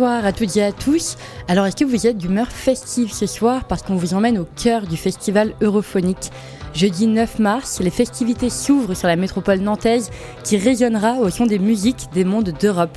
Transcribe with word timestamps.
Bonsoir 0.00 0.24
à 0.24 0.32
toutes 0.32 0.56
et 0.56 0.62
à 0.62 0.72
tous. 0.72 1.18
Alors, 1.46 1.66
est-ce 1.66 1.76
que 1.76 1.84
vous 1.84 2.06
êtes 2.06 2.16
d'humeur 2.16 2.46
festive 2.46 3.12
ce 3.12 3.26
soir 3.26 3.64
parce 3.64 3.82
qu'on 3.82 3.96
vous 3.96 4.14
emmène 4.14 4.38
au 4.38 4.46
cœur 4.46 4.86
du 4.86 4.96
festival 4.96 5.52
europhonique? 5.60 6.30
Jeudi 6.72 7.06
9 7.06 7.38
mars, 7.38 7.80
les 7.80 7.90
festivités 7.90 8.48
s'ouvrent 8.48 8.94
sur 8.94 9.08
la 9.08 9.16
métropole 9.16 9.58
nantaise 9.58 10.08
qui 10.42 10.56
résonnera 10.56 11.16
au 11.18 11.28
son 11.28 11.44
des 11.44 11.58
musiques 11.58 12.06
des 12.14 12.24
mondes 12.24 12.54
d'Europe. 12.58 12.96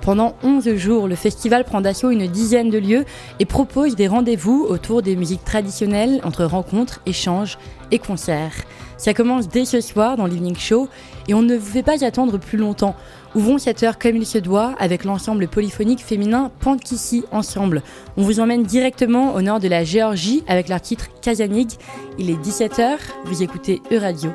Pendant 0.00 0.36
11 0.44 0.76
jours, 0.76 1.08
le 1.08 1.16
festival 1.16 1.64
prend 1.64 1.80
d'assaut 1.80 2.10
une 2.10 2.28
dizaine 2.28 2.70
de 2.70 2.78
lieux 2.78 3.04
et 3.40 3.46
propose 3.46 3.96
des 3.96 4.06
rendez-vous 4.06 4.64
autour 4.68 5.02
des 5.02 5.16
musiques 5.16 5.44
traditionnelles 5.44 6.20
entre 6.22 6.44
rencontres, 6.44 7.00
échanges 7.04 7.58
et 7.90 7.98
concerts. 7.98 8.54
Ça 8.96 9.12
commence 9.12 9.48
dès 9.48 9.64
ce 9.64 9.80
soir 9.80 10.16
dans 10.16 10.26
l'Evening 10.26 10.56
Show 10.56 10.88
et 11.26 11.34
on 11.34 11.42
ne 11.42 11.56
vous 11.56 11.72
fait 11.72 11.82
pas 11.82 12.04
attendre 12.04 12.38
plus 12.38 12.58
longtemps. 12.58 12.94
Ouvrons 13.34 13.58
cette 13.58 13.82
heure 13.82 13.98
comme 13.98 14.16
il 14.16 14.26
se 14.26 14.38
doit 14.38 14.74
avec 14.78 15.04
l'ensemble 15.04 15.48
polyphonique 15.48 16.00
féminin 16.00 16.52
Pankissi 16.60 17.24
Ensemble. 17.32 17.82
On 18.16 18.22
vous 18.22 18.38
emmène 18.38 18.62
directement 18.62 19.34
au 19.34 19.42
nord 19.42 19.58
de 19.58 19.68
la 19.68 19.82
Géorgie 19.82 20.44
avec 20.46 20.68
leur 20.68 20.80
titre 20.80 21.08
Kazanig. 21.20 21.72
Il 22.18 22.30
est 22.30 22.40
17h, 22.40 22.96
vous 23.24 23.42
écoutez 23.42 23.82
Euradio. 23.90 24.30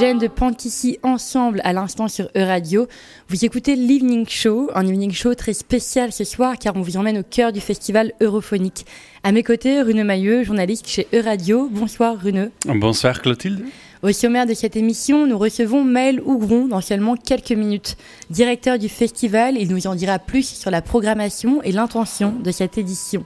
Géorgienne 0.00 0.18
de 0.18 0.28
Pantissi 0.28 0.98
ensemble 1.02 1.60
à 1.62 1.74
l'instant 1.74 2.08
sur 2.08 2.30
Euradio. 2.34 2.86
Vous 3.28 3.44
écoutez 3.44 3.76
l'Evening 3.76 4.26
Show, 4.26 4.70
un 4.74 4.86
Evening 4.86 5.12
Show 5.12 5.34
très 5.34 5.52
spécial 5.52 6.10
ce 6.10 6.24
soir 6.24 6.54
car 6.58 6.74
on 6.74 6.80
vous 6.80 6.96
emmène 6.96 7.18
au 7.18 7.22
cœur 7.22 7.52
du 7.52 7.60
festival 7.60 8.12
europhonique. 8.22 8.86
À 9.24 9.30
mes 9.30 9.42
côtés, 9.42 9.82
Rune 9.82 10.02
Mailleux, 10.02 10.42
journaliste 10.42 10.88
chez 10.88 11.06
Euradio. 11.12 11.68
Bonsoir 11.70 12.16
Rune. 12.18 12.50
Bonsoir 12.64 13.20
Clotilde. 13.20 13.62
Au 14.02 14.10
sommaire 14.12 14.46
de 14.46 14.54
cette 14.54 14.74
émission, 14.74 15.26
nous 15.26 15.36
recevons 15.36 15.84
Maël 15.84 16.22
Ougron 16.24 16.66
dans 16.66 16.80
seulement 16.80 17.14
quelques 17.14 17.52
minutes. 17.52 17.98
Directeur 18.30 18.78
du 18.78 18.88
festival, 18.88 19.58
il 19.58 19.68
nous 19.68 19.86
en 19.86 19.94
dira 19.94 20.18
plus 20.18 20.48
sur 20.48 20.70
la 20.70 20.80
programmation 20.80 21.62
et 21.62 21.72
l'intention 21.72 22.32
de 22.42 22.50
cette 22.52 22.78
édition. 22.78 23.22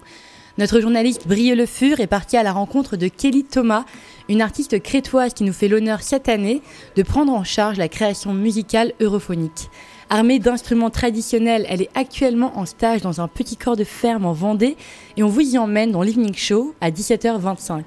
Notre 0.57 0.81
journaliste 0.81 1.27
Brieux 1.27 1.57
Le 1.57 1.67
Fur 1.67 1.99
est 1.99 2.07
parti 2.07 2.37
à 2.37 2.45
la 2.45 2.53
rencontre 2.53 2.97
de 2.97 3.09
Kelly 3.09 3.43
Thomas, 3.43 3.85
une 4.29 4.43
artiste 4.43 4.83
crétoise 4.83 5.35
qui 5.35 5.45
nous 5.45 5.53
fait 5.53 5.69
l'honneur 5.69 6.03
cette 6.03 6.29
année 6.29 6.63
de 6.97 7.03
prendre 7.03 7.33
en 7.33 7.45
charge 7.45 7.77
la 7.77 7.89
création 7.89 8.33
musicale 8.33 8.93
europhonique. 9.01 9.71
Armée 10.11 10.39
d'instruments 10.39 10.91
traditionnels, 10.91 11.67
elle 11.69 11.83
est 11.83 11.91
actuellement 11.95 12.59
en 12.59 12.67
stage 12.67 13.01
dans 13.01 13.21
un 13.21 13.29
petit 13.29 13.57
corps 13.57 13.77
de 13.77 13.85
ferme 13.85 14.27
en 14.27 14.33
Vendée 14.33 14.77
et 15.17 15.23
on 15.23 15.29
vous 15.29 15.41
y 15.41 15.59
emmène 15.59 15.93
dans 15.93 16.03
l'Evening 16.03 16.35
Show 16.35 16.75
à 16.81 16.91
17h25. 16.91 17.83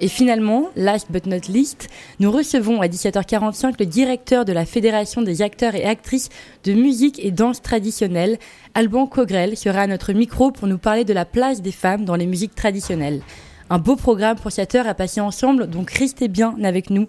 Et 0.00 0.08
finalement, 0.08 0.70
last 0.74 1.12
but 1.12 1.26
not 1.26 1.48
least, 1.48 1.88
nous 2.18 2.32
recevons 2.32 2.80
à 2.80 2.88
17h45 2.88 3.74
le 3.78 3.86
directeur 3.86 4.44
de 4.44 4.52
la 4.52 4.66
Fédération 4.66 5.22
des 5.22 5.42
acteurs 5.42 5.76
et 5.76 5.84
actrices 5.84 6.28
de 6.64 6.72
musique 6.72 7.24
et 7.24 7.30
danse 7.30 7.62
traditionnelle, 7.62 8.38
Alban 8.74 9.06
Cogrel, 9.06 9.56
sera 9.56 9.82
à 9.82 9.86
notre 9.86 10.12
micro 10.12 10.50
pour 10.50 10.66
nous 10.66 10.78
parler 10.78 11.04
de 11.04 11.12
la 11.12 11.24
place 11.24 11.62
des 11.62 11.70
femmes 11.70 12.04
dans 12.04 12.16
les 12.16 12.26
musiques 12.26 12.56
traditionnelles. 12.56 13.22
Un 13.72 13.78
beau 13.78 13.96
programme 13.96 14.36
pour 14.36 14.52
cette 14.52 14.74
heure 14.74 14.86
à 14.86 14.92
passer 14.92 15.22
ensemble, 15.22 15.66
donc 15.66 15.92
restez 15.92 16.28
bien 16.28 16.54
avec 16.62 16.90
nous. 16.90 17.08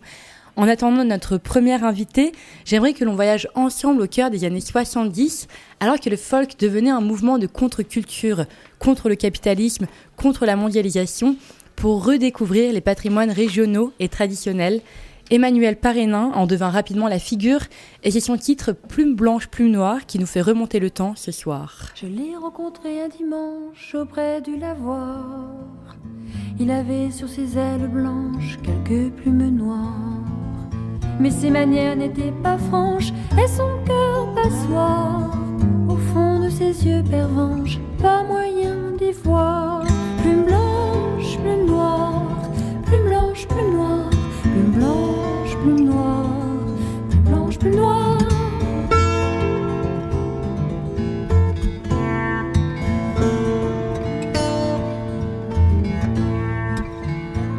En 0.56 0.66
attendant 0.66 1.04
notre 1.04 1.38
première 1.38 1.84
invitée, 1.84 2.32
j'aimerais 2.64 2.94
que 2.94 3.04
l'on 3.04 3.16
voyage 3.16 3.50
ensemble 3.54 4.04
au 4.04 4.08
cœur 4.08 4.30
des 4.30 4.46
années 4.46 4.62
70, 4.62 5.50
alors 5.82 6.00
que 6.00 6.10
le 6.10 6.16
folk 6.16 6.58
devenait 6.58 6.90
un 6.90 7.02
mouvement 7.02 7.38
de 7.38 7.48
contre-culture, 7.48 8.46
contre 8.80 9.10
le 9.10 9.16
capitalisme, 9.16 9.88
contre 10.16 10.46
la 10.46 10.56
mondialisation, 10.56 11.36
pour 11.76 12.06
redécouvrir 12.06 12.72
les 12.72 12.80
patrimoines 12.80 13.32
régionaux 13.32 13.92
et 14.00 14.08
traditionnels. 14.08 14.80
Emmanuel 15.34 15.78
Parénin 15.78 16.32
en 16.36 16.46
devint 16.46 16.70
rapidement 16.70 17.08
la 17.08 17.18
figure 17.18 17.62
et 18.04 18.12
c'est 18.12 18.20
son 18.20 18.38
titre 18.38 18.72
Plume 18.72 19.16
blanche, 19.16 19.48
plume 19.48 19.72
noire 19.72 20.06
qui 20.06 20.20
nous 20.20 20.28
fait 20.28 20.42
remonter 20.42 20.80
le 20.80 20.92
temps 20.92 21.14
ce 21.16 21.32
soir. 21.32 21.90
Je 21.96 22.06
l'ai 22.06 22.36
rencontré 22.40 23.02
un 23.02 23.08
dimanche 23.08 23.96
auprès 23.96 24.42
du 24.42 24.58
lavoir. 24.58 25.40
Il 26.60 26.70
avait 26.70 27.10
sur 27.10 27.28
ses 27.28 27.58
ailes 27.58 27.88
blanches 27.88 28.60
quelques 28.62 29.12
plumes 29.14 29.50
noires. 29.50 30.22
Mais 31.20 31.32
ses 31.32 31.50
manières 31.50 31.96
n'étaient 31.96 32.34
pas 32.44 32.60
franches 32.60 33.12
et 33.44 33.48
son 33.48 33.84
cœur 33.88 34.36
passoire. 34.36 35.36
Au 35.90 35.96
fond 35.96 36.42
de 36.42 36.50
ses 36.52 36.86
yeux 36.86 37.04
pervenches, 37.10 37.80
pas 38.00 38.22
moyen 38.22 38.92
d'y 39.00 39.12
voir. 39.24 39.84
Plume 40.22 40.44
blanche, 40.44 41.40
plume 41.40 41.66
noire, 41.66 42.22
plume 42.86 43.08
blanche, 43.08 43.48
plume 43.48 43.74
noire, 43.74 44.10
plume 44.44 44.72
blanche, 44.74 45.13
noire. 47.70 48.18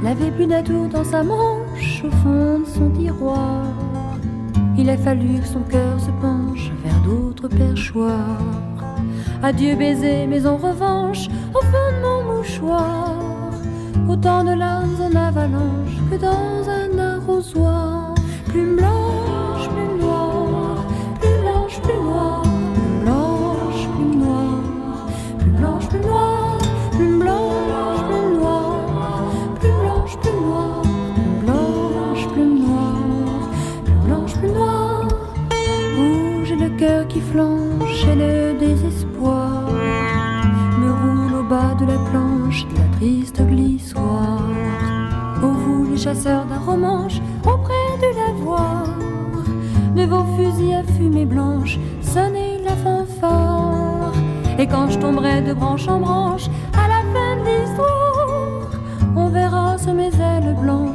N'avait 0.03 0.31
plus 0.31 0.47
d'atour 0.47 0.89
dans 0.89 1.05
sa 1.05 1.23
manche 1.23 2.03
au 2.05 2.11
fond 2.11 2.61
de 2.61 2.67
son 2.67 2.91
tiroir. 2.91 3.65
Il 4.77 4.91
a 4.91 4.97
fallu 4.97 5.41
que 5.41 5.47
son 5.47 5.61
cœur 5.61 5.99
se 5.99 6.11
penche 6.21 6.71
vers 6.85 7.01
d'autres 7.05 7.49
perchoirs. 7.49 8.43
Adieu 9.43 9.77
baiser, 9.77 10.27
mais 10.27 10.47
en 10.47 10.57
revanche, 10.57 11.29
au 11.55 11.61
fond 11.61 11.91
de 11.95 12.01
mon 12.03 12.37
mouchoir, 12.37 13.15
autant 14.09 14.45
de 14.45 14.53
larmes 14.53 14.97
en 15.01 15.15
avalanche 15.17 15.97
que 16.11 16.17
dans 16.17 16.69
un 16.69 16.99
arrosoir. 16.99 18.15
Plume 18.49 18.77
blanche, 18.77 19.24
et 37.37 38.15
le 38.15 38.59
désespoir 38.61 39.65
me 40.79 40.93
roule 40.93 41.41
au 41.41 41.43
bas 41.43 41.75
de 41.81 41.85
la 41.85 41.99
planche 42.11 42.65
la 42.77 42.97
triste 42.97 43.43
glissoire. 43.43 44.43
Ô 45.43 45.49
vous 45.49 45.91
les 45.91 45.97
chasseurs 45.97 46.45
d'un 46.45 46.61
romanche, 46.61 47.21
auprès 47.45 47.91
de 48.01 48.11
l'avoir, 48.19 48.85
de 49.97 50.05
vos 50.05 50.25
fusils 50.37 50.75
à 50.75 50.85
fumée 50.85 51.25
blanche, 51.25 51.79
sonnez 52.03 52.61
la 52.65 52.77
fanfare. 52.77 54.13
Et 54.57 54.69
quand 54.69 54.89
je 54.91 54.99
tomberai 55.01 55.43
de 55.43 55.55
branche 55.55 55.89
en 55.89 55.99
branche, 55.99 56.47
à 56.75 56.87
la 56.87 57.03
fin 57.13 57.37
de 57.41 57.45
l'histoire, 57.49 58.71
on 59.17 59.27
verra 59.27 59.77
sur 59.79 59.93
mes 59.93 60.07
ailes 60.07 60.55
blanches 60.63 60.94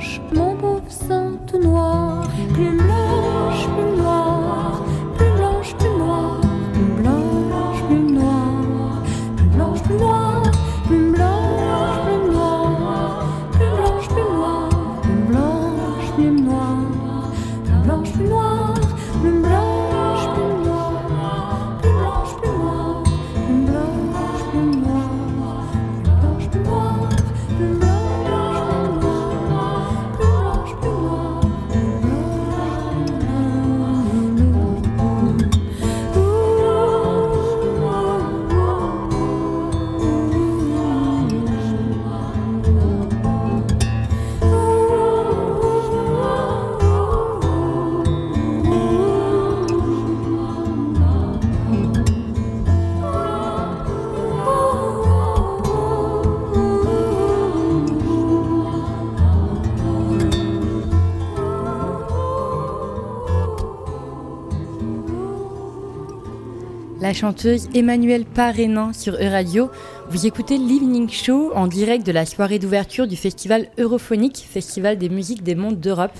chanteuse 67.19 67.67
Emmanuelle 67.75 68.23
Parénin 68.23 68.93
sur 68.93 69.15
E-Radio. 69.15 69.69
Vous 70.09 70.25
écoutez 70.25 70.57
l'Evening 70.57 71.09
Show 71.09 71.51
en 71.53 71.67
direct 71.67 72.05
de 72.05 72.13
la 72.13 72.25
soirée 72.25 72.59
d'ouverture 72.59 73.07
du 73.07 73.17
festival 73.17 73.67
Europhonique, 73.77 74.47
Festival 74.49 74.97
des 74.97 75.09
musiques 75.09 75.43
des 75.43 75.55
mondes 75.55 75.81
d'Europe. 75.81 76.17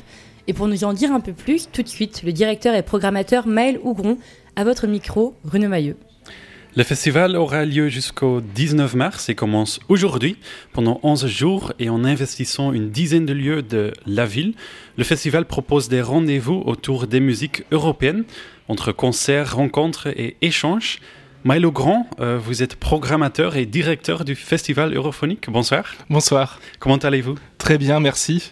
Et 0.48 0.54
pour 0.54 0.68
nous 0.68 0.84
en 0.84 0.92
dire 0.92 1.14
un 1.14 1.22
peu 1.22 1.32
plus, 1.32 1.70
tout 1.72 1.84
de 1.84 1.88
suite, 1.88 2.24
le 2.24 2.34
directeur 2.34 2.76
et 2.76 2.84
programmateur 2.84 3.48
Maël 3.48 3.80
Hougron, 3.82 4.18
à 4.58 4.66
votre 4.66 4.88
micro, 4.88 5.36
Bruno 5.46 5.70
Mailleux. 5.70 5.96
Le 6.76 6.84
festival 6.84 7.36
aura 7.36 7.66
lieu 7.66 7.90
jusqu'au 7.90 8.42
19 8.42 8.94
mars 8.94 9.28
et 9.28 9.34
commence 9.34 9.80
aujourd'hui 9.90 10.38
pendant 10.72 11.00
11 11.02 11.26
jours 11.26 11.74
et 11.80 11.90
en 11.90 12.04
investissant 12.04 12.74
une 12.74 12.92
dizaine 12.92 13.26
de 13.26 13.34
lieux 13.34 13.64
de 13.64 13.92
la 14.06 14.28
ville. 14.28 14.54
Le 14.96 15.04
festival 15.04 15.46
propose 15.46 15.90
des 15.90 16.02
rendez-vous 16.02 16.62
autour 16.66 17.08
des 17.08 17.20
musiques 17.20 17.64
européennes, 17.72 18.24
entre 18.68 18.92
concerts, 18.92 19.56
rencontres 19.56 20.08
et 20.08 20.38
échanges. 20.42 21.00
Maël 21.44 21.66
Grand, 21.68 22.08
euh, 22.20 22.38
vous 22.38 22.62
êtes 22.62 22.76
programmateur 22.76 23.56
et 23.56 23.66
directeur 23.66 24.24
du 24.24 24.36
festival 24.36 24.94
Europhonique. 24.94 25.50
Bonsoir. 25.50 25.96
Bonsoir. 26.10 26.60
Comment 26.78 26.98
allez-vous? 26.98 27.36
Très 27.58 27.80
bien, 27.80 28.00
merci. 28.00 28.52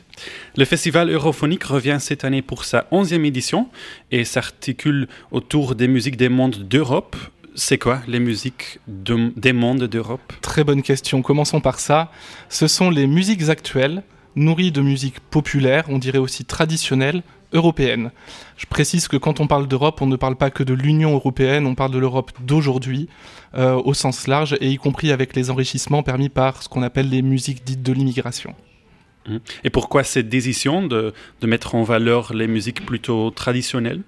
Le 0.56 0.66
festival 0.66 1.12
Europhonique 1.12 1.66
revient 1.66 1.98
cette 2.00 2.24
année 2.24 2.42
pour 2.42 2.66
sa 2.66 2.88
11e 2.92 3.26
édition 3.26 3.70
et 4.12 4.26
s'articule 4.26 5.08
autour 5.32 5.76
des 5.76 5.88
musiques 5.88 6.18
des 6.18 6.30
mondes 6.30 6.68
d'Europe. 6.68 7.16
C'est 7.60 7.80
quoi 7.80 8.02
les 8.08 8.20
musiques 8.20 8.80
de- 8.88 9.34
des 9.36 9.52
mondes 9.52 9.86
d'Europe 9.86 10.32
Très 10.42 10.64
bonne 10.64 10.84
question. 10.84 11.24
Commençons 11.24 11.60
par 11.60 11.80
ça. 11.80 12.12
Ce 12.50 12.68
sont 12.68 12.92
les 12.92 13.08
musiques 13.08 13.50
actuelles, 13.50 14.04
nourries 14.36 14.72
de 14.72 14.82
musique 14.82 15.20
populaire, 15.20 15.86
on 15.90 15.98
dirait 15.98 16.20
aussi 16.20 16.46
traditionnelle, 16.46 17.24
européenne. 17.54 18.12
Je 18.58 18.68
précise 18.68 19.08
que 19.08 19.18
quand 19.18 19.40
on 19.40 19.48
parle 19.48 19.68
d'Europe, 19.68 20.04
on 20.04 20.06
ne 20.06 20.18
parle 20.18 20.36
pas 20.36 20.52
que 20.52 20.62
de 20.62 20.76
l'Union 20.76 21.14
européenne, 21.16 21.66
on 21.66 21.74
parle 21.74 21.90
de 21.92 21.98
l'Europe 21.98 22.32
d'aujourd'hui, 22.42 23.10
euh, 23.56 23.74
au 23.74 23.96
sens 23.96 24.28
large, 24.28 24.56
et 24.62 24.70
y 24.70 24.78
compris 24.78 25.12
avec 25.12 25.36
les 25.36 25.50
enrichissements 25.50 26.04
permis 26.04 26.30
par 26.30 26.62
ce 26.62 26.70
qu'on 26.70 26.84
appelle 26.84 27.10
les 27.10 27.24
musiques 27.24 27.64
dites 27.64 27.82
de 27.82 27.92
l'immigration. 27.94 28.54
Et 29.64 29.70
pourquoi 29.72 30.04
cette 30.04 30.30
décision 30.30 30.86
de, 30.86 31.12
de 31.42 31.48
mettre 31.48 31.74
en 31.74 31.82
valeur 31.84 32.34
les 32.36 32.48
musiques 32.48 32.86
plutôt 32.86 33.32
traditionnelles? 33.32 34.04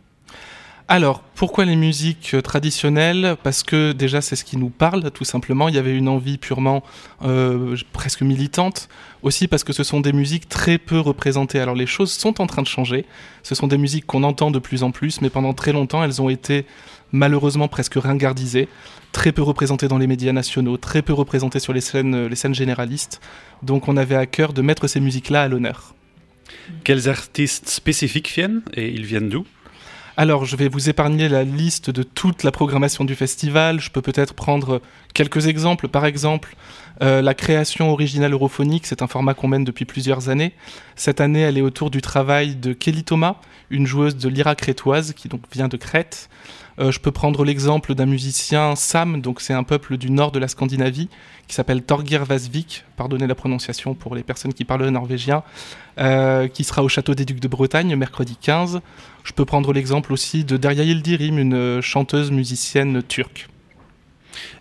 Alors, 0.92 1.22
pourquoi 1.36 1.66
les 1.66 1.76
musiques 1.76 2.34
euh, 2.34 2.42
traditionnelles? 2.42 3.38
Parce 3.44 3.62
que 3.62 3.92
déjà, 3.92 4.22
c'est 4.22 4.36
ce 4.36 4.44
qui 4.44 4.58
nous 4.58 4.72
parle, 4.72 5.12
tout 5.12 5.24
simplement. 5.24 5.70
Il 5.70 5.76
y 5.76 5.78
avait 5.78 5.96
une 5.96 6.08
envie 6.08 6.40
purement 6.40 6.84
euh, 7.22 7.78
presque 7.94 8.24
militante. 8.24 8.90
Aussi 9.22 9.48
parce 9.48 9.64
que 9.64 9.72
ce 9.72 9.84
sont 9.84 10.00
des 10.00 10.14
musiques 10.14 10.50
très 10.50 10.80
peu 10.80 11.00
représentées. 11.00 11.60
Alors, 11.60 11.76
les 11.76 11.86
choses 11.86 12.12
sont 12.12 12.42
en 12.42 12.48
train 12.48 12.64
de 12.64 12.68
changer. 12.68 13.06
Ce 13.44 13.54
sont 13.54 13.68
des 13.68 13.78
musiques 13.78 14.08
qu'on 14.08 14.24
entend 14.24 14.50
de 14.50 14.58
plus 14.58 14.82
en 14.82 14.90
plus, 14.90 15.22
mais 15.22 15.30
pendant 15.30 15.54
très 15.54 15.74
longtemps, 15.74 16.04
elles 16.04 16.24
ont 16.24 16.30
été 16.30 16.66
malheureusement 17.12 17.68
presque 17.68 17.94
ringardisées, 17.94 18.68
très 19.12 19.32
peu 19.32 19.44
représentées 19.44 19.90
dans 19.90 20.00
les 20.00 20.08
médias 20.08 20.34
nationaux, 20.34 20.78
très 20.78 21.04
peu 21.04 21.14
représentées 21.14 21.60
sur 21.60 21.72
les 21.72 21.82
scènes, 21.82 22.16
euh, 22.16 22.30
les 22.30 22.36
scènes 22.36 22.56
généralistes. 22.56 23.22
Donc, 23.62 23.90
on 23.90 23.96
avait 23.96 24.16
à 24.16 24.26
cœur 24.26 24.54
de 24.54 24.64
mettre 24.64 24.88
ces 24.88 25.02
musiques-là 25.02 25.44
à 25.44 25.48
l'honneur. 25.50 25.94
Quels 26.84 27.10
artistes 27.10 27.70
spécifiques 27.70 28.34
viennent? 28.34 28.64
Et 28.74 28.90
ils 28.90 29.06
viennent 29.06 29.30
d'où? 29.30 29.46
Alors, 30.22 30.44
je 30.44 30.58
vais 30.58 30.68
vous 30.68 30.90
épargner 30.90 31.30
la 31.30 31.46
liste 31.46 31.90
de 31.92 32.04
toute 32.04 32.44
la 32.44 32.52
programmation 32.52 33.06
du 33.06 33.16
festival. 33.16 33.80
Je 33.80 33.90
peux 33.90 34.02
peut-être 34.02 34.34
prendre 34.34 34.82
quelques 35.14 35.48
exemples. 35.48 35.88
Par 35.88 36.06
exemple, 36.06 36.58
euh, 37.02 37.22
la 37.22 37.34
création 37.34 37.90
originale 37.90 38.34
europhonique, 38.34 38.86
c'est 38.86 39.02
un 39.02 39.08
format 39.08 39.34
qu'on 39.34 39.48
mène 39.48 39.64
depuis 39.64 39.86
plusieurs 39.86 40.28
années. 40.28 40.52
Cette 40.98 41.22
année, 41.22 41.40
elle 41.40 41.58
est 41.58 41.62
autour 41.62 41.90
du 41.90 42.02
travail 42.02 42.58
de 42.58 42.74
Kelly 42.74 43.06
Thomas, 43.06 43.38
une 43.70 43.88
joueuse 43.88 44.18
de 44.18 44.28
lyra 44.28 44.56
crétoise 44.56 45.14
qui 45.14 45.30
donc 45.30 45.44
vient 45.54 45.70
de 45.70 45.78
Crète. 45.78 46.30
Euh, 46.80 46.92
je 46.92 47.00
peux 47.00 47.12
prendre 47.12 47.44
l'exemple 47.44 47.94
d'un 47.94 48.06
musicien 48.06 48.76
Sam, 48.76 49.22
donc 49.22 49.42
c'est 49.42 49.54
un 49.54 49.64
peuple 49.64 49.98
du 49.98 50.12
nord 50.12 50.32
de 50.32 50.40
la 50.40 50.48
Scandinavie, 50.48 51.10
qui 51.48 51.56
s'appelle 51.56 51.82
Torgir 51.82 52.24
Vasvik, 52.24 52.86
pardonnez 52.96 53.28
la 53.28 53.36
prononciation 53.36 53.96
pour 53.96 54.16
les 54.16 54.24
personnes 54.24 54.54
qui 54.54 54.64
parlent 54.64 54.84
le 54.84 54.90
norvégien, 54.90 55.44
euh, 55.98 56.48
qui 56.48 56.64
sera 56.64 56.84
au 56.84 56.88
château 56.88 57.16
des 57.16 57.26
Ducs 57.26 57.42
de 57.42 57.48
Bretagne 57.50 57.96
mercredi 57.96 58.38
15. 58.40 58.80
Je 59.24 59.34
peux 59.34 59.46
prendre 59.46 59.74
l'exemple 59.74 60.14
aussi 60.14 60.46
de 60.46 60.56
Derya 60.56 60.84
Yildirim, 60.84 61.38
une 61.38 61.82
chanteuse 61.82 62.32
musicienne 62.32 63.04
turque. 63.04 63.50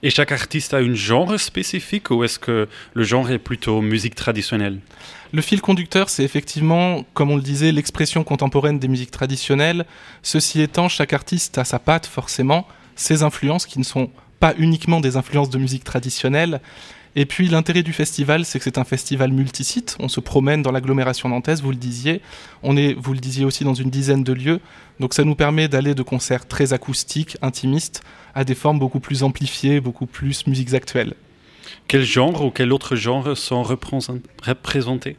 Et 0.03 0.11
chaque 0.11 0.33
artiste 0.33 0.75
a 0.75 0.79
un 0.79 0.95
genre 0.95 1.39
spécifique 1.39 2.11
ou 2.11 2.25
est-ce 2.25 2.39
que 2.39 2.69
le 2.95 3.05
genre 3.05 3.31
est 3.31 3.39
plutôt 3.39 3.81
musique 3.81 4.15
traditionnelle? 4.15 4.81
Le 5.31 5.43
fil 5.43 5.61
conducteur, 5.61 6.09
c'est 6.09 6.25
effectivement, 6.25 7.05
comme 7.13 7.31
on 7.31 7.37
le 7.37 7.43
disait, 7.43 7.71
l'expression 7.71 8.25
contemporaine 8.25 8.79
des 8.79 8.89
musiques 8.89 9.11
traditionnelles. 9.11 9.85
Ceci 10.23 10.63
étant, 10.63 10.89
chaque 10.89 11.13
artiste 11.13 11.59
a 11.59 11.65
sa 11.65 11.79
patte, 11.79 12.07
forcément, 12.07 12.67
ses 12.97 13.23
influences 13.23 13.67
qui 13.67 13.79
ne 13.79 13.85
sont 13.85 14.11
pas 14.41 14.55
uniquement 14.57 15.01
des 15.01 15.17
influences 15.17 15.51
de 15.51 15.59
musique 15.59 15.85
traditionnelle. 15.85 16.63
Et 17.15 17.27
puis 17.27 17.49
l'intérêt 17.49 17.83
du 17.83 17.93
festival, 17.93 18.47
c'est 18.47 18.59
que 18.59 18.65
c'est 18.65 18.79
un 18.79 18.85
festival 18.85 19.33
multisite. 19.33 19.97
On 20.01 20.09
se 20.09 20.21
promène 20.21 20.63
dans 20.63 20.73
l'agglomération 20.73 21.29
nantaise, 21.29 21.61
vous 21.61 21.71
le 21.71 21.77
disiez. 21.77 22.23
On 22.63 22.77
est, 22.77 22.95
vous 22.95 23.13
le 23.13 23.19
disiez 23.19 23.45
aussi, 23.45 23.65
dans 23.65 23.75
une 23.75 23.91
dizaine 23.91 24.25
de 24.25 24.33
lieux. 24.33 24.61
Donc 24.99 25.13
ça 25.13 25.25
nous 25.25 25.35
permet 25.35 25.69
d'aller 25.69 25.95
de 25.95 26.03
concerts 26.03 26.47
très 26.49 26.73
acoustiques, 26.73 27.37
intimistes, 27.43 28.03
à 28.35 28.45
des 28.45 28.55
formes 28.55 28.79
beaucoup 28.79 29.01
plus 29.01 29.23
amplifiées, 29.23 29.81
beaucoup 29.81 30.07
plus 30.07 30.47
musiques 30.47 30.73
actuelles. 30.73 31.15
Quel 31.89 32.03
genre 32.03 32.45
ou 32.45 32.51
quel 32.51 32.73
autre 32.73 32.97
genre 32.97 33.35
sont 33.37 33.63
représent- 33.63 34.19
représentés? 34.45 35.17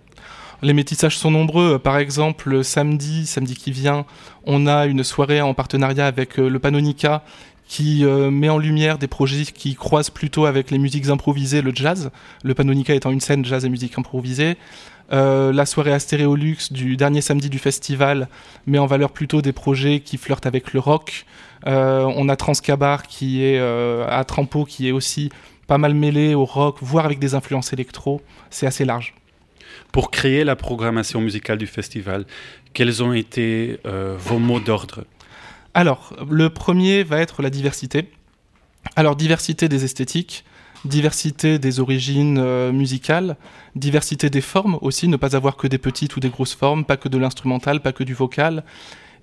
Les 0.62 0.74
métissages 0.74 1.18
sont 1.18 1.32
nombreux. 1.32 1.80
Par 1.80 1.98
exemple, 1.98 2.64
samedi, 2.64 3.26
samedi 3.26 3.56
qui 3.56 3.72
vient, 3.72 4.06
on 4.46 4.68
a 4.68 4.86
une 4.86 5.04
soirée 5.04 5.42
en 5.42 5.54
partenariat 5.56 6.06
avec 6.06 6.38
euh, 6.38 6.48
le 6.48 6.60
Panonica 6.60 7.24
qui 7.66 8.04
euh, 8.06 8.30
met 8.30 8.50
en 8.50 8.58
lumière 8.58 8.98
des 8.98 9.08
projets 9.08 9.46
qui 9.46 9.76
croisent 9.76 10.10
plutôt 10.12 10.46
avec 10.46 10.70
les 10.70 10.78
musiques 10.78 11.08
improvisées, 11.10 11.62
le 11.62 11.72
jazz, 11.74 12.12
le 12.44 12.54
Panonica 12.54 12.94
étant 12.94 13.10
une 13.12 13.22
scène 13.22 13.44
jazz 13.46 13.66
et 13.66 13.70
musique 13.70 13.98
improvisée. 13.98 14.58
Euh, 15.12 15.52
la 15.52 15.66
soirée 15.66 15.94
Astéréolux 15.94 16.58
du 16.72 16.98
dernier 16.98 17.22
samedi 17.22 17.50
du 17.50 17.58
festival 17.58 18.28
met 18.68 18.78
en 18.78 18.86
valeur 18.86 19.12
plutôt 19.12 19.42
des 19.42 19.54
projets 19.54 20.02
qui 20.02 20.18
flirtent 20.18 20.46
avec 20.46 20.74
le 20.74 20.80
rock. 20.80 21.26
On 21.66 22.30
a 22.30 22.36
Transcabar 22.36 23.04
qui 23.08 23.44
est 23.44 23.60
à 23.60 24.24
Trampo 24.24 24.64
qui 24.66 24.88
est 24.88 24.92
aussi 24.94 25.30
pas 25.70 25.78
mal 25.78 25.94
mêlé 25.94 26.34
au 26.34 26.44
rock, 26.44 26.80
voire 26.82 27.06
avec 27.06 27.20
des 27.20 27.34
influences 27.36 27.72
électro. 27.72 28.22
C'est 28.50 28.68
assez 28.68 28.84
large. 28.84 29.14
Pour 29.94 30.12
créer 30.12 30.44
la 30.44 30.58
programmation 30.58 31.22
musicale 31.22 31.58
du 31.58 31.68
festival, 31.68 32.26
quels 32.74 33.02
ont 33.02 33.14
été 33.14 33.80
vos 33.84 34.40
mots 34.40 34.60
d'ordre? 34.60 35.06
Alors, 35.74 36.14
le 36.30 36.50
premier 36.50 37.04
va 37.04 37.20
être 37.20 37.42
la 37.42 37.50
diversité. 37.50 38.10
Alors, 38.96 39.16
diversité 39.16 39.70
des 39.70 39.86
esthétiques, 39.86 40.44
diversité 40.86 41.60
des 41.60 41.80
origines 41.80 42.38
euh, 42.40 42.72
musicales, 42.72 43.38
diversité 43.76 44.30
des 44.30 44.42
formes 44.42 44.78
aussi, 44.82 45.08
ne 45.08 45.18
pas 45.18 45.36
avoir 45.36 45.58
que 45.58 45.68
des 45.68 45.78
petites 45.78 46.16
ou 46.16 46.20
des 46.20 46.30
grosses 46.30 46.56
formes, 46.56 46.86
pas 46.86 46.98
que 46.98 47.10
de 47.10 47.18
l'instrumental, 47.18 47.82
pas 47.82 47.92
que 47.92 48.04
du 48.04 48.14
vocal. 48.14 48.64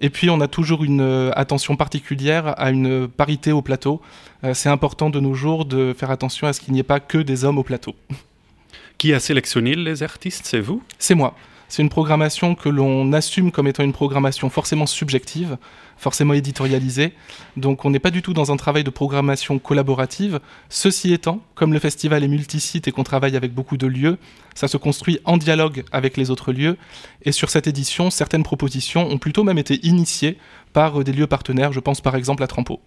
Et 0.01 0.11
puis 0.11 0.31
on 0.31 0.41
a 0.41 0.49
toujours 0.49 0.85
une 0.85 1.01
euh, 1.01 1.31
attention 1.35 1.77
particulière 1.77 2.55
à 2.59 2.71
une 2.71 3.09
parité 3.09 3.53
au 3.53 3.63
plateau. 3.63 4.01
Euh, 4.45 4.55
c'est 4.55 4.69
important 4.69 5.11
de 5.11 5.21
nos 5.21 5.35
jours 5.35 5.65
de 5.65 5.95
faire 5.97 6.11
attention 6.11 6.47
à 6.47 6.53
ce 6.53 6.61
qu'il 6.61 6.75
n'y 6.75 6.81
ait 6.81 6.85
pas 6.85 7.01
que 7.01 7.19
des 7.19 7.45
hommes 7.45 7.59
au 7.59 7.63
plateau. 7.63 7.95
Qui 8.99 9.13
a 9.13 9.21
sélectionné 9.21 9.75
les 9.75 10.03
artistes 10.03 10.47
C'est 10.47 10.61
vous? 10.61 10.83
C'est 10.99 11.15
moi. 11.15 11.35
C'est 11.69 11.83
une 11.83 11.89
programmation 11.89 12.55
que 12.55 12.69
l'on 12.69 13.13
assume 13.13 13.51
comme 13.51 13.67
étant 13.67 13.83
une 13.83 13.93
programmation 13.93 14.51
forcément 14.51 14.87
subjective, 14.87 15.59
forcément 15.97 16.35
éditorialisée. 16.35 17.13
Donc 17.57 17.85
on 17.85 17.91
n'est 17.91 17.99
pas 17.99 18.11
du 18.11 18.23
tout 18.23 18.33
dans 18.33 18.53
un 18.53 18.57
travail 18.57 18.85
de 18.85 18.91
programmation 18.91 19.59
collaborative. 19.59 20.41
Ceci 20.69 21.13
étant, 21.13 21.41
comme 21.55 21.73
le 21.73 21.79
festival 21.79 22.23
est 22.25 22.29
multisite 22.29 22.89
et 22.89 22.93
qu'on 22.93 23.05
travaille 23.05 23.37
avec 23.37 23.53
beaucoup 23.53 23.77
de 23.77 23.87
lieux, 23.87 24.19
ça 24.55 24.69
se 24.69 24.77
construit 24.77 25.19
en 25.25 25.37
dialogue 25.37 25.85
avec 25.93 26.17
les 26.17 26.31
autres 26.31 26.53
lieux. 26.53 26.77
Et 27.23 27.33
sur 27.33 27.51
cette 27.51 27.67
édition, 27.67 28.11
certaines 28.11 28.43
propositions 28.43 29.09
ont 29.09 29.19
plutôt 29.19 29.45
même 29.45 29.59
été 29.59 29.85
initiées 29.87 30.39
par 30.73 31.03
des 31.05 31.13
lieux 31.13 31.27
partenaires. 31.27 31.73
Je 31.73 31.81
pense 31.81 32.01
par 32.01 32.17
exemple 32.17 32.43
à 32.43 32.47
Trampo. 32.47 32.81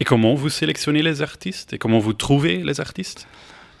Et 0.00 0.04
comment 0.04 0.34
vous 0.34 0.48
sélectionnez 0.48 1.02
les 1.02 1.22
artistes? 1.22 1.72
Et 1.72 1.78
comment 1.78 1.98
vous 1.98 2.12
trouvez 2.12 2.58
les 2.58 2.80
artistes? 2.80 3.26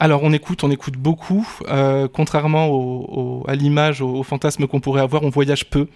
Alors 0.00 0.22
on 0.22 0.32
écoute, 0.32 0.62
on 0.62 0.70
écoute 0.70 0.96
beaucoup. 0.96 1.48
Euh, 1.68 2.06
contrairement 2.12 3.42
à 3.48 3.54
l'image, 3.54 4.00
au, 4.00 4.22
fantasme 4.22 4.66
qu'on 4.66 4.80
pourrait 4.80 5.02
avoir, 5.02 5.24
on 5.24 5.30
voyage 5.30 5.68
peu, 5.68 5.88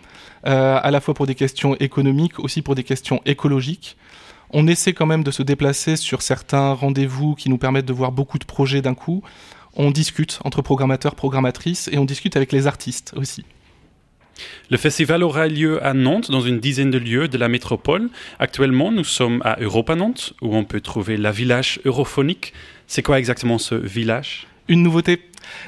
euh, 0.47 0.78
à 0.82 0.90
la 0.90 1.00
fois 1.00 1.14
pour 1.14 1.26
des 1.26 1.37
questions 1.37 1.76
économiques, 1.76 2.38
aussi 2.40 2.62
pour 2.62 2.75
des 2.75 2.82
questions 2.82 3.21
écologiques. 3.26 3.97
On 4.50 4.66
essaie 4.66 4.92
quand 4.92 5.06
même 5.06 5.23
de 5.23 5.30
se 5.30 5.42
déplacer 5.42 5.97
sur 5.97 6.21
certains 6.21 6.73
rendez-vous 6.73 7.35
qui 7.35 7.49
nous 7.49 7.59
permettent 7.59 7.87
de 7.87 7.92
voir 7.92 8.12
beaucoup 8.12 8.38
de 8.38 8.44
projets 8.44 8.82
d'un 8.82 8.94
coup. 8.94 9.23
On 9.75 9.90
discute 9.90 10.40
entre 10.44 10.61
programmateurs, 10.62 11.14
programmatrices, 11.14 11.88
et 11.92 11.97
on 11.97 12.04
discute 12.04 12.37
avec 12.37 12.52
les 12.52 12.66
artistes 12.66 13.14
aussi. 13.16 13.44
Le 14.71 14.77
festival 14.77 15.23
aura 15.23 15.49
lieu 15.49 15.85
à 15.85 15.95
Nantes, 15.95 16.31
dans 16.31 16.41
une 16.41 16.61
dizaine 16.61 16.91
de 16.91 16.99
lieux 16.99 17.29
de 17.29 17.39
la 17.39 17.49
métropole. 17.49 18.09
Actuellement, 18.39 18.91
nous 18.91 19.05
sommes 19.05 19.41
à 19.45 19.59
Europa 19.61 19.95
Nantes, 19.95 20.35
où 20.43 20.57
on 20.57 20.65
peut 20.65 20.81
trouver 20.81 21.17
la 21.17 21.31
village 21.31 21.81
europhonique, 21.85 22.53
c'est 22.87 23.03
quoi 23.03 23.19
exactement 23.19 23.59
ce 23.59 23.75
village? 23.75 24.47
Une 24.69 24.83
nouveauté. 24.83 25.21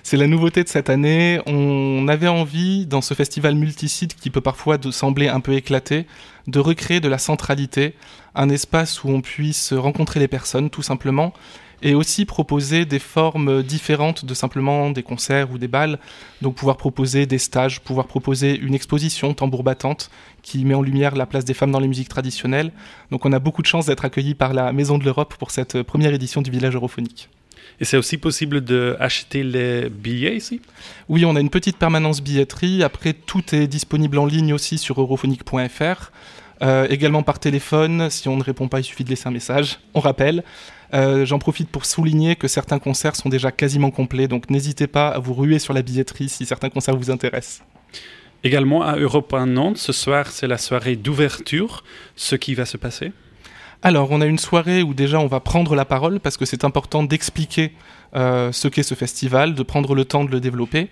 C'est 0.03 0.17
la 0.17 0.27
nouveauté 0.27 0.63
de 0.63 0.69
cette 0.69 0.89
année. 0.91 1.41
On 1.47 2.07
avait 2.09 2.29
envie, 2.29 2.87
dans 2.87 3.01
ce 3.01 3.15
festival 3.15 3.55
multisite 3.55 4.15
qui 4.15 4.31
peut 4.31 4.41
parfois 4.41 4.79
sembler 4.91 5.29
un 5.29 5.41
peu 5.41 5.53
éclaté, 5.53 6.07
de 6.47 6.59
recréer 6.59 7.01
de 7.01 7.09
la 7.09 7.19
centralité, 7.19 7.95
un 8.35 8.49
espace 8.49 9.05
où 9.05 9.09
on 9.09 9.21
puisse 9.21 9.73
rencontrer 9.73 10.21
les 10.21 10.29
personnes 10.29 10.71
tout 10.71 10.83
simplement, 10.83 11.33
et 11.85 11.95
aussi 11.95 12.25
proposer 12.25 12.87
des 12.87 12.99
formes 12.99 13.63
différentes 13.63 14.25
de 14.25 14.35
simplement 14.35 14.91
des 14.91 15.03
concerts 15.03 15.53
ou 15.53 15.59
des 15.59 15.69
balles. 15.69 15.99
Donc 16.41 16.57
pouvoir 16.57 16.79
proposer 16.79 17.27
des 17.27 17.39
stages, 17.39 17.81
pouvoir 17.81 18.07
proposer 18.07 18.59
une 18.59 18.75
exposition 18.75 19.35
tambour 19.35 19.63
battante 19.63 20.11
qui 20.43 20.65
met 20.65 20.75
en 20.75 20.83
lumière 20.83 21.15
la 21.15 21.27
place 21.27 21.45
des 21.45 21.55
femmes 21.55 21.71
dans 21.71 21.81
les 21.81 21.89
musiques 21.89 22.09
traditionnelles. 22.09 22.73
Donc 23.11 23.27
on 23.27 23.33
a 23.33 23.39
beaucoup 23.39 23.61
de 23.61 23.67
chance 23.67 23.87
d'être 23.87 24.05
accueillis 24.05 24.35
par 24.35 24.55
la 24.55 24.73
Maison 24.73 24.97
de 24.97 25.05
l'Europe 25.05 25.35
pour 25.39 25.51
cette 25.51 25.83
première 25.83 26.15
édition 26.15 26.41
du 26.41 26.51
village 26.51 26.75
europhonique. 26.75 27.29
Et 27.81 27.85
c'est 27.85 27.97
aussi 27.97 28.17
possible 28.17 28.61
d'acheter 28.63 29.43
les 29.43 29.91
billets 29.91 30.37
ici? 30.37 30.61
Oui, 31.09 31.25
on 31.25 31.37
a 31.37 31.41
une 31.41 31.51
petite 31.51 31.77
permanence 31.77 32.23
billetterie. 32.23 32.83
Après, 32.83 33.13
tout 33.13 33.55
est 33.55 33.67
disponible 33.67 34.19
en 34.19 34.27
ligne 34.27 34.55
aussi 34.55 34.79
sur 34.79 35.01
europhonique.fr. 35.01 36.13
Euh, 36.63 36.87
également 36.89 37.23
par 37.23 37.39
téléphone, 37.39 38.09
si 38.11 38.29
on 38.29 38.37
ne 38.37 38.43
répond 38.43 38.69
pas, 38.69 38.81
il 38.81 38.85
suffit 38.85 39.05
de 39.05 39.11
laisser 39.11 39.29
un 39.29 39.33
message. 39.33 39.81
On 39.95 40.01
rappelle. 40.01 40.45
Euh, 40.93 41.27
j'en 41.27 41.39
profite 41.39 41.69
pour 41.69 41.85
souligner 41.85 42.37
que 42.37 42.47
certains 42.47 42.79
concerts 42.79 43.17
sont 43.17 43.29
déjà 43.29 43.51
quasiment 43.51 43.91
complets, 43.91 44.29
donc 44.29 44.49
n'hésitez 44.51 44.87
pas 44.87 45.09
à 45.09 45.19
vous 45.19 45.35
ruer 45.35 45.59
sur 45.59 45.75
la 45.75 45.83
billetterie 45.83 46.29
si 46.29 46.47
certains 46.47 46.71
concerts 46.71 46.97
vous 46.97 47.11
intéressent. 47.11 47.63
Également 48.45 48.83
à 48.83 48.97
Europe 48.97 49.33
1 49.33 49.47
Nantes, 49.47 49.79
ce 49.79 49.93
soir 49.93 50.29
c'est 50.29 50.47
la 50.47 50.59
soirée 50.59 50.97
d'ouverture. 50.97 51.83
Ce 52.15 52.37
qui 52.37 52.55
va 52.55 52.67
se 52.67 52.77
passer? 52.77 53.13
Alors, 53.83 54.11
on 54.13 54.23
a 54.23 54.27
une 54.27 54.39
soirée 54.39 54.83
où 54.83 54.95
déjà 54.95 55.21
on 55.21 55.27
va 55.27 55.41
prendre 55.41 55.75
la 55.75 55.85
parole 55.85 56.19
parce 56.19 56.39
que 56.39 56.47
c'est 56.47 56.65
important 56.65 57.03
d'expliquer 57.03 57.73
euh, 58.17 58.51
ce 58.51 58.69
qu'est 58.69 58.83
ce 58.83 58.95
festival, 58.95 59.55
de 59.55 59.63
prendre 59.63 59.95
le 59.95 60.07
temps 60.07 60.25
de 60.25 60.31
le 60.31 60.41
développer. 60.41 60.89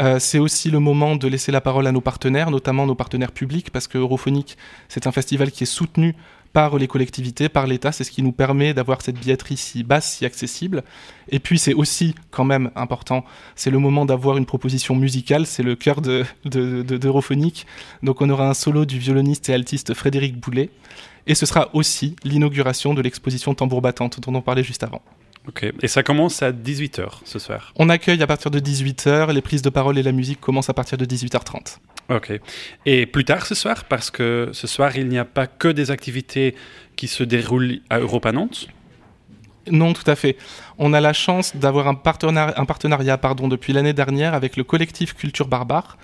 Euh, 0.00 0.18
c'est 0.18 0.38
aussi 0.38 0.70
le 0.70 0.78
moment 0.78 1.16
de 1.16 1.26
laisser 1.26 1.50
la 1.50 1.60
parole 1.60 1.86
à 1.86 1.92
nos 1.92 2.00
partenaires, 2.00 2.50
notamment 2.50 2.86
nos 2.86 2.94
partenaires 2.94 3.32
publics, 3.32 3.70
parce 3.70 3.88
que 3.88 3.98
Europhonique, 3.98 4.56
c'est 4.88 5.06
un 5.06 5.12
festival 5.12 5.50
qui 5.50 5.64
est 5.64 5.66
soutenu 5.66 6.14
par 6.52 6.78
les 6.78 6.86
collectivités, 6.86 7.48
par 7.48 7.66
l'État. 7.66 7.92
C'est 7.92 8.04
ce 8.04 8.10
qui 8.10 8.22
nous 8.22 8.32
permet 8.32 8.74
d'avoir 8.74 9.02
cette 9.02 9.18
billetterie 9.18 9.56
si 9.56 9.82
basse, 9.82 10.16
si 10.16 10.24
accessible. 10.24 10.82
Et 11.28 11.40
puis 11.40 11.58
c'est 11.58 11.74
aussi 11.74 12.14
quand 12.30 12.44
même 12.44 12.70
important, 12.74 13.24
c'est 13.54 13.70
le 13.70 13.78
moment 13.78 14.06
d'avoir 14.06 14.36
une 14.38 14.46
proposition 14.46 14.94
musicale, 14.94 15.46
c'est 15.46 15.62
le 15.62 15.74
cœur 15.74 16.00
d'Europhonique. 16.00 17.66
De, 18.02 18.06
Donc 18.06 18.20
on 18.22 18.30
aura 18.30 18.48
un 18.48 18.54
solo 18.54 18.84
du 18.84 18.98
violoniste 18.98 19.48
et 19.48 19.54
altiste 19.54 19.94
Frédéric 19.94 20.38
Boulet. 20.38 20.70
Et 21.26 21.34
ce 21.34 21.44
sera 21.44 21.68
aussi 21.74 22.16
l'inauguration 22.24 22.94
de 22.94 23.02
l'exposition 23.02 23.54
Tambour 23.54 23.82
battante 23.82 24.18
dont 24.20 24.34
on 24.34 24.40
parlait 24.40 24.64
juste 24.64 24.82
avant. 24.82 25.02
Ok, 25.48 25.66
et 25.80 25.88
ça 25.88 26.02
commence 26.02 26.42
à 26.42 26.52
18h 26.52 27.08
ce 27.24 27.38
soir 27.38 27.72
On 27.76 27.88
accueille 27.88 28.22
à 28.22 28.26
partir 28.26 28.50
de 28.50 28.60
18h, 28.60 29.32
les 29.32 29.40
prises 29.40 29.62
de 29.62 29.70
parole 29.70 29.96
et 29.96 30.02
la 30.02 30.12
musique 30.12 30.40
commencent 30.40 30.68
à 30.68 30.74
partir 30.74 30.98
de 30.98 31.06
18h30. 31.06 31.78
Ok. 32.10 32.38
Et 32.84 33.06
plus 33.06 33.24
tard 33.24 33.46
ce 33.46 33.54
soir, 33.54 33.84
parce 33.84 34.10
que 34.10 34.50
ce 34.52 34.66
soir, 34.66 34.96
il 34.96 35.08
n'y 35.08 35.18
a 35.18 35.24
pas 35.24 35.46
que 35.46 35.68
des 35.68 35.90
activités 35.90 36.54
qui 36.96 37.08
se 37.08 37.22
déroulent 37.22 37.80
à 37.88 37.98
Europa 37.98 38.32
Nantes? 38.32 38.68
Non, 39.70 39.92
tout 39.92 40.08
à 40.10 40.16
fait. 40.16 40.36
On 40.78 40.92
a 40.92 41.00
la 41.00 41.12
chance 41.12 41.56
d'avoir 41.56 41.88
un, 41.88 41.94
partenariat, 41.94 42.58
un 42.58 42.64
partenariat 42.64 43.18
pardon, 43.18 43.48
depuis 43.48 43.72
l'année 43.72 43.92
dernière 43.92 44.34
avec 44.34 44.56
le 44.56 44.64
collectif 44.64 45.14
Culture 45.14 45.48
Barbare, 45.48 45.98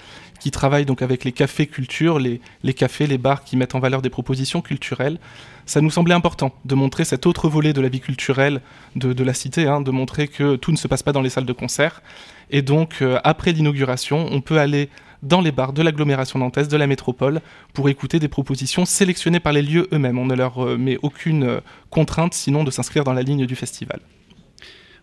qui 0.44 0.50
travaille 0.50 0.84
donc 0.84 1.00
avec 1.00 1.24
les 1.24 1.32
cafés 1.32 1.66
culture, 1.66 2.18
les, 2.18 2.38
cafés, 2.74 3.06
les 3.06 3.16
bars 3.16 3.44
qui 3.44 3.56
mettent 3.56 3.74
en 3.74 3.78
valeur 3.80 4.02
des 4.02 4.10
propositions 4.10 4.60
culturelles. 4.60 5.18
Ça 5.64 5.80
nous 5.80 5.88
semblait 5.88 6.14
important 6.14 6.54
de 6.66 6.74
montrer 6.74 7.06
cet 7.06 7.24
autre 7.24 7.48
volet 7.48 7.72
de 7.72 7.80
la 7.80 7.88
vie 7.88 8.00
culturelle 8.00 8.60
de, 8.94 9.14
de 9.14 9.24
la 9.24 9.32
cité, 9.32 9.66
hein, 9.66 9.80
de 9.80 9.90
montrer 9.90 10.28
que 10.28 10.56
tout 10.56 10.70
ne 10.70 10.76
se 10.76 10.86
passe 10.86 11.02
pas 11.02 11.12
dans 11.12 11.22
les 11.22 11.30
salles 11.30 11.46
de 11.46 11.54
concert. 11.54 12.02
Et 12.50 12.60
donc, 12.60 12.96
euh, 13.00 13.18
après 13.24 13.52
l'inauguration, 13.52 14.28
on 14.30 14.42
peut 14.42 14.58
aller 14.58 14.90
dans 15.22 15.40
les 15.40 15.50
bars 15.50 15.72
de 15.72 15.80
l'agglomération 15.80 16.38
nantaise, 16.38 16.68
de 16.68 16.76
la 16.76 16.86
métropole, 16.86 17.40
pour 17.72 17.88
écouter 17.88 18.18
des 18.18 18.28
propositions 18.28 18.84
sélectionnées 18.84 19.40
par 19.40 19.54
les 19.54 19.62
lieux 19.62 19.88
eux-mêmes. 19.94 20.18
On 20.18 20.26
ne 20.26 20.34
leur 20.34 20.62
euh, 20.62 20.76
met 20.76 20.98
aucune 21.00 21.44
euh, 21.44 21.60
contrainte 21.88 22.34
sinon 22.34 22.64
de 22.64 22.70
s'inscrire 22.70 23.04
dans 23.04 23.14
la 23.14 23.22
ligne 23.22 23.46
du 23.46 23.56
festival. 23.56 24.00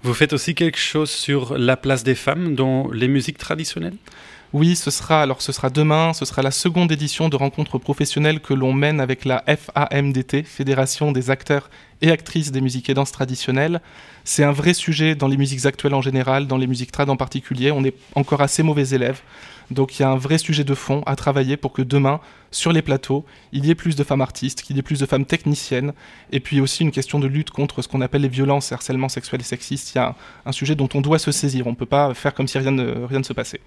Vous 0.04 0.14
faites 0.14 0.34
aussi 0.34 0.54
quelque 0.54 0.78
chose 0.78 1.10
sur 1.10 1.58
la 1.58 1.78
place 1.78 2.04
des 2.04 2.16
femmes 2.16 2.54
dans 2.54 2.92
les 2.92 3.08
musiques 3.08 3.40
traditionnelles? 3.40 3.98
Oui, 4.54 4.76
ce 4.76 4.92
sera 4.92 5.22
alors 5.22 5.42
ce 5.42 5.54
sera 5.54 5.70
demain, 5.70 6.12
ce 6.12 6.26
sera 6.26 6.42
la 6.42 6.52
seconde 6.52 6.92
édition 6.92 7.30
de 7.30 7.38
rencontres 7.38 7.78
professionnelles 7.78 8.42
que 8.42 8.54
l'on 8.54 8.74
mène 8.74 9.00
avec 9.00 9.24
la 9.24 9.46
FAMDT, 9.48 10.44
Fédération 10.44 11.14
des 11.14 11.30
acteurs 11.30 11.70
et 12.02 12.12
actrices 12.12 12.52
des 12.52 12.60
musiques 12.60 12.90
et 12.90 12.94
danses 12.94 13.14
traditionnelles. 13.14 13.80
C'est 14.26 14.44
un 14.44 14.52
vrai 14.52 14.74
sujet 14.74 15.16
dans 15.16 15.30
les 15.30 15.38
musiques 15.38 15.66
actuelles 15.66 15.94
en 15.94 16.02
général, 16.02 16.48
dans 16.48 16.58
les 16.58 16.68
musiques 16.68 16.92
trad 16.92 17.10
en 17.10 17.16
particulier. 17.16 17.72
On 17.72 17.86
est 17.86 17.96
encore 18.16 18.42
assez 18.42 18.62
mauvais 18.62 18.90
élèves. 18.90 19.22
Donc 19.70 19.98
il 19.98 20.02
y 20.02 20.06
a 20.06 20.10
un 20.10 20.18
vrai 20.18 20.38
sujet 20.38 20.66
de 20.66 20.76
fond 20.76 21.02
à 21.06 21.16
travailler 21.16 21.56
pour 21.56 21.72
que 21.72 21.82
demain, 21.82 22.20
sur 22.52 22.74
les 22.74 22.82
plateaux, 22.82 23.24
il 23.54 23.66
y 23.66 23.72
ait 23.72 23.76
plus 23.76 23.96
de 23.96 24.04
femmes 24.04 24.20
artistes, 24.20 24.64
qu'il 24.64 24.76
y 24.76 24.80
ait 24.80 24.84
plus 24.84 25.00
de 25.00 25.06
femmes 25.06 25.26
techniciennes, 25.26 25.94
et 26.34 26.42
puis 26.42 26.60
aussi 26.60 26.84
une 26.84 26.92
question 26.92 27.20
de 27.20 27.28
lutte 27.28 27.52
contre 27.52 27.82
ce 27.82 27.88
qu'on 27.88 28.02
appelle 28.02 28.24
les 28.24 28.28
violences 28.28 28.74
et 28.74 28.76
harcèlements 28.76 29.08
sexuels 29.08 29.40
et 29.40 29.46
sexistes. 29.46 29.96
Il 29.96 30.00
y 30.00 30.02
a 30.02 30.14
un, 30.46 30.52
sujet 30.52 30.76
dont 30.76 30.90
on 30.94 31.00
doit 31.00 31.20
se 31.20 31.32
saisir. 31.32 31.68
On 31.68 31.72
ne 31.72 31.76
peut 31.76 31.86
pas 31.86 32.14
faire 32.14 32.34
comme 32.34 32.50
si 32.50 32.58
rien 32.58 32.72
ne 32.72 33.24
se 33.24 33.32
passait. 33.32 33.62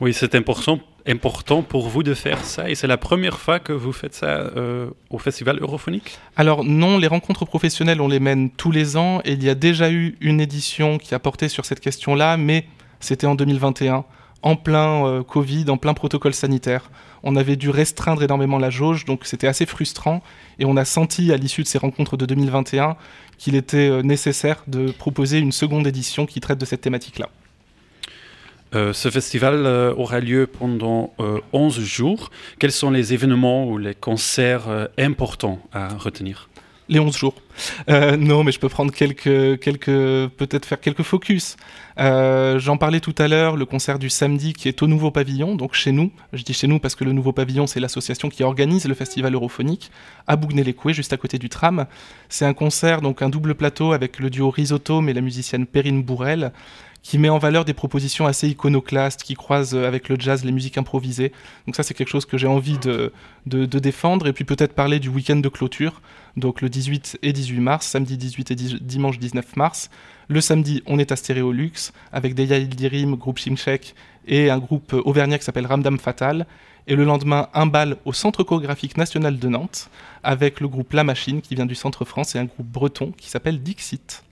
Oui, 0.00 0.12
c'est 0.12 0.34
important, 0.34 1.62
pour 1.62 1.88
vous 1.88 2.02
de 2.02 2.14
faire 2.14 2.44
ça 2.44 2.68
et 2.68 2.74
c'est 2.74 2.86
la 2.86 2.96
première 2.96 3.38
fois 3.38 3.60
que 3.60 3.72
vous 3.72 3.92
faites 3.92 4.14
ça 4.14 4.26
euh, 4.26 4.90
au 5.10 5.18
Festival 5.18 5.58
Europhonique? 5.60 6.18
Alors 6.36 6.64
non, 6.64 6.98
les 6.98 7.06
rencontres 7.06 7.44
professionnelles, 7.44 8.00
on 8.00 8.08
les 8.08 8.20
mène 8.20 8.50
tous 8.50 8.70
les 8.70 8.96
ans 8.96 9.20
et 9.24 9.32
il 9.32 9.44
y 9.44 9.48
a 9.48 9.54
déjà 9.54 9.90
eu 9.90 10.16
une 10.20 10.40
édition 10.40 10.98
qui 10.98 11.14
a 11.14 11.18
porté 11.18 11.48
sur 11.48 11.64
cette 11.64 11.80
question-là, 11.80 12.36
mais 12.36 12.66
c'était 13.00 13.26
en 13.26 13.34
2021. 13.34 14.04
en 14.42 14.56
plein 14.56 15.24
Covid, 15.24 15.64
en 15.70 15.76
plein 15.76 15.94
protocole 15.94 16.34
sanitaire. 16.34 16.90
On 17.22 17.34
avait 17.34 17.56
dû 17.56 17.70
restreindre 17.70 18.22
énormément 18.22 18.58
la 18.58 18.70
jauge, 18.70 19.04
donc 19.04 19.24
c'était 19.24 19.48
assez 19.48 19.66
frustrant. 19.66 20.22
Et 20.58 20.64
on 20.64 20.76
a 20.76 20.84
senti 20.84 21.32
à 21.32 21.36
l'issue 21.36 21.62
de 21.62 21.68
ces 21.68 21.78
rencontres 21.78 22.16
de 22.16 22.26
2021 22.26 22.96
qu'il 23.38 23.56
était 23.56 24.02
nécessaire 24.02 24.62
de 24.66 24.92
proposer 24.92 25.38
une 25.38 25.52
seconde 25.52 25.86
édition 25.86 26.26
qui 26.26 26.40
traite 26.40 26.58
de 26.58 26.64
cette 26.64 26.82
thématique-là. 26.82 27.28
Euh, 28.76 28.92
ce 28.92 29.10
festival 29.10 29.64
euh, 29.64 29.94
aura 29.96 30.20
lieu 30.20 30.46
pendant 30.46 31.14
11 31.52 31.78
euh, 31.78 31.82
jours. 31.82 32.30
Quels 32.58 32.72
sont 32.72 32.90
les 32.90 33.14
événements 33.14 33.66
ou 33.66 33.78
les 33.78 33.94
concerts 33.94 34.88
importants 34.98 35.60
à 35.72 35.88
retenir? 35.88 36.50
Les 36.88 37.00
11 37.00 37.16
jours. 37.16 37.34
non, 37.88 38.44
mais 38.44 38.52
je 38.52 38.60
peux 38.60 38.68
prendre 38.68 38.92
quelques, 38.92 39.24
peut-être 39.24 40.66
faire 40.66 40.80
quelques 40.80 41.02
focus. 41.02 41.56
J'en 41.96 42.76
parlais 42.76 43.00
tout 43.00 43.14
à 43.18 43.26
l'heure, 43.26 43.56
le 43.56 43.64
concert 43.64 43.98
du 43.98 44.08
samedi 44.08 44.52
qui 44.52 44.68
est 44.68 44.82
au 44.82 44.86
Nouveau 44.86 45.10
Pavillon, 45.10 45.56
donc 45.56 45.74
chez 45.74 45.90
nous. 45.90 46.12
Je 46.32 46.44
dis 46.44 46.52
chez 46.52 46.68
nous 46.68 46.78
parce 46.78 46.94
que 46.94 47.02
le 47.02 47.10
Nouveau 47.10 47.32
Pavillon, 47.32 47.66
c'est 47.66 47.80
l'association 47.80 48.28
qui 48.28 48.44
organise 48.44 48.86
le 48.86 48.94
festival 48.94 49.34
europhonique 49.34 49.90
à 50.28 50.36
Bougnay-les-Coués, 50.36 50.92
juste 50.92 51.12
à 51.12 51.16
côté 51.16 51.38
du 51.38 51.48
tram. 51.48 51.86
C'est 52.28 52.44
un 52.44 52.54
concert, 52.54 53.00
donc 53.00 53.20
un 53.20 53.30
double 53.30 53.56
plateau 53.56 53.92
avec 53.92 54.20
le 54.20 54.30
duo 54.30 54.50
Risotto 54.50 55.02
et 55.08 55.12
la 55.12 55.22
musicienne 55.22 55.66
Perrine 55.66 56.04
Bourrel 56.04 56.52
qui 57.06 57.18
met 57.18 57.28
en 57.28 57.38
valeur 57.38 57.64
des 57.64 57.72
propositions 57.72 58.26
assez 58.26 58.48
iconoclastes, 58.48 59.22
qui 59.22 59.34
croisent 59.34 59.76
euh, 59.76 59.86
avec 59.86 60.08
le 60.08 60.16
jazz 60.18 60.44
les 60.44 60.50
musiques 60.50 60.76
improvisées. 60.76 61.30
Donc 61.64 61.76
ça, 61.76 61.84
c'est 61.84 61.94
quelque 61.94 62.08
chose 62.08 62.24
que 62.26 62.36
j'ai 62.36 62.48
envie 62.48 62.78
de, 62.78 63.12
de, 63.46 63.78
défendre. 63.78 64.26
Et 64.26 64.32
puis 64.32 64.42
peut-être 64.44 64.72
parler 64.72 64.98
du 64.98 65.08
week-end 65.08 65.36
de 65.36 65.48
clôture, 65.48 66.02
donc 66.36 66.60
le 66.62 66.68
18 66.68 67.20
et 67.22 67.32
18 67.32 67.60
mars, 67.60 67.86
samedi 67.86 68.16
18 68.16 68.50
et 68.50 68.54
dimanche 68.56 69.20
19 69.20 69.54
mars. 69.54 69.88
Le 70.26 70.40
samedi, 70.40 70.82
on 70.86 70.98
est 70.98 71.12
à 71.12 71.16
Stéréolux, 71.16 71.92
avec 72.10 72.34
Deya 72.34 72.58
Ildirim, 72.58 73.14
groupe 73.14 73.38
Shimshek, 73.38 73.94
et 74.26 74.50
un 74.50 74.58
groupe 74.58 74.92
auvergnat 75.04 75.38
qui 75.38 75.44
s'appelle 75.44 75.66
Ramdam 75.66 76.00
Fatal. 76.00 76.44
Et 76.88 76.96
le 76.96 77.04
lendemain, 77.04 77.48
un 77.54 77.66
bal 77.66 77.98
au 78.04 78.12
Centre 78.12 78.42
chorégraphique 78.42 78.96
national 78.96 79.38
de 79.38 79.48
Nantes, 79.48 79.90
avec 80.24 80.58
le 80.58 80.66
groupe 80.66 80.92
La 80.92 81.04
Machine, 81.04 81.40
qui 81.40 81.54
vient 81.54 81.66
du 81.66 81.76
Centre 81.76 82.04
France, 82.04 82.34
et 82.34 82.40
un 82.40 82.46
groupe 82.46 82.66
breton 82.66 83.12
qui 83.16 83.30
s'appelle 83.30 83.62
Dixit. 83.62 84.24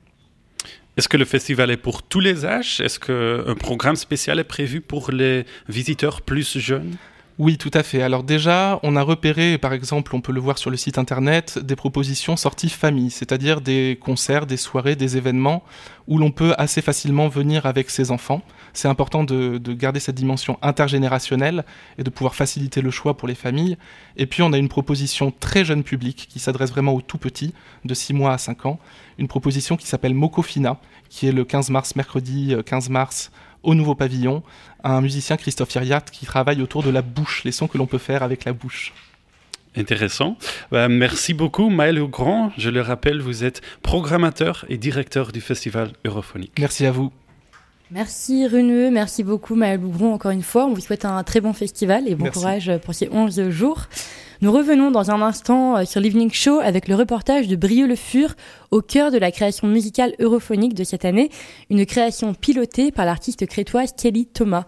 Est-ce 0.97 1.09
que 1.09 1.17
le 1.17 1.25
festival 1.25 1.71
est 1.71 1.77
pour 1.77 2.05
tous 2.05 2.21
les 2.21 2.45
âges? 2.45 2.81
Est-ce 2.81 3.01
qu'un 3.01 3.55
programme 3.57 3.97
spécial 3.97 4.39
est 4.39 4.45
prévu 4.45 4.81
pour 4.81 5.11
les 5.11 5.45
visiteurs 5.69 6.23
plus 6.23 6.59
jeunes? 6.59 6.97
Oui, 7.41 7.59
tout 7.59 7.71
à 7.75 7.83
fait. 7.83 8.01
Alors 8.01 8.23
déjà, 8.23 8.79
on 8.85 8.95
a 8.95 9.03
repéré, 9.03 9.59
par 9.59 9.73
exemple, 9.73 10.15
on 10.15 10.21
peut 10.21 10.31
le 10.31 10.41
voir 10.41 10.57
sur 10.57 10.71
le 10.71 10.77
site 10.77 10.99
internet, 10.99 11.59
des 11.59 11.75
propositions 11.75 12.37
sorties 12.37 12.69
famille, 12.69 13.11
c'est-à-dire 13.11 13.61
des 13.61 13.99
concerts, 14.01 14.47
des 14.47 14.57
soirées, 14.57 14.95
des 14.95 15.17
événements 15.17 15.65
où 16.07 16.19
l'on 16.19 16.31
peut 16.31 16.55
assez 16.59 16.81
facilement 16.81 17.27
venir 17.27 17.67
avec 17.67 17.91
ses 17.91 18.13
enfants. 18.13 18.43
C'est 18.73 18.87
important 18.87 19.25
de, 19.25 19.59
garder 19.75 19.99
cette 19.99 20.15
dimension 20.15 20.59
intergénérationnelle 20.63 21.65
et 21.99 22.05
de 22.05 22.11
pouvoir 22.11 22.37
faciliter 22.37 22.83
le 22.83 22.93
choix 22.93 23.17
pour 23.17 23.27
les 23.27 23.35
familles. 23.35 23.79
Et 24.17 24.27
puis 24.27 24.43
on 24.43 24.53
a 24.53 24.59
une 24.59 24.69
proposition 24.69 25.33
très 25.33 25.65
jeune 25.65 25.83
public 25.83 26.29
qui 26.31 26.39
s'adresse 26.39 26.71
vraiment 26.71 26.95
aux 26.95 27.01
tout 27.01 27.19
petits, 27.19 27.53
de 27.85 27.95
6 27.95 28.13
mois 28.15 28.33
à 28.33 28.39
5 28.39 28.67
ans, 28.67 28.79
une 29.19 29.27
proposition 29.27 29.77
qui 29.77 29.89
s'appelle 29.89 30.15
Mokofina, 30.15 30.79
qui 31.09 31.27
est 31.27 31.33
le 31.33 31.45
15 31.45 31.71
mars, 31.71 31.97
mercredi 31.97 32.55
15 32.65 32.89
euh, 32.89 32.93
mars, 32.93 33.33
au 33.65 33.75
nouveau 33.75 33.95
pavillon, 33.95 34.43
un 34.85 35.01
musicien 35.01 35.37
Christophe 35.37 35.75
Hiriart 35.75 36.05
qui 36.05 36.27
travaille 36.27 36.63
autour 36.63 36.83
de 36.83 36.91
la 36.91 37.03
bouche, 37.03 37.43
les 37.45 37.53
sons 37.53 37.67
que 37.67 37.79
l'on 37.79 37.87
peut 37.87 37.99
faire 37.99 38.23
avec 38.23 38.45
la 38.45 38.53
bouche. 38.53 38.93
Intéressant. 39.77 40.37
Bah, 40.71 40.89
merci 40.89 41.35
beaucoup, 41.35 41.69
Maël 41.69 42.01
Grand. 42.05 42.53
Je 42.57 42.71
le 42.71 42.81
rappelle, 42.81 43.21
vous 43.21 43.45
êtes 43.45 43.61
programmateur 43.83 44.65
et 44.69 44.79
directeur 44.79 45.33
du 45.33 45.41
Festival 45.41 45.93
Europhonique. 46.05 46.53
Merci 46.59 46.87
à 46.87 46.93
vous. 46.93 47.13
Merci 47.91 48.47
Runeux, 48.47 48.91
merci 48.91 49.23
beaucoup 49.23 49.55
Maël 49.55 49.79
Bougron 49.79 50.15
encore 50.15 50.31
une 50.31 50.43
fois. 50.43 50.65
On 50.65 50.73
vous 50.73 50.81
souhaite 50.81 51.05
un 51.05 51.23
très 51.23 51.41
bon 51.41 51.53
festival 51.53 52.09
et 52.09 52.15
bon 52.15 52.31
courage 52.31 52.73
pour 52.83 52.95
ces 52.95 53.09
11 53.13 53.51
jours. 53.51 53.83
Nous 54.41 54.51
revenons 54.51 54.91
dans 54.91 55.11
un 55.11 55.23
instant 55.23 55.77
euh, 55.77 55.85
sur 55.85 56.01
l'Evening 56.01 56.33
Show 56.33 56.61
avec 56.61 56.89
le 56.89 56.95
reportage 56.97 57.47
de 57.47 57.57
Brieux-le 57.57 57.95
Fur 57.95 58.35
au 58.71 58.81
cœur 58.81 59.11
de 59.11 59.19
la 59.19 59.31
création 59.31 59.69
musicale 59.69 60.15
europhonique 60.19 60.75
de 60.75 60.83
cette 60.83 61.05
année, 61.05 61.31
une 61.71 61.87
création 61.87 62.35
pilotée 62.35 62.91
par 62.91 63.05
l'artiste 63.05 63.47
crétoise 63.47 63.93
Kelly 63.93 64.27
Thomas. 64.27 64.65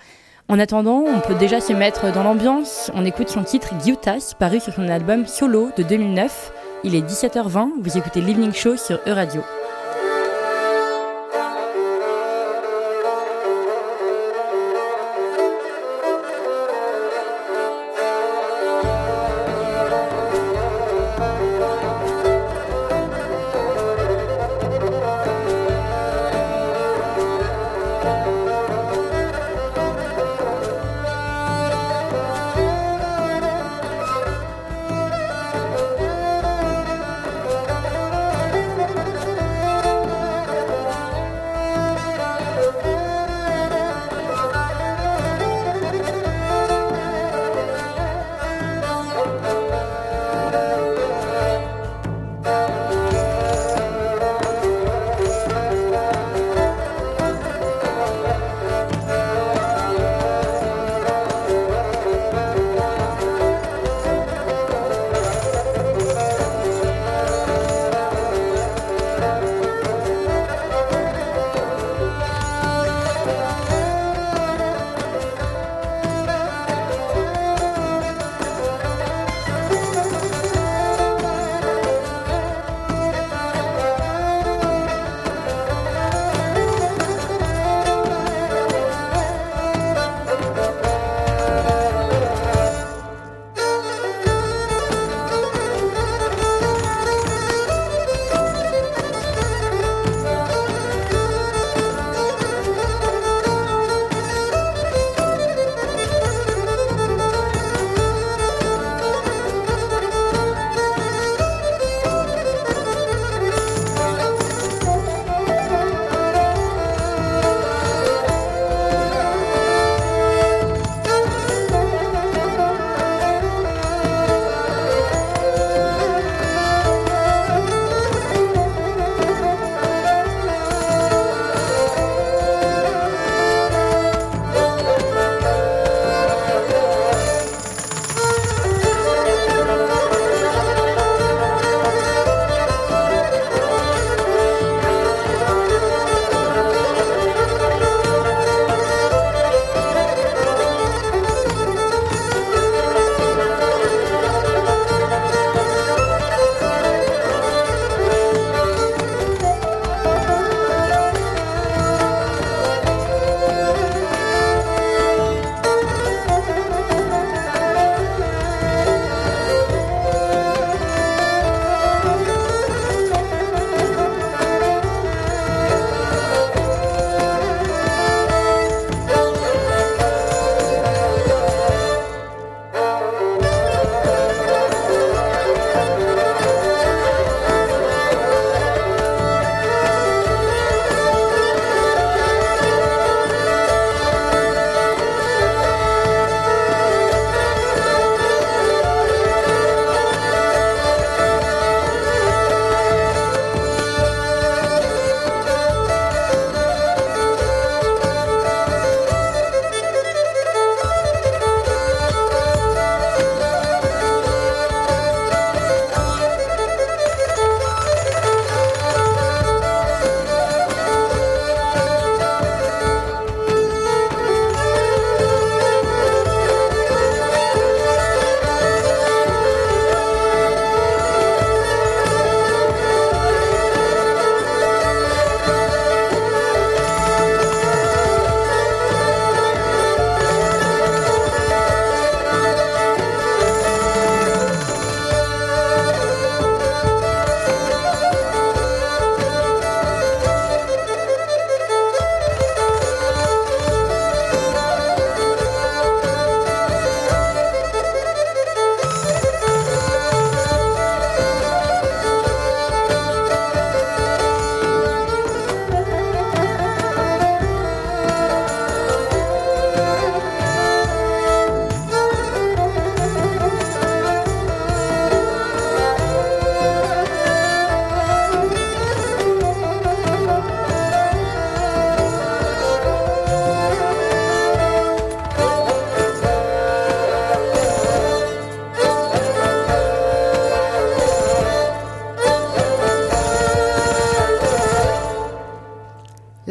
En 0.48 0.58
attendant, 0.58 1.04
on 1.06 1.20
peut 1.20 1.34
déjà 1.34 1.60
se 1.60 1.72
mettre 1.72 2.12
dans 2.12 2.22
l'ambiance. 2.22 2.90
On 2.94 3.04
écoute 3.04 3.28
son 3.28 3.42
titre 3.42 3.74
Gyutas, 3.84 4.34
paru 4.38 4.60
sur 4.60 4.72
son 4.72 4.88
album 4.88 5.26
Solo 5.26 5.70
de 5.76 5.82
2009. 5.82 6.52
Il 6.84 6.94
est 6.94 7.00
17h20, 7.00 7.70
vous 7.80 7.98
écoutez 7.98 8.20
l'Evening 8.20 8.52
Show 8.52 8.76
sur 8.76 9.00
Euradio. 9.06 9.42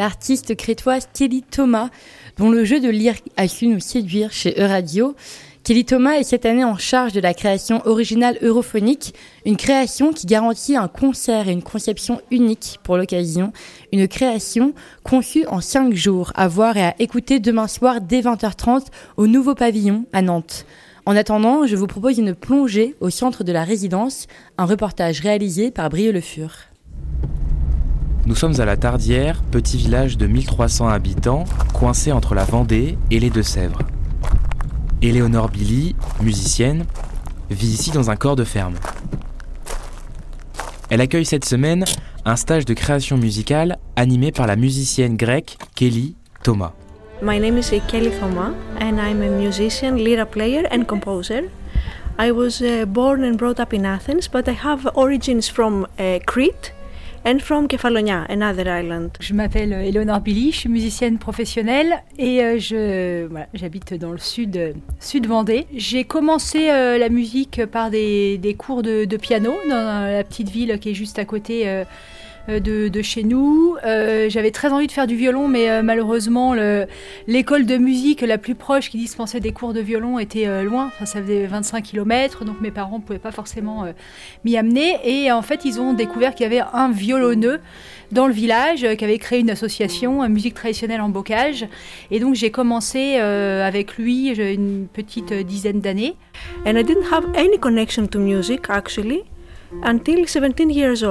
L'artiste 0.06 0.56
crétoise 0.56 1.10
Kelly 1.16 1.42
Thomas, 1.42 1.90
dont 2.38 2.52
le 2.52 2.64
jeu 2.64 2.80
de 2.80 2.90
lire 2.90 3.16
a 3.38 3.48
su 3.48 3.66
nous 3.66 3.80
séduire 3.80 4.32
chez 4.32 4.54
Euradio. 4.62 5.16
Kelly 5.64 5.84
Thomas 5.84 6.20
est 6.20 6.24
cette 6.24 6.46
année 6.46 6.64
en 6.64 6.78
charge 6.78 7.12
de 7.12 7.20
la 7.20 7.34
création 7.34 7.82
originale 7.88 8.38
europhonique, 8.44 9.16
une 9.48 9.58
création 9.58 10.14
qui 10.14 10.28
garantit 10.28 10.78
un 10.78 10.88
concert 10.88 11.48
et 11.48 11.54
une 11.54 11.64
conception 11.64 12.22
unique 12.30 12.78
pour 12.84 12.98
l'occasion, 12.98 13.52
une 13.92 14.08
création 14.08 14.76
conçue 15.04 15.48
en 15.48 15.60
cinq 15.60 15.96
jours 15.96 16.32
à 16.36 16.48
voir 16.48 16.78
et 16.78 16.84
à 16.84 16.96
écouter 17.00 17.40
demain 17.40 17.68
soir 17.68 18.00
dès 18.00 18.22
20h30 18.22 18.86
au 19.18 19.26
nouveau 19.26 19.56
pavillon 19.56 20.06
à 20.14 20.22
Nantes. 20.22 20.68
En 21.08 21.16
attendant, 21.16 21.66
je 21.66 21.76
vous 21.76 21.88
propose 21.88 22.20
une 22.20 22.36
plongée 22.36 22.94
au 23.00 23.10
centre 23.10 23.44
de 23.44 23.52
la 23.52 23.64
résidence, 23.64 24.28
un 24.60 24.66
reportage 24.66 25.22
réalisé 25.22 25.72
par 25.72 25.90
Brieux 25.90 26.12
Le 26.12 26.22
Fur. 26.22 26.75
Nous 28.28 28.34
sommes 28.34 28.60
à 28.60 28.66
la 28.66 28.76
Tardière, 28.76 29.40
petit 29.52 29.78
village 29.78 30.18
de 30.18 30.26
1300 30.26 30.88
habitants, 30.88 31.44
coincé 31.76 32.12
entre 32.12 32.34
la 32.34 32.44
Vendée 32.44 32.98
et 33.12 33.20
les 33.20 33.30
Deux-Sèvres. 33.30 33.78
Éléonore 35.04 35.50
Billy, 35.50 35.96
musicienne, 36.22 36.86
vit 37.52 37.68
ici 37.68 37.92
dans 37.92 38.10
un 38.10 38.16
corps 38.16 38.36
de 38.36 38.44
ferme. 38.44 38.74
Elle 40.90 41.02
accueille 41.02 41.26
cette 41.26 41.46
semaine 41.46 41.86
un 42.26 42.36
stage 42.36 42.66
de 42.66 42.74
création 42.74 43.16
musicale 43.16 43.78
animé 43.96 44.32
par 44.32 44.48
la 44.48 44.56
musicienne 44.56 45.18
grecque 45.18 45.60
Kelly 45.76 46.16
Thomas. 46.42 46.74
My 47.22 47.40
name 47.40 47.60
is 47.60 47.70
Kelly 47.88 48.10
Thomas 48.20 48.54
and 48.82 48.98
I'm 48.98 49.22
a 49.22 49.30
musician, 49.30 49.98
lyra 49.98 50.26
player 50.26 50.64
and 50.72 50.86
composer. 50.86 51.44
I 52.18 52.32
was 52.32 52.60
uh, 52.62 52.86
born 52.88 53.24
and 53.24 53.38
brought 53.38 53.60
up 53.60 53.72
in 53.72 53.86
Athens, 53.86 54.28
but 54.28 54.48
I 54.48 54.54
have 54.54 54.90
origins 54.96 55.48
from 55.48 55.86
uh, 56.00 56.20
Crete 56.26 56.75
and 57.26 57.40
from 57.40 57.68
Kefalonia, 57.68 58.26
another 58.30 58.68
island. 58.68 59.10
Je 59.20 59.34
m'appelle 59.34 59.74
Eleonore 59.74 60.22
Billy, 60.22 60.52
je 60.52 60.60
suis 60.60 60.70
musicienne 60.70 61.18
professionnelle 61.18 62.04
et 62.20 62.42
euh, 62.44 62.60
je 62.60 63.28
j'habite 63.54 63.96
dans 63.96 64.12
le 64.12 64.20
sud 64.20 64.76
sud 65.00 65.28
Vendée. 65.28 65.66
J'ai 65.76 66.04
commencé 66.04 66.70
euh, 66.70 66.98
la 67.00 67.10
musique 67.10 67.66
par 67.66 67.90
des, 67.90 68.38
des 68.38 68.54
cours 68.54 68.84
de, 68.84 69.06
de, 69.06 69.18
piano 69.18 69.56
dans 69.68 70.06
la 70.12 70.24
petite 70.24 70.50
ville 70.50 70.78
qui 70.80 70.92
est 70.92 70.94
juste 70.94 71.18
à 71.18 71.26
côté 71.26 71.68
euh, 71.68 71.84
euh, 72.50 72.60
de, 72.60 73.02
chez 73.02 73.24
nous. 73.24 73.76
Euh, 73.86 74.30
j'avais 74.30 74.52
très 74.52 74.72
envie 74.72 74.88
de 74.88 74.92
faire 74.92 75.08
du 75.08 75.16
violon, 75.16 75.48
mais 75.48 75.70
euh, 75.70 75.82
malheureusement, 75.82 76.56
l'école 77.28 77.66
de 77.66 77.78
musique 77.78 78.22
la 78.22 78.38
plus 78.38 78.56
proche 78.56 78.90
qui 78.90 78.98
dispensait 78.98 79.40
des 79.40 79.52
cours 79.52 79.74
de 79.74 79.80
violon 79.80 80.20
était 80.20 80.64
loin. 80.64 80.88
Enfin, 80.88 81.06
ça 81.06 81.22
faisait 81.22 81.46
25 81.46 81.84
km, 81.84 82.46
donc 82.46 82.62
mes 82.62 82.72
parents 82.72 83.00
ne 83.00 83.04
pouvaient 83.04 83.20
pas 83.20 83.32
forcément 83.32 83.86
m'y 84.44 84.58
amener. 84.58 84.98
Et 85.04 85.32
en 85.32 85.42
fait, 85.42 85.66
ils 85.66 85.80
ont 85.80 85.94
découvert 85.94 86.34
qu'il 86.36 86.44
y 86.44 86.48
avait 86.48 86.64
un 86.74 86.92
violonneux 86.92 87.60
dans 88.12 88.28
le 88.28 88.34
village 88.34 88.86
qui 88.98 89.04
avait 89.04 89.18
créé 89.18 89.40
une 89.40 89.50
association 89.50 90.28
musique 90.30 90.54
traditionnelle 90.54 91.02
en 91.02 91.10
bocage. 91.10 91.68
Et 92.12 92.20
donc, 92.20 92.36
j'ai 92.36 92.52
commencé 92.52 93.16
avec 93.16 93.98
lui 93.98 94.30
une 94.30 94.88
petite 94.92 95.34
dizaine 95.34 95.82
d'années. 95.82 96.16
And 96.66 96.78
I 96.78 96.84
didn't 96.84 97.12
have 97.12 97.26
any 97.36 97.58
connection 97.58 98.08
to 98.08 98.20
music 98.20 98.70
actually 98.70 99.24
until 99.84 100.26
17 100.26 100.70
years. 100.70 101.04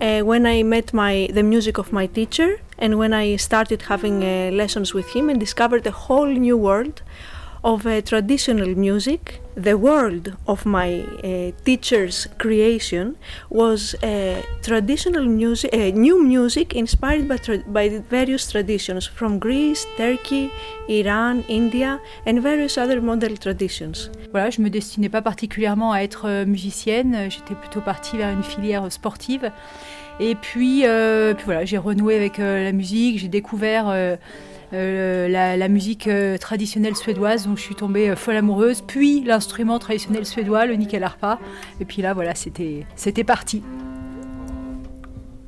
Uh, 0.00 0.20
when 0.20 0.46
I 0.46 0.62
met 0.62 0.92
my 0.92 1.28
the 1.32 1.42
music 1.42 1.78
of 1.78 1.92
my 1.92 2.06
teacher 2.06 2.60
and 2.78 2.98
when 2.98 3.12
I 3.12 3.36
started 3.36 3.82
having 3.82 4.22
uh, 4.22 4.50
lessons 4.52 4.94
with 4.94 5.08
him 5.14 5.28
and 5.30 5.38
discovered 5.38 5.86
a 5.86 5.90
whole 5.90 6.26
new 6.26 6.56
world 6.56 7.02
of 7.62 7.86
uh, 7.86 8.00
traditional 8.02 8.74
music. 8.74 9.40
The 9.56 9.76
world 9.76 10.36
of 10.46 10.64
my 10.64 11.02
uh, 11.02 11.52
teacher's 11.64 12.28
creation 12.38 13.16
was 13.50 13.94
uh, 14.02 14.40
traditional 14.62 15.26
music, 15.26 15.70
uh, 15.74 15.90
new 15.90 16.22
music 16.22 16.74
inspired 16.74 17.28
by, 17.28 17.36
tra- 17.36 17.64
by 17.66 17.88
various 18.08 18.50
traditions 18.50 19.06
from 19.06 19.38
Greece, 19.38 19.86
Turkey, 19.96 20.50
Iran, 20.88 21.44
India, 21.48 22.00
and 22.26 22.40
various 22.40 22.78
other 22.78 23.00
model 23.02 23.36
traditions. 23.36 24.10
Voilà, 24.32 24.50
je 24.50 24.62
me 24.62 24.70
destinais 24.70 25.08
pas 25.08 25.22
particulièrement 25.22 25.92
à 25.92 26.02
être 26.02 26.26
euh, 26.26 26.46
musicienne. 26.46 27.28
J'étais 27.30 27.54
plutôt 27.54 27.80
partie 27.80 28.16
vers 28.16 28.30
une 28.30 28.44
filière 28.44 28.90
sportive. 28.90 29.50
Et 30.20 30.34
puis, 30.34 30.82
euh, 30.84 31.34
puis 31.34 31.44
voilà, 31.46 31.64
j'ai 31.64 31.78
renoué 31.78 32.14
avec 32.14 32.38
euh, 32.38 32.62
la 32.62 32.72
musique. 32.72 33.18
J'ai 33.18 33.28
découvert 33.28 34.18
euh, 34.72 35.28
la, 35.28 35.68
musique 35.68 36.06
euh, 36.06 36.38
traditionnelle 36.38 36.94
suédoise 36.94 37.46
dont 37.46 37.56
je 37.56 37.60
suis 37.60 37.74
tombée 37.74 38.10
euh, 38.10 38.16
folle 38.16 38.36
amoureuse, 38.36 38.82
puis 38.86 39.24
l'instrument 39.24 39.80
traditionnel 39.80 40.24
suédois, 40.24 40.66
le 40.66 40.74
nickel 40.74 41.02
harpa. 41.02 41.40
Et 41.80 41.84
puis 41.84 42.02
là, 42.02 42.14
voilà, 42.14 42.34
c'était, 42.34 42.86
parti. 43.24 43.62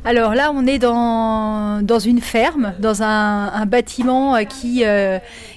Alors 0.05 0.35
là, 0.35 0.51
on 0.53 0.67
est 0.67 0.81
dans, 0.81 1.85
dans 1.85 2.01
une 2.01 2.21
ferme, 2.21 2.75
dans 2.81 3.05
un, 3.05 3.65
bâtiment 3.67 4.45
qui, 4.45 4.83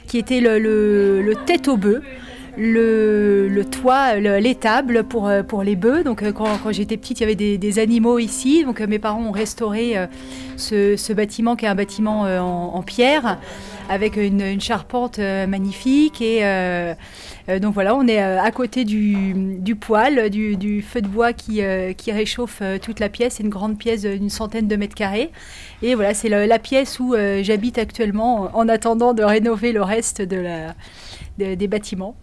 qui 0.07 0.17
était 0.19 0.39
le, 0.39 0.59
le 1.23 1.35
tête 1.45 1.67
au 1.67 1.77
bœuf 1.77 2.03
le, 2.57 3.63
toit, 3.63 4.15
l'étable 4.15 5.03
pour, 5.03 5.27
euh, 5.27 5.43
pour 5.43 5.63
les 5.63 5.75
bœufs. 5.75 6.03
Donc 6.03 6.23
euh, 6.23 6.31
quand, 6.31 6.71
j'étais 6.71 6.97
petite, 6.97 7.19
il 7.19 7.23
y 7.23 7.25
avait 7.25 7.57
des, 7.57 7.79
animaux 7.79 8.19
ici. 8.19 8.63
Donc 8.63 8.81
euh, 8.81 8.87
mes 8.87 8.99
parents 8.99 9.21
ont 9.21 9.31
restauré 9.31 9.95
ce, 10.55 11.13
bâtiment 11.13 11.55
qui 11.55 11.65
est 11.65 11.67
un 11.67 11.75
bâtiment 11.75 12.21
en, 12.21 12.81
pierre 12.81 13.39
avec 13.89 14.15
une, 14.17 14.59
charpente 14.59 15.19
magnifique 15.19 16.21
et 16.21 16.41
donc 17.61 17.73
voilà, 17.73 17.95
on 17.95 18.07
est 18.07 18.19
à 18.19 18.51
côté 18.51 18.85
du, 18.85 19.75
poêle, 19.79 20.29
du, 20.29 20.81
feu 20.81 21.01
de 21.01 21.07
bois 21.07 21.33
qui, 21.33 21.61
réchauffe 22.11 22.61
toute 22.81 22.99
la 22.99 23.09
pièce. 23.09 23.35
C'est 23.35 23.43
une 23.43 23.49
grande 23.49 23.77
pièce 23.77 24.01
d'une 24.01 24.29
centaine 24.29 24.67
de 24.67 24.75
mètres 24.75 24.95
carrés. 24.95 25.31
Et 25.81 25.95
voilà, 25.95 26.13
c'est 26.13 26.29
la, 26.29 26.59
pièce 26.59 26.99
où 26.99 27.15
j'habite 27.41 27.77
actuellement 27.77 28.49
en 28.53 28.67
attendant 28.67 29.13
de 29.13 29.23
rénover 29.23 29.71
le 29.71 29.81
reste 29.81 30.21
des 30.21 31.67
bâtiments. 31.67 32.15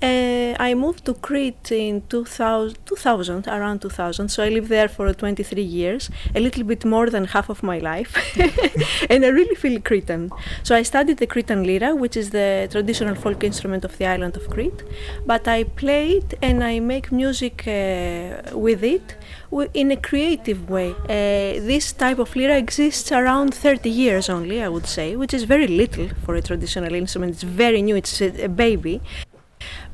Uh, 0.00 0.54
I 0.60 0.74
moved 0.74 1.04
to 1.06 1.14
Crete 1.14 1.72
in 1.72 2.02
2000, 2.08 2.78
2000, 2.86 3.48
around 3.48 3.80
2000, 3.82 4.28
so 4.28 4.44
I 4.44 4.48
lived 4.48 4.68
there 4.68 4.86
for 4.86 5.12
23 5.12 5.60
years, 5.60 6.08
a 6.36 6.40
little 6.40 6.62
bit 6.62 6.84
more 6.84 7.10
than 7.10 7.24
half 7.24 7.48
of 7.48 7.64
my 7.64 7.78
life, 7.78 8.16
and 9.10 9.24
I 9.24 9.28
really 9.28 9.56
feel 9.56 9.80
Cretan. 9.80 10.30
So 10.62 10.76
I 10.76 10.82
studied 10.82 11.18
the 11.18 11.26
Cretan 11.26 11.64
lira, 11.64 11.96
which 11.96 12.16
is 12.16 12.30
the 12.30 12.68
traditional 12.70 13.16
folk 13.16 13.42
instrument 13.42 13.84
of 13.84 13.98
the 13.98 14.06
island 14.06 14.36
of 14.36 14.48
Crete, 14.48 14.84
but 15.26 15.48
I 15.48 15.64
play 15.64 16.18
it 16.18 16.34
and 16.42 16.62
I 16.62 16.78
make 16.78 17.10
music 17.10 17.66
uh, 17.66 18.56
with 18.56 18.84
it 18.84 19.16
in 19.74 19.90
a 19.90 19.96
creative 19.96 20.70
way. 20.70 20.90
Uh, 20.90 21.60
this 21.66 21.92
type 21.92 22.20
of 22.20 22.36
lira 22.36 22.56
exists 22.56 23.10
around 23.10 23.52
30 23.52 23.90
years 23.90 24.28
only, 24.28 24.62
I 24.62 24.68
would 24.68 24.86
say, 24.86 25.16
which 25.16 25.34
is 25.34 25.42
very 25.42 25.66
little 25.66 26.08
for 26.24 26.36
a 26.36 26.42
traditional 26.42 26.94
instrument. 26.94 27.32
It's 27.32 27.42
very 27.42 27.82
new, 27.82 27.96
it's 27.96 28.20
a, 28.20 28.44
a 28.44 28.48
baby. 28.48 29.00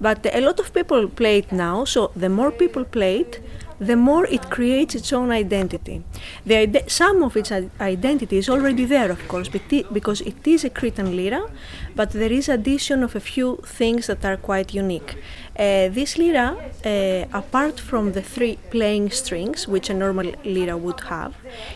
But 0.01 0.27
a 0.35 0.41
lot 0.41 0.61
of 0.61 0.73
people 0.73 1.09
play 1.09 1.39
it 1.39 1.53
now, 1.53 1.85
so 1.85 2.11
the 2.17 2.29
more 2.29 2.51
people 2.51 2.85
play 2.85 3.21
it, 3.21 3.41
the 3.81 3.97
more 3.97 4.27
it 4.27 4.51
creates 4.51 4.95
its 4.95 5.13
own 5.13 5.31
identity. 5.31 6.03
The, 6.47 6.85
some 6.87 7.23
of 7.23 7.37
its 7.37 7.51
identity 7.81 8.37
is 8.39 8.49
already 8.49 8.85
there, 8.85 9.11
of 9.11 9.27
course, 9.29 9.49
because 9.49 10.21
it 10.21 10.47
is 10.47 10.65
a 10.65 10.71
Cretan 10.71 11.17
lira, 11.17 11.51
but 11.97 12.11
there 12.11 12.33
is 12.33 12.49
addition 12.49 13.03
of 13.03 13.17
a 13.17 13.21
few 13.21 13.57
things 13.65 14.07
that 14.07 14.25
are 14.25 14.37
quite 14.37 14.75
unique. 14.75 15.17
Uh, 15.57 15.89
this 15.89 16.19
lira, 16.19 16.57
uh, 16.85 17.25
apart 17.33 17.79
from 17.79 18.11
the 18.13 18.23
three 18.23 18.59
playing 18.71 19.09
strings, 19.11 19.69
which 19.69 19.89
a 19.89 19.95
normal 19.95 20.33
lira 20.45 20.77
would 20.77 20.99
have, 21.03 21.33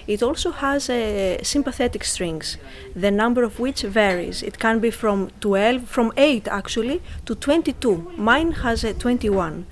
it 0.09 0.21
also 0.21 0.51
has 0.51 0.91
uh, 0.91 1.41
sympathetic 1.45 2.03
strings, 2.03 2.57
the 2.97 3.11
number 3.11 3.45
of 3.45 3.61
which 3.61 3.83
varies. 3.83 4.43
It 4.43 4.59
can 4.59 4.81
be 4.81 4.91
from 4.91 5.31
12, 5.41 5.89
from 5.89 6.13
8 6.17 6.49
actually, 6.49 7.01
to 7.25 7.37
22. 7.37 8.15
Mine 8.17 8.51
has 8.51 8.83
a 8.83 8.95
21. 8.95 9.65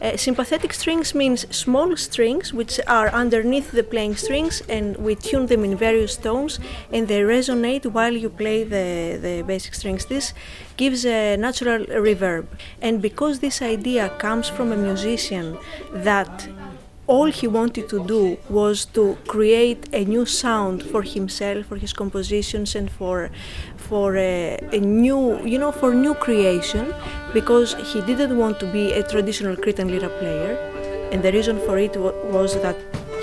Uh, 0.00 0.16
sympathetic 0.16 0.72
strings 0.72 1.14
means 1.14 1.46
small 1.54 1.96
strings 1.96 2.52
which 2.52 2.80
are 2.88 3.10
underneath 3.10 3.70
the 3.70 3.84
playing 3.84 4.16
strings 4.16 4.60
and 4.68 4.96
we 4.96 5.14
tune 5.14 5.46
them 5.46 5.64
in 5.64 5.76
various 5.76 6.16
tones 6.16 6.58
and 6.92 7.06
they 7.06 7.20
resonate 7.20 7.86
while 7.86 8.12
you 8.12 8.28
play 8.28 8.64
the, 8.64 9.18
the 9.22 9.44
basic 9.46 9.74
strings. 9.74 10.06
This 10.06 10.34
gives 10.76 11.04
a 11.04 11.36
natural 11.36 11.84
reverb. 11.86 12.46
And 12.80 13.00
because 13.00 13.40
this 13.40 13.62
idea 13.62 14.08
comes 14.18 14.48
from 14.48 14.72
a 14.72 14.76
musician 14.76 15.58
that 15.92 16.48
all 17.06 17.26
he 17.26 17.46
wanted 17.46 17.88
to 17.88 18.04
do 18.06 18.38
was 18.48 18.84
to 18.86 19.18
create 19.26 19.88
a 19.92 20.04
new 20.04 20.24
sound 20.24 20.82
for 20.82 21.02
himself, 21.02 21.66
for 21.66 21.76
his 21.76 21.92
compositions, 21.92 22.74
and 22.74 22.90
for 22.90 23.30
for 23.76 24.16
a, 24.16 24.58
a, 24.72 24.78
new, 24.78 25.44
you 25.44 25.58
know, 25.58 25.72
for 25.72 25.92
new 25.92 26.14
creation, 26.14 26.94
because 27.34 27.74
he 27.92 28.00
didn't 28.02 28.38
want 28.38 28.60
to 28.60 28.66
be 28.72 28.92
a 28.92 29.02
traditional 29.02 29.56
Cretan 29.56 29.88
lira 29.88 30.08
player, 30.20 30.56
and 31.10 31.22
the 31.22 31.32
reason 31.32 31.58
for 31.66 31.76
it 31.78 31.96
was 31.96 32.54
that 32.62 32.76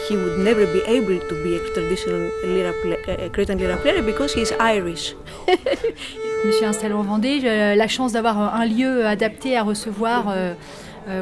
he 0.07 0.15
would 0.15 0.39
never 0.39 0.65
be 0.67 0.81
able 0.88 1.19
to 1.27 1.35
be 1.43 1.55
a 1.55 1.59
traditional 1.73 2.29
lira 2.43 2.73
play, 2.81 3.29
Cretan 3.29 3.57
lira 3.57 3.77
player 3.77 4.01
because 4.01 4.33
he's 4.33 4.53
Irish. 4.59 5.15
Je 5.47 6.47
me 6.47 6.51
suis 6.53 6.65
installée 6.65 6.93
en 6.93 7.03
Vendée. 7.03 7.39
J'ai 7.41 7.75
la 7.75 7.88
chance 7.88 8.13
d'avoir 8.13 8.55
un 8.55 8.65
lieu 8.65 9.05
adapté 9.05 9.57
à 9.57 9.63
recevoir. 9.63 10.29
Euh, 10.29 10.53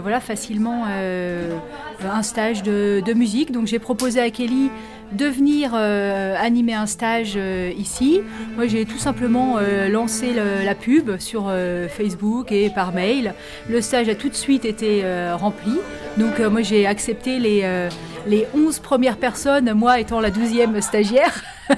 voilà, 0.02 0.20
facilement 0.20 0.86
un 0.86 2.22
stage 2.22 2.62
de, 2.62 3.14
musique. 3.14 3.52
Donc 3.52 3.68
j'ai 3.68 3.80
proposé 3.80 4.20
à 4.20 4.30
Kelly 4.30 4.70
de 5.12 5.26
venir 5.26 5.72
euh, 5.74 6.36
animer 6.38 6.74
un 6.74 6.86
stage 6.86 7.34
euh, 7.38 7.72
ici. 7.78 8.22
Moi, 8.56 8.68
j'ai 8.68 8.86
tout 8.86 8.98
simplement 8.98 9.58
euh, 9.58 9.88
lancé 9.88 10.34
la 10.34 10.76
pub 10.76 11.18
sur 11.20 11.52
Facebook 11.90 12.52
et 12.52 12.70
par 12.70 12.94
mail. 12.94 13.34
Le 13.70 13.82
stage 13.82 14.10
a 14.10 14.16
tout 14.16 14.30
de 14.30 14.36
suite 14.36 14.66
été 14.66 15.04
rempli. 15.34 15.78
Donc, 16.18 16.40
moi, 16.40 16.62
j'ai 16.62 16.86
accepté 16.86 17.40
les, 17.40 17.90
les 18.28 18.48
11 18.56 18.80
premières 18.80 19.18
personnes, 19.18 19.74
moi 19.74 20.00
étant 20.00 20.20
la 20.20 20.32
12e 20.32 20.82
stagiaire. 20.82 21.44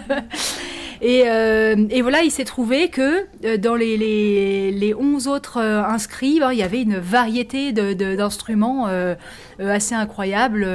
Et, 1.02 1.20
et, 1.20 2.02
voilà, 2.02 2.24
il 2.24 2.30
s'est 2.30 2.44
trouvé 2.44 2.90
que 2.90 3.56
dans 3.56 3.76
les, 3.76 3.96
les, 3.96 4.70
les 4.72 4.94
11 4.94 5.30
autres 5.30 5.58
inscrits, 5.62 6.42
ben, 6.42 6.52
il 6.52 6.60
y 6.60 6.62
avait 6.62 6.82
une 6.82 6.98
variété 6.98 7.72
d'instruments 7.72 8.90
de, 8.90 9.16
assez 9.60 9.96
incroyables 9.96 10.66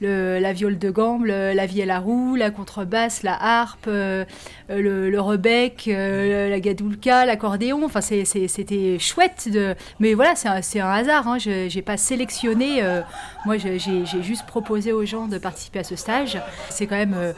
la 0.00 0.52
viole 0.52 0.78
de 0.78 0.90
gambe, 0.90 1.26
la 1.26 1.66
vielle 1.66 1.90
à 1.90 1.98
roue, 1.98 2.36
la 2.36 2.50
contrebasse, 2.50 3.22
la 3.22 3.36
harpe, 3.40 3.86
euh, 3.88 4.24
le, 4.68 5.10
le, 5.10 5.20
rebec, 5.20 5.86
euh, 5.88 6.50
la 6.50 6.60
gadoulka, 6.60 7.24
l'accordéon. 7.24 7.84
Enfin, 7.84 8.00
c'était 8.00 8.98
chouette. 8.98 9.48
De... 9.50 9.74
Mais 10.00 10.14
voilà, 10.14 10.34
c'est 10.36 10.80
un, 10.80 10.90
hasard. 10.90 11.28
Hein. 11.28 11.38
Je 11.38 11.74
n'ai 11.74 11.82
pas 11.82 11.96
sélectionné. 11.96 12.82
Euh, 12.82 13.00
moi, 13.44 13.56
j'ai 13.56 13.78
juste 13.78 14.46
proposé 14.46 14.92
aux 14.92 15.04
gens 15.04 15.26
de 15.26 15.38
participer 15.38 15.80
à 15.80 15.84
ce 15.84 15.96
stage. 15.96 16.38
C'est 16.70 16.86
quand 16.86 16.96
même 16.96 17.34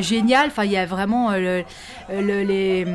génial. 0.00 0.48
Enfin, 0.48 0.64
il 0.64 0.72
y 0.72 0.76
a 0.76 0.86
vraiment 0.86 1.30
les 2.10 2.86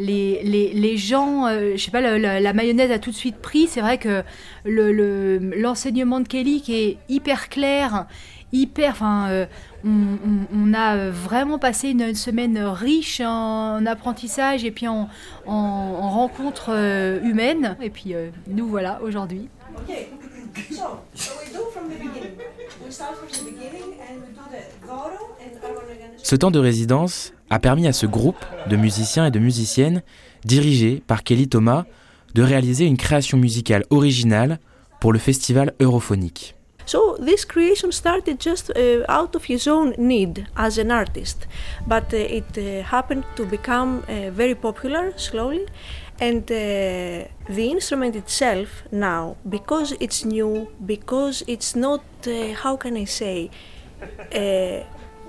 les, 0.00 0.72
les, 0.72 0.96
gens, 0.96 1.46
euh, 1.46 1.72
je 1.76 1.84
sais 1.84 1.90
pas, 1.90 2.00
la, 2.00 2.52
mayonnaise 2.52 2.90
a 2.90 2.98
tout 2.98 3.10
de 3.10 3.16
suite 3.16 3.36
pris. 3.36 3.66
C'est 3.66 3.80
vrai 3.80 3.98
que 3.98 4.22
l'enseignement 4.64 6.18
le, 6.18 6.24
de 6.24 6.28
Kelly 6.28 6.62
qui 6.62 6.74
est 6.74 6.98
hyper 7.08 7.48
clair, 7.48 8.06
hyper. 8.52 8.92
Enfin, 8.92 9.28
euh, 9.30 9.46
on, 9.84 10.74
a 10.74 11.10
vraiment 11.10 11.58
passé 11.58 11.90
une, 11.90 12.14
semaine 12.14 12.58
riche 12.58 13.20
en 13.24 13.84
apprentissage 13.86 14.64
et 14.64 14.70
puis 14.70 14.88
en, 14.88 15.08
en, 15.46 16.10
rencontres 16.10 16.70
euh, 16.70 17.20
humaines. 17.22 17.76
Et 17.82 17.90
puis 17.90 18.14
nous 18.48 18.68
voilà 18.68 19.00
aujourd'hui. 19.02 19.48
Ce 26.22 26.36
temps 26.36 26.50
de 26.50 26.58
résidence 26.58 27.32
a 27.50 27.58
permis 27.58 27.86
à 27.86 27.92
ce 27.92 28.06
groupe 28.06 28.44
de 28.68 28.76
musiciens 28.76 29.26
et 29.26 29.30
de 29.30 29.38
musiciennes, 29.38 30.02
dirigé 30.44 31.02
par 31.06 31.22
Kelly 31.22 31.48
Thomas, 31.48 31.84
de 32.34 32.42
réaliser 32.42 32.86
une 32.86 32.96
création 32.96 33.36
musicale 33.36 33.84
originale 33.90 34.58
pour 35.00 35.12
le 35.12 35.18
festival 35.18 35.74
Europhonique. 35.80 36.54
So 36.86 37.16
this 37.24 37.44
creation 37.44 37.92
started 37.92 38.40
just 38.40 38.70
uh, 38.70 39.04
out 39.08 39.36
of 39.36 39.44
his 39.48 39.68
own 39.68 39.92
need 39.98 40.46
as 40.56 40.78
an 40.78 40.90
artist, 40.90 41.46
but 41.86 42.12
uh, 42.12 42.16
it 42.16 42.58
uh, 42.58 42.82
happened 42.90 43.22
to 43.36 43.44
become 43.44 44.02
uh, 44.08 44.30
very 44.32 44.54
popular 44.54 45.12
slowly. 45.16 45.66
And 46.20 46.42
uh, 46.50 47.28
the 47.48 47.70
instrument 47.70 48.14
itself 48.16 48.82
now, 48.92 49.36
because 49.48 49.94
it's 50.00 50.24
new, 50.24 50.68
because 50.84 51.44
it's 51.46 51.74
not, 51.74 52.02
uh, 52.26 52.54
how 52.62 52.76
can 52.76 52.96
I 52.96 53.04
say, 53.06 53.50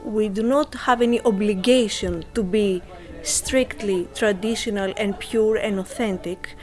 we 0.03 0.29
do 0.29 0.43
not 0.43 0.73
have 0.75 1.01
any 1.01 1.21
obligation 1.21 2.25
to 2.33 2.43
be 2.43 2.81
strictly 3.23 4.07
traditional 4.15 4.93
and 4.97 5.19
pure 5.19 5.55
and 5.55 5.79
authentic. 5.79 6.55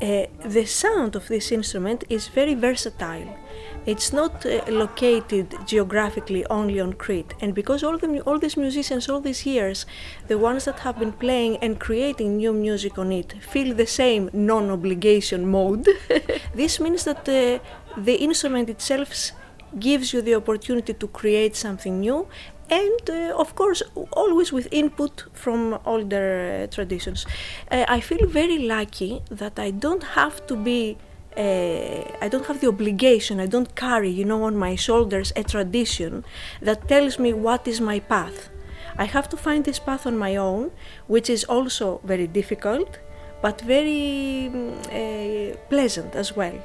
Uh, 0.00 0.26
the 0.44 0.64
sound 0.64 1.14
of 1.14 1.28
this 1.28 1.52
instrument 1.52 2.02
is 2.08 2.26
very 2.26 2.54
versatile. 2.54 3.38
It's 3.86 4.12
not 4.12 4.44
uh, 4.44 4.62
located 4.68 5.54
geographically 5.66 6.44
only 6.46 6.80
on 6.80 6.92
Crete, 6.94 7.34
and 7.40 7.54
because 7.54 7.84
all 7.84 7.98
the 7.98 8.20
all 8.20 8.38
these 8.38 8.56
musicians 8.56 9.08
all 9.08 9.20
these 9.20 9.46
years, 9.46 9.86
the 10.26 10.38
ones 10.38 10.64
that 10.64 10.80
have 10.80 10.98
been 10.98 11.12
playing 11.12 11.56
and 11.58 11.78
creating 11.78 12.36
new 12.36 12.52
music 12.52 12.98
on 12.98 13.12
it, 13.12 13.32
feel 13.40 13.74
the 13.74 13.86
same 13.86 14.28
non-obligation 14.32 15.48
mode. 15.48 15.88
this 16.54 16.80
means 16.80 17.04
that 17.04 17.28
uh, 17.28 17.58
the 17.96 18.16
instrument 18.16 18.68
itself 18.68 19.32
gives 19.78 20.12
you 20.12 20.20
the 20.20 20.34
opportunity 20.34 20.92
to 20.92 21.08
create 21.08 21.56
something 21.56 22.00
new 22.00 22.26
and 22.70 23.10
uh, 23.10 23.34
of 23.36 23.54
course 23.54 23.82
always 24.12 24.52
with 24.52 24.68
input 24.70 25.24
from 25.32 25.78
older 25.84 26.62
uh, 26.62 26.66
traditions 26.74 27.26
uh, 27.70 27.84
i 27.88 28.00
feel 28.00 28.26
very 28.26 28.58
lucky 28.58 29.22
that 29.30 29.58
i 29.58 29.70
don't 29.70 30.04
have 30.18 30.46
to 30.46 30.56
be 30.56 30.96
uh, 31.36 32.04
I 32.20 32.28
don't 32.28 32.44
have 32.46 32.60
the 32.60 32.68
obligation, 32.68 33.40
I 33.40 33.46
don't 33.46 33.74
carry, 33.74 34.10
you 34.10 34.24
know, 34.24 34.42
on 34.42 34.56
my 34.56 34.74
shoulders 34.74 35.32
a 35.34 35.42
tradition 35.42 36.24
that 36.60 36.88
tells 36.88 37.18
me 37.18 37.32
what 37.32 37.66
is 37.66 37.80
my 37.80 38.00
path. 38.00 38.50
I 38.98 39.06
have 39.06 39.28
to 39.30 39.36
find 39.36 39.64
this 39.64 39.78
path 39.78 40.06
on 40.06 40.18
my 40.18 40.36
own, 40.36 40.72
which 41.06 41.30
is 41.30 41.44
also 41.44 42.00
very 42.04 42.26
difficult, 42.26 42.98
but 43.40 43.60
very 43.62 44.48
uh, 44.48 45.56
pleasant 45.70 46.14
as 46.14 46.36
well, 46.36 46.58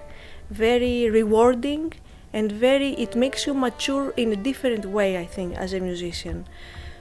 very 0.50 1.10
rewarding 1.10 1.94
and 2.38 2.52
very 2.52 2.92
it 3.06 3.16
makes 3.24 3.48
you 3.48 3.54
mature 3.66 4.06
in 4.24 4.28
a 4.38 4.40
different 4.50 4.86
way 4.98 5.10
i 5.18 5.26
think 5.36 5.50
as 5.64 5.74
a 5.74 5.80
musician. 5.90 6.38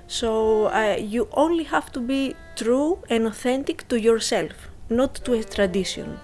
So 0.09 0.31
uh, 0.67 0.97
you 1.15 1.29
only 1.33 1.65
have 1.65 1.91
to 1.97 2.01
be 2.01 2.37
true 2.55 2.99
and 3.11 3.27
authentic 3.27 3.89
to 3.89 3.97
yourself 4.09 4.55
not 4.89 5.15
to 5.25 5.33
a 5.33 5.43
tradition. 5.43 6.21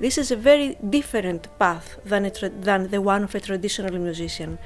This 0.00 0.16
is 0.18 0.30
a 0.30 0.36
very 0.36 0.76
different 0.96 1.42
path 1.58 1.98
than, 2.04 2.30
than 2.68 2.88
the 2.88 3.00
one 3.00 3.24
of 3.24 3.34
a 3.34 3.40
traditional 3.40 3.98
musician 3.98 4.58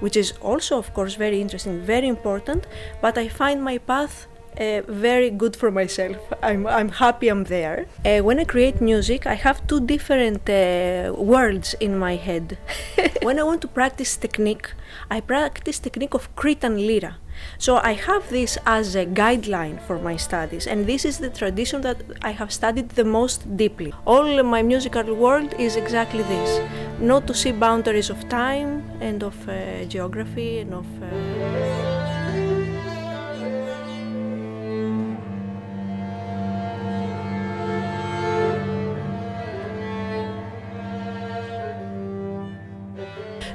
which 0.00 0.16
is 0.16 0.32
also 0.42 0.78
of 0.78 0.92
course 0.92 1.14
very 1.14 1.40
interesting 1.40 1.80
very 1.80 2.08
important 2.16 2.66
but 3.00 3.16
i 3.16 3.26
find 3.28 3.64
my 3.70 3.78
path 3.78 4.26
uh, 4.58 4.82
very 4.88 5.30
good 5.30 5.56
for 5.56 5.70
myself. 5.70 6.16
I'm, 6.42 6.66
I'm 6.66 6.88
happy 6.88 7.28
I'm 7.28 7.44
there. 7.44 7.86
Uh, 8.04 8.20
when 8.20 8.38
I 8.38 8.44
create 8.44 8.80
music, 8.80 9.26
I 9.26 9.34
have 9.34 9.66
two 9.66 9.80
different 9.80 10.48
uh, 10.48 11.12
worlds 11.16 11.74
in 11.80 11.98
my 11.98 12.16
head. 12.16 12.58
when 13.22 13.38
I 13.38 13.42
want 13.42 13.62
to 13.62 13.68
practice 13.68 14.16
technique, 14.16 14.72
I 15.10 15.20
practice 15.20 15.78
technique 15.78 16.14
of 16.14 16.34
Cretan 16.36 16.76
lira. 16.86 17.16
So 17.58 17.78
I 17.78 17.94
have 17.94 18.30
this 18.30 18.58
as 18.64 18.94
a 18.94 19.04
guideline 19.04 19.80
for 19.82 19.98
my 19.98 20.16
studies, 20.16 20.66
and 20.66 20.86
this 20.86 21.04
is 21.04 21.18
the 21.18 21.30
tradition 21.30 21.80
that 21.82 22.02
I 22.22 22.30
have 22.30 22.52
studied 22.52 22.90
the 22.90 23.04
most 23.04 23.56
deeply. 23.56 23.92
All 24.06 24.42
my 24.44 24.62
musical 24.62 25.14
world 25.14 25.52
is 25.58 25.74
exactly 25.74 26.22
this: 26.22 26.60
not 27.00 27.26
to 27.26 27.34
see 27.34 27.52
boundaries 27.52 28.08
of 28.08 28.28
time 28.28 28.84
and 29.00 29.22
of 29.24 29.36
uh, 29.48 29.84
geography 29.86 30.60
and 30.60 30.74
of. 30.74 31.83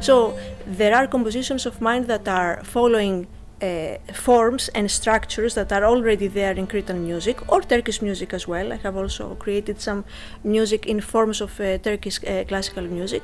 So 0.01 0.37
there 0.65 0.95
are 0.95 1.07
compositions 1.07 1.65
of 1.65 1.81
mine 1.81 2.05
that 2.07 2.27
are 2.27 2.63
following 2.63 3.27
uh, 3.61 3.97
forms 4.13 4.69
and 4.69 4.89
structures 4.89 5.53
that 5.55 5.71
are 5.71 5.83
already 5.83 6.27
there 6.27 6.53
in 6.53 6.65
Cretan 6.67 7.03
music 7.03 7.51
or 7.51 7.61
Turkish 7.61 8.01
music 8.01 8.33
as 8.33 8.47
well. 8.47 8.71
I 8.71 8.77
have 8.77 8.95
also 8.95 9.35
created 9.35 9.81
some 9.81 10.05
music 10.43 10.85
in 10.85 11.01
forms 11.01 11.41
of 11.41 11.59
uh, 11.59 11.77
Turkish 11.79 12.19
uh, 12.23 12.45
classical 12.47 12.83
music. 12.83 13.23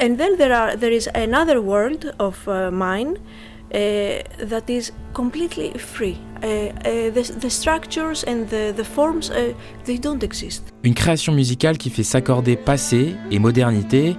And 0.00 0.18
then 0.18 0.36
there 0.38 0.52
are 0.52 0.76
there 0.76 0.90
is 0.90 1.08
another 1.14 1.60
world 1.60 2.12
of 2.18 2.48
uh, 2.48 2.72
mine 2.72 3.16
uh, 3.16 4.22
that 4.38 4.68
is 4.68 4.92
completely 5.12 5.72
free. 5.78 6.18
Uh, 6.42 6.72
the, 7.14 7.34
the, 7.40 7.48
structures 7.48 8.24
and 8.24 8.50
the, 8.50 8.72
the 8.76 8.84
forms 8.84 9.30
they 9.84 9.96
don't 9.98 10.22
exist. 10.22 10.64
Une 10.82 10.94
création 10.94 11.32
musicale 11.32 11.78
qui 11.78 11.90
fait 11.90 12.02
s'accorder 12.02 12.56
passé 12.56 13.14
et 13.30 13.38
modernité, 13.38 14.16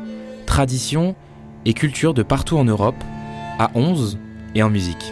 tradition 0.48 1.16
et 1.66 1.74
culture 1.74 2.14
de 2.14 2.24
partout 2.24 2.58
en 2.58 2.66
Europe, 2.66 2.96
à 3.60 3.72
11 3.76 4.18
et 4.56 4.64
en 4.64 4.70
musique. 4.70 5.12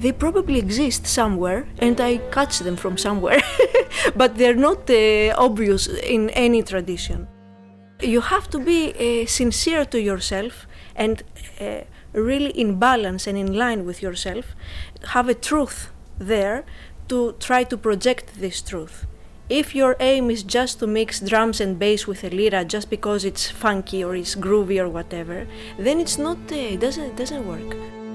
They 0.00 0.12
probably 0.12 0.58
exist 0.58 1.06
somewhere 1.06 1.64
and 1.80 1.94
I 1.98 2.20
catch 2.30 2.58
them 2.58 2.76
from 2.76 2.98
somewhere, 2.98 3.42
but 4.16 4.36
they're 4.36 4.54
not 4.54 4.90
uh, 4.90 5.34
obvious 5.38 5.88
in 6.08 6.28
any 6.30 6.62
tradition. 6.62 7.26
You 8.02 8.20
have 8.20 8.50
to 8.50 8.58
be 8.58 8.92
uh, 8.92 9.26
sincere 9.26 9.86
to 9.86 9.98
yourself 9.98 10.66
and 10.94 11.22
uh, 11.60 11.80
really 12.12 12.50
in 12.50 12.78
balance 12.78 13.26
and 13.26 13.38
in 13.38 13.54
line 13.54 13.84
with 13.86 14.02
yourself, 14.02 14.54
have 15.12 15.28
a 15.28 15.34
truth 15.34 15.90
there 16.18 16.64
to 17.08 17.32
try 17.40 17.64
to 17.64 17.76
project 17.76 18.40
this 18.40 18.62
truth. 18.62 19.06
If 19.48 19.74
your 19.74 19.96
aim 20.00 20.30
is 20.30 20.42
just 20.42 20.80
to 20.80 20.86
mix 20.86 21.20
drums 21.20 21.60
and 21.60 21.78
bass 21.78 22.06
with 22.06 22.24
a 22.24 22.30
lira 22.30 22.64
just 22.64 22.90
because 22.90 23.24
it's 23.24 23.48
funky 23.50 24.02
or 24.02 24.16
it's 24.16 24.34
groovy 24.34 24.80
or 24.80 24.88
whatever, 24.88 25.46
then 25.78 26.00
it's 26.00 26.18
not 26.18 26.38
uh, 26.50 26.54
it 26.54 26.80
doesn't 26.80 27.04
it 27.04 27.16
doesn't 27.16 27.46
work. 27.46 28.05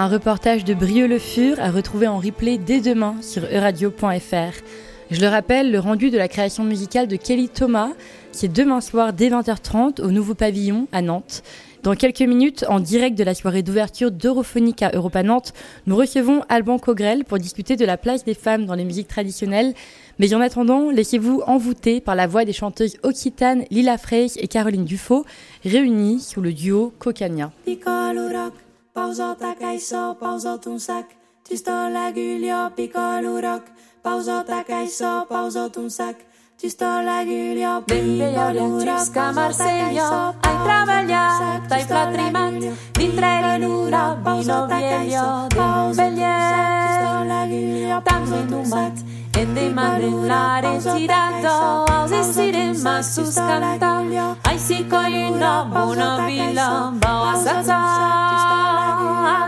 Un 0.00 0.08
reportage 0.08 0.64
de 0.64 0.72
Brieux-le 0.72 1.18
Fur 1.18 1.60
à 1.60 1.70
retrouver 1.70 2.08
en 2.08 2.16
replay 2.16 2.56
dès 2.56 2.80
demain 2.80 3.16
sur 3.20 3.42
euradio.fr. 3.44 4.64
Je 5.10 5.20
le 5.20 5.28
rappelle, 5.28 5.70
le 5.70 5.78
rendu 5.78 6.08
de 6.08 6.16
la 6.16 6.26
création 6.26 6.64
musicale 6.64 7.06
de 7.06 7.16
Kelly 7.16 7.50
Thomas, 7.50 7.90
c'est 8.32 8.50
demain 8.50 8.80
soir 8.80 9.12
dès 9.12 9.28
20h30 9.28 10.00
au 10.00 10.10
nouveau 10.10 10.34
pavillon 10.34 10.88
à 10.92 11.02
Nantes. 11.02 11.42
Dans 11.82 11.94
quelques 11.94 12.22
minutes, 12.22 12.64
en 12.66 12.80
direct 12.80 13.18
de 13.18 13.24
la 13.24 13.34
soirée 13.34 13.62
d'ouverture 13.62 14.10
d'Europhonique 14.10 14.82
à 14.82 14.90
Europa 14.94 15.22
Nantes, 15.22 15.52
nous 15.86 15.96
recevons 15.96 16.44
Alban 16.48 16.78
Cogrel 16.78 17.26
pour 17.26 17.36
discuter 17.36 17.76
de 17.76 17.84
la 17.84 17.98
place 17.98 18.24
des 18.24 18.32
femmes 18.32 18.64
dans 18.64 18.76
les 18.76 18.84
musiques 18.84 19.08
traditionnelles. 19.08 19.74
Mais 20.18 20.32
en 20.32 20.40
attendant, 20.40 20.90
laissez-vous 20.90 21.42
envoûter 21.46 22.00
par 22.00 22.14
la 22.14 22.26
voix 22.26 22.46
des 22.46 22.54
chanteuses 22.54 22.96
occitanes 23.02 23.64
Lila 23.70 23.98
Frey 23.98 24.28
et 24.38 24.48
Caroline 24.48 24.86
Dufaux, 24.86 25.26
réunies 25.62 26.20
sous 26.20 26.40
le 26.40 26.54
duo 26.54 26.94
Cocania. 26.98 27.52
pausa 28.94 29.34
takaiso, 29.34 30.16
pausa 30.18 30.58
un 30.66 30.80
sac, 30.80 31.06
tystola 31.44 32.10
gylja 32.12 32.70
pikalurak, 32.76 33.62
pausa 34.02 34.44
takaiso, 34.44 35.26
pausa 35.28 35.70
un 35.76 35.90
sac, 35.90 36.16
tystola 36.58 37.24
gylja 37.24 37.82
pikalurak, 37.86 39.12
pausa 39.14 39.56
takaiso, 39.56 40.34
ai 40.42 40.56
treballar, 40.64 41.68
t'hai 41.68 41.84
patrimat, 41.86 42.52
dintre 42.98 43.32
l'anura, 43.42 44.04
vino 44.24 44.66
viejo, 44.66 45.48
d'un 45.54 45.92
vellero. 45.92 46.79
la 47.24 47.46
guillotin 47.46 48.22
retumbat 48.32 48.96
Endemanaren 49.40 50.80
tirata 50.80 51.84
Hauze 51.88 52.22
ziren 52.32 52.76
mazuz 52.82 53.34
kanta 53.34 53.92
Aiziko 54.50 55.02
ina 55.08 55.64
bona 55.64 56.26
bila 56.26 56.92
Bauazatza 57.02 57.78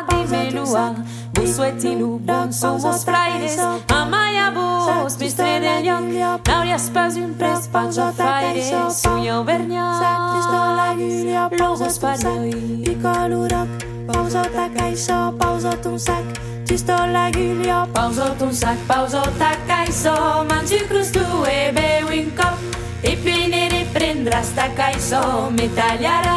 Adimeluak 0.09 0.97
Buzuetinu 1.35 2.21
Somos 2.51 3.05
frailes. 3.05 3.59
Amaia 3.89 4.51
buz 4.51 5.17
Bistre 5.19 5.61
deliok 5.61 6.47
Nauriaz 6.47 6.91
pas 6.91 7.17
un 7.17 7.35
prez 7.39 7.69
Panzo 7.73 8.13
fraire 8.13 8.63
Zuio 8.91 9.45
bernia 9.45 9.89
Logos 11.59 11.99
parioi 11.99 12.83
Pikolurok 12.85 13.69
Pauzotak 14.07 14.81
aizo 14.83 15.33
Pauzotunzak 15.39 16.52
pausa 16.73 16.79
un 16.79 16.79
sac, 16.79 16.79
ci 16.79 16.79
sto 16.79 17.05
la 17.07 17.31
Giulio, 17.31 17.87
pausa 17.93 18.35
un 18.39 18.53
sac, 18.53 18.77
pausa 18.87 19.21
tacaiso, 19.39 20.45
mangi 20.49 20.87
crus 20.87 21.11
tu 21.11 21.45
e 21.45 21.71
bevi 21.73 22.19
un 22.19 22.35
cop, 22.35 22.57
e 23.03 23.17
poi 23.17 23.49
ne 23.49 23.69
riprendràs 23.69 24.55
tacaiso, 24.55 25.51
me 25.51 25.69
tagliaràs 25.75 26.31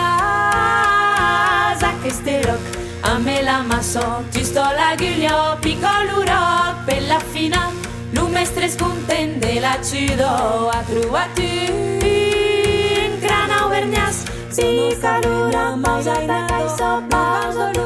aquest 1.81 2.27
rock, 2.45 2.59
a 3.01 3.17
me 3.19 3.41
la 3.43 3.63
maçó, 3.63 4.23
ci 4.31 4.43
sto 4.43 4.61
la 4.61 4.95
Giulio, 4.97 5.57
piccolo 5.61 6.23
rock, 6.25 6.85
per 6.85 7.01
la 7.07 7.19
final, 7.19 7.71
lo 8.11 8.27
mestre 8.27 8.65
és 8.65 8.75
content 8.75 9.39
de 9.39 9.59
la 9.59 9.77
judo, 9.81 10.69
ha 10.69 10.83
trobat 10.87 11.39
un 11.39 13.19
gran 13.21 13.49
auvergnàs, 13.61 14.23
Sí, 14.55 14.95
calura, 15.01 15.75
pausa 15.83 16.13
i 16.21 16.27
tacaiso, 16.27 17.03
pausa 17.09 17.34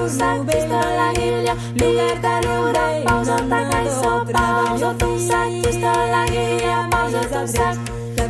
un 0.10 0.16
sac, 0.16 0.41
ci 0.49 0.60
sto 0.60 0.80
la 0.80 1.12
Giulio, 1.14 1.55
libertà 1.74 2.39
l'ura, 2.41 2.86
pausa 3.03 3.36
tacaiso, 3.47 4.26
pausa 4.32 4.95
un 5.05 5.20
sac, 5.20 5.51
ci 5.62 5.72
sto 5.72 5.91
la 6.14 6.24
Giulio, 6.26 6.88
pausa 6.89 7.39
un 7.39 7.47
sac, 7.47 7.78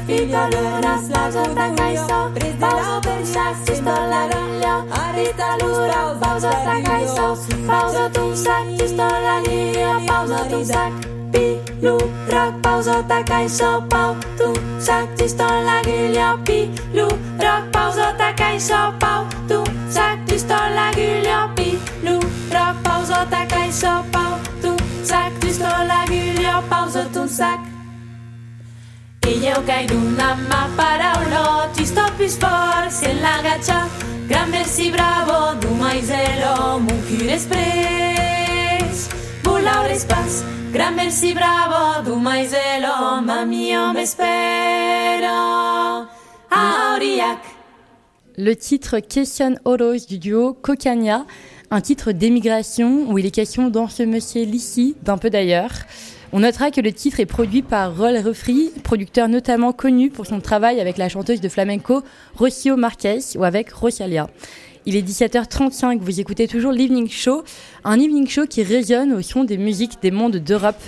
Piccolonas, 0.06 1.08
pausa 1.14 1.42
tacaiso, 1.42 2.32
pausa 2.60 3.00
un 3.06 3.26
sac, 3.26 3.56
ci 3.66 3.76
sto 3.76 3.92
la 4.12 4.28
Giulio, 4.30 4.86
arita 4.90 5.56
l'ura, 5.60 6.18
pausa 6.20 6.50
tacaiso, 6.50 7.38
pausa 7.66 8.10
un 8.20 8.36
sac, 8.36 8.66
ci 8.78 8.88
sto 8.88 9.08
la 9.26 9.42
Giulio, 9.44 10.02
pausa 10.06 10.42
un 10.50 10.66
sac, 10.66 10.92
Pilu, 11.32 11.98
rock, 12.28 12.60
pausa 12.62 13.04
tacaiso, 13.08 13.86
pau, 13.88 14.16
tu, 14.38 14.52
sac, 14.80 15.08
ci 15.16 15.28
sto 15.30 15.46
la 15.46 15.80
Giulio, 15.84 16.40
Pilu, 16.44 17.08
rock, 17.38 17.70
pausa 17.72 18.14
tacaiso, 18.18 18.94
pau, 18.98 19.26
tu, 19.48 19.64
sac, 19.88 20.18
ci 20.28 20.40
la 22.52 22.72
rock, 22.72 22.82
pausa 22.84 23.26
tacaiso, 23.26 24.04
pau, 24.12 24.38
tu, 24.62 24.76
sac, 25.04 25.32
ci 25.42 25.52
sto 25.52 25.66
la 25.66 26.04
Giulio, 26.06 26.62
pausa 26.68 27.06
tu, 27.14 27.28
sac. 27.28 27.60
I 29.26 29.46
eu 29.46 29.64
caig 29.64 29.92
una 29.92 30.36
mà 30.50 30.68
paraula, 30.76 31.70
ci 31.76 31.86
sto 31.86 32.02
più 32.18 32.28
sforzi 32.28 33.06
e 33.06 33.14
l'agaccia, 33.14 33.88
gran 34.28 34.50
versi 34.50 34.90
bravo, 34.90 35.54
du 35.60 35.74
mai 35.76 36.02
zelo, 36.02 36.80
mucchire 36.80 37.34
espres, 37.34 39.08
bulaure 39.44 39.98
spas, 40.00 40.44
gran 40.72 40.96
versi 40.96 41.34
bravo, 41.34 42.02
du 42.02 42.16
mai 42.16 42.48
zelo, 42.48 43.22
ma 43.22 43.44
mio 43.46 43.92
me 43.94 44.06
spero, 44.06 45.28
a 46.48 46.92
Aurillac. 46.94 47.58
Le 48.36 48.56
titre 48.56 49.02
Question 49.02 49.60
Oros 49.64 50.08
du 50.08 50.18
duo 50.18 50.56
Cocania, 50.56 51.26
un 51.72 51.82
titre 51.82 52.12
d'émigration 52.12 53.12
où 53.12 53.18
il 53.20 53.26
est 53.26 53.32
question 53.32 53.70
dans 53.70 53.88
ce 53.88 54.04
monsieur 54.04 54.44
l'ici, 54.44 54.96
d'un 55.04 55.18
peu 55.18 55.30
d'ailleurs. 55.30 55.72
On 56.32 56.40
notera 56.40 56.72
que 56.72 56.82
le 56.82 56.92
titre 56.92 57.20
est 57.20 57.26
produit 57.26 57.62
par 57.62 57.96
Roll 57.96 58.18
Refri, 58.18 58.72
producteur 58.84 59.28
notamment 59.28 59.72
connu 59.72 60.10
pour 60.10 60.26
son 60.26 60.42
travail 60.42 60.80
avec 60.80 60.98
la 60.98 61.10
chanteuse 61.10 61.42
de 61.42 61.50
flamenco 61.50 62.02
Rocio 62.36 62.76
Marquez 62.76 63.20
ou 63.36 63.44
avec 63.44 63.72
Rosalia. 63.72 64.28
Il 64.86 64.96
est 64.96 65.08
17h35, 65.08 66.00
vous 66.00 66.20
écoutez 66.20 66.48
toujours 66.48 66.72
l'Evening 66.72 67.10
Show, 67.10 67.44
un 67.84 68.00
Evening 68.00 68.28
Show 68.28 68.48
qui 68.48 68.64
résonne 68.64 69.14
au 69.14 69.22
son 69.22 69.44
des 69.44 69.58
musiques 69.58 70.02
des 70.02 70.12
mondes 70.12 70.38
d'Europe. 70.38 70.82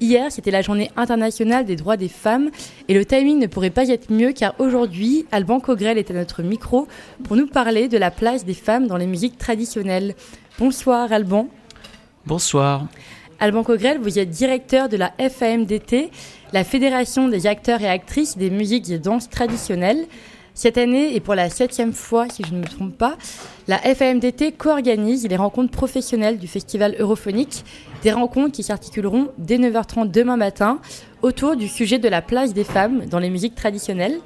Hier, 0.00 0.30
c'était 0.30 0.50
la 0.50 0.60
journée 0.60 0.90
internationale 0.96 1.64
des 1.64 1.74
droits 1.74 1.96
des 1.96 2.08
femmes 2.08 2.50
et 2.88 2.94
le 2.94 3.06
timing 3.06 3.38
ne 3.38 3.46
pourrait 3.46 3.70
pas 3.70 3.88
être 3.88 4.12
mieux 4.12 4.32
car 4.32 4.54
aujourd'hui, 4.58 5.24
Alban 5.32 5.58
Cogrel 5.58 5.96
est 5.96 6.10
à 6.10 6.14
notre 6.14 6.42
micro 6.42 6.86
pour 7.24 7.34
nous 7.34 7.46
parler 7.46 7.88
de 7.88 7.96
la 7.96 8.10
place 8.10 8.44
des 8.44 8.54
femmes 8.54 8.88
dans 8.88 8.98
les 8.98 9.06
musiques 9.06 9.38
traditionnelles. 9.38 10.14
Bonsoir 10.58 11.10
Alban. 11.12 11.48
Bonsoir. 12.26 12.86
Alban 13.40 13.62
Cogrel, 13.62 13.98
vous 13.98 14.18
êtes 14.18 14.28
directeur 14.28 14.90
de 14.90 14.98
la 14.98 15.12
FAMDT, 15.18 16.10
la 16.52 16.64
Fédération 16.64 17.28
des 17.28 17.46
acteurs 17.46 17.80
et 17.80 17.88
actrices 17.88 18.36
des 18.36 18.50
musiques 18.50 18.90
et 18.90 18.98
danses 18.98 19.30
traditionnelles. 19.30 20.06
Cette 20.56 20.78
année, 20.78 21.14
et 21.14 21.20
pour 21.20 21.34
la 21.34 21.50
septième 21.50 21.92
fois 21.92 22.30
si 22.30 22.42
je 22.42 22.54
ne 22.54 22.60
me 22.60 22.64
trompe 22.64 22.96
pas, 22.96 23.18
la 23.68 23.76
FAMDT 23.76 24.52
co-organise 24.56 25.28
les 25.28 25.36
rencontres 25.36 25.70
professionnelles 25.70 26.38
du 26.38 26.48
Festival 26.48 26.96
Europhonique, 26.98 27.62
des 28.02 28.10
rencontres 28.10 28.52
qui 28.52 28.62
s'articuleront 28.62 29.28
dès 29.36 29.58
9h30 29.58 30.10
demain 30.10 30.38
matin 30.38 30.80
autour 31.20 31.56
du 31.56 31.68
sujet 31.68 31.98
de 31.98 32.08
la 32.08 32.22
place 32.22 32.54
des 32.54 32.64
femmes 32.64 33.04
dans 33.04 33.18
les 33.18 33.28
musiques 33.28 33.54
traditionnelles. 33.54 34.18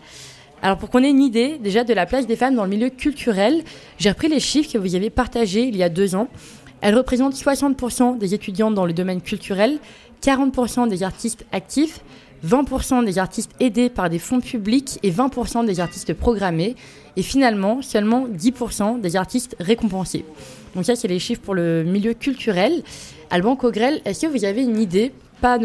Alors 0.63 0.79
pour 0.79 0.89
qu'on 0.89 1.03
ait 1.03 1.11
une 1.11 1.21
idée 1.21 1.59
déjà 1.59 1.83
de 1.83 1.93
la 1.93 2.07
place 2.07 2.29
des 2.29 2.37
femmes 2.37 2.55
dans 2.55 2.63
le 2.63 2.71
milieu 2.71 2.91
culturel, 2.91 3.65
j'ai 3.99 4.11
repris 4.11 4.29
les 4.29 4.39
chiffres 4.39 4.73
que 4.73 4.79
vous 4.79 4.95
avez 4.95 5.11
partagés 5.11 5.65
il 5.65 5.77
y 5.77 5.83
a 5.83 5.89
deux 5.89 6.15
ans. 6.15 6.29
Elles 6.81 6.95
représentent 6.95 7.35
60% 7.35 8.19
des 8.19 8.35
étudiantes 8.35 8.77
dans 8.77 8.87
le 8.87 8.93
domaine 8.93 9.21
culturel, 9.21 9.81
40% 10.23 10.89
des 10.89 11.03
artistes 11.03 11.45
actifs, 11.51 12.03
20% 12.47 13.05
des 13.05 13.19
artistes 13.19 13.53
aidés 13.61 13.89
par 13.89 14.11
des 14.11 14.19
fonds 14.19 14.41
publics 14.41 14.99
et 15.03 15.11
20% 15.11 15.67
des 15.67 15.81
artistes 15.81 16.15
programmés. 16.15 16.77
Et 17.17 17.23
finalement, 17.23 17.83
seulement 17.83 18.29
10% 18.29 19.01
des 19.01 19.17
artistes 19.17 19.57
récompensés. 19.59 20.25
Donc 20.75 20.85
ça, 20.85 20.95
c'est 20.95 21.09
les 21.09 21.19
chiffres 21.19 21.43
pour 21.43 21.55
le 21.55 21.83
milieu 21.85 22.15
culturel. 22.15 22.83
Alban 23.31 23.57
Cogrel, 23.57 24.01
est-ce 24.05 24.27
que 24.27 24.27
vous 24.27 24.45
avez 24.45 24.63
une 24.63 24.79
idée, 24.79 25.13
pas, 25.41 25.59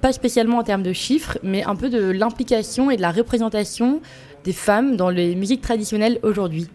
pas 0.00 0.12
spécialement 0.12 0.58
en 0.58 0.62
termes 0.62 0.82
de 0.82 0.92
chiffres, 0.92 1.38
mais 1.42 1.64
un 1.64 1.76
peu 1.76 1.90
de 1.90 2.10
l'implication 2.10 2.90
et 2.90 2.96
de 2.96 3.02
la 3.02 3.10
représentation 3.10 4.00
des 4.44 4.52
femmes 4.52 4.96
dans 4.96 5.10
les 5.10 5.34
musiques 5.34 5.60
traditionnelles 5.60 6.18
aujourd'hui? 6.22 6.68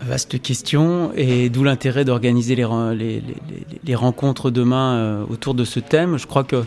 Vaste 0.00 0.40
question, 0.40 1.10
et 1.16 1.50
d'où 1.50 1.64
l'intérêt 1.64 2.04
d'organiser 2.04 2.54
les, 2.54 3.94
rencontres 3.94 4.50
demain 4.50 4.94
euh, 4.94 5.24
autour 5.28 5.54
de 5.54 5.64
ce 5.64 5.80
thème. 5.80 6.18
Je 6.18 6.26
crois 6.26 6.44
que, 6.44 6.64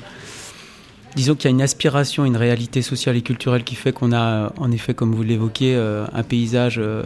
disons 1.16 1.36
qu'il 1.36 1.46
y 1.46 1.48
a 1.48 1.52
une 1.52 1.62
aspiration, 1.62 2.26
une 2.26 2.36
réalité 2.36 2.82
sociale 2.82 3.16
et 3.16 3.22
culturelle 3.22 3.64
qui 3.64 3.76
fait 3.76 3.94
qu'on 3.94 4.12
a, 4.12 4.52
en 4.58 4.72
effet, 4.72 4.94
comme 4.94 5.16
vous 5.16 5.24
l'évoquez, 5.24 5.76
euh, 5.76 6.06
un 6.14 6.24
paysage 6.24 6.76
euh, 6.78 7.04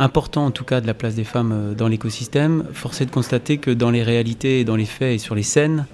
important, 0.00 0.46
en 0.46 0.50
tout 0.50 0.64
cas, 0.64 0.80
de 0.80 0.86
la 0.88 0.94
place 0.94 1.14
des 1.14 1.24
femmes 1.24 1.74
dans 1.78 1.86
l'écosystème. 1.86 2.64
Force 2.72 3.00
est 3.00 3.06
de 3.06 3.12
constater 3.12 3.58
que 3.58 3.70
dans 3.70 3.92
les 3.92 4.02
réalités, 4.02 4.60
et 4.60 4.64
dans 4.64 4.76
les 4.76 4.84
faits 4.84 5.14
et 5.14 5.18
sur 5.18 5.36
les 5.36 5.44
scènes, 5.44 5.86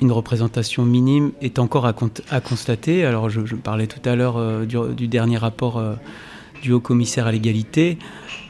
une 0.00 0.12
représentation 0.12 0.84
minime 0.84 1.32
est 1.40 1.58
encore 1.58 1.86
à, 1.86 1.94
constater. 2.40 3.04
Alors, 3.04 3.28
je, 3.28 3.40
parlais 3.56 3.88
tout 3.88 4.08
à 4.08 4.14
l'heure 4.14 4.66
du, 4.66 5.08
dernier 5.08 5.38
rapport 5.38 5.82
du 6.62 6.72
haut 6.72 6.80
commissaire 6.80 7.26
à 7.26 7.32
l'égalité, 7.32 7.98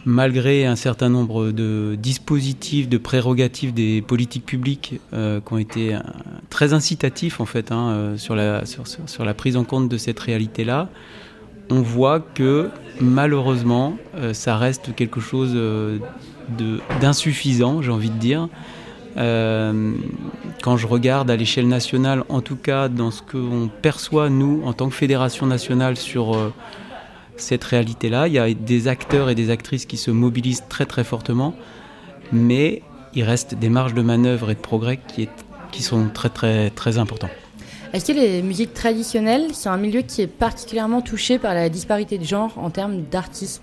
malgré 0.07 0.65
un 0.65 0.77
certain 0.77 1.09
nombre 1.09 1.51
de 1.51 1.97
dispositifs, 1.99 2.89
de 2.89 2.97
prérogatives 2.97 3.75
des 3.75 4.01
politiques 4.01 4.47
publiques 4.47 5.01
euh, 5.13 5.41
qui 5.41 5.53
ont 5.53 5.59
été 5.59 5.95
euh, 5.95 5.99
très 6.49 6.73
incitatifs 6.73 7.41
en 7.41 7.45
fait 7.45 7.73
hein, 7.73 7.89
euh, 7.89 8.17
sur, 8.17 8.37
la, 8.37 9.35
prise 9.35 9.57
en 9.57 9.65
compte 9.65 9.89
de 9.89 9.97
cette 9.99 10.21
réalité-là, 10.21 10.89
on 11.71 11.83
voit 11.83 12.21
que 12.21 12.71
malheureusement, 13.01 13.99
ça 14.33 14.57
reste 14.57 14.95
quelque 14.95 15.19
chose 15.21 15.59
d'insuffisant, 17.01 17.83
j'ai 17.83 17.91
envie 17.91 18.11
de 18.11 18.19
dire. 18.19 18.49
Quand 19.17 20.77
je 20.77 20.87
regarde 20.87 21.29
à 21.29 21.35
l'échelle 21.35 21.67
nationale, 21.67 22.23
en 22.29 22.41
tout 22.41 22.55
cas 22.55 22.89
dans 22.89 23.11
ce 23.11 23.21
qu'on 23.21 23.69
perçoit, 23.83 24.31
nous, 24.31 24.63
en 24.65 24.75
tant 24.75 24.89
que 24.89 24.95
fédération 24.95 25.47
nationale, 25.47 25.97
sur 25.97 26.53
cette 27.37 27.65
réalité-là, 27.65 28.29
il 28.29 28.35
y 28.35 28.39
a 28.39 28.53
des 28.53 28.89
acteurs 28.89 29.29
et 29.31 29.35
des 29.35 29.51
actrices 29.51 29.87
qui 29.87 29.97
se 29.97 30.11
mobilisent 30.11 30.65
très 30.69 30.87
très 30.87 31.05
fortement, 31.05 31.55
mais 32.33 32.83
il 33.15 33.23
reste 33.25 33.55
des 33.55 33.69
marges 33.69 33.95
de 33.95 34.03
manœuvre 34.03 34.51
et 34.51 34.55
de 34.55 34.61
progrès 34.61 34.99
qui, 35.09 35.23
est- 35.23 35.45
qui 35.73 35.83
sont 35.83 36.09
très 36.13 36.29
très 36.29 36.71
très 36.71 36.99
importants. 36.99 37.31
Est-ce 37.93 38.13
que 38.13 38.19
les 38.19 38.43
musiques 38.43 38.75
traditionnelles, 38.75 39.47
c'est 39.55 39.69
un 39.69 39.77
milieu 39.77 40.03
qui 40.03 40.21
est 40.23 40.27
particulièrement 40.27 41.01
touché 41.03 41.39
par 41.39 41.55
la 41.55 41.69
disparité 41.69 42.19
de 42.19 42.25
genre 42.25 42.53
en 42.59 42.71
termes 42.71 43.03
d'artistes? 43.11 43.63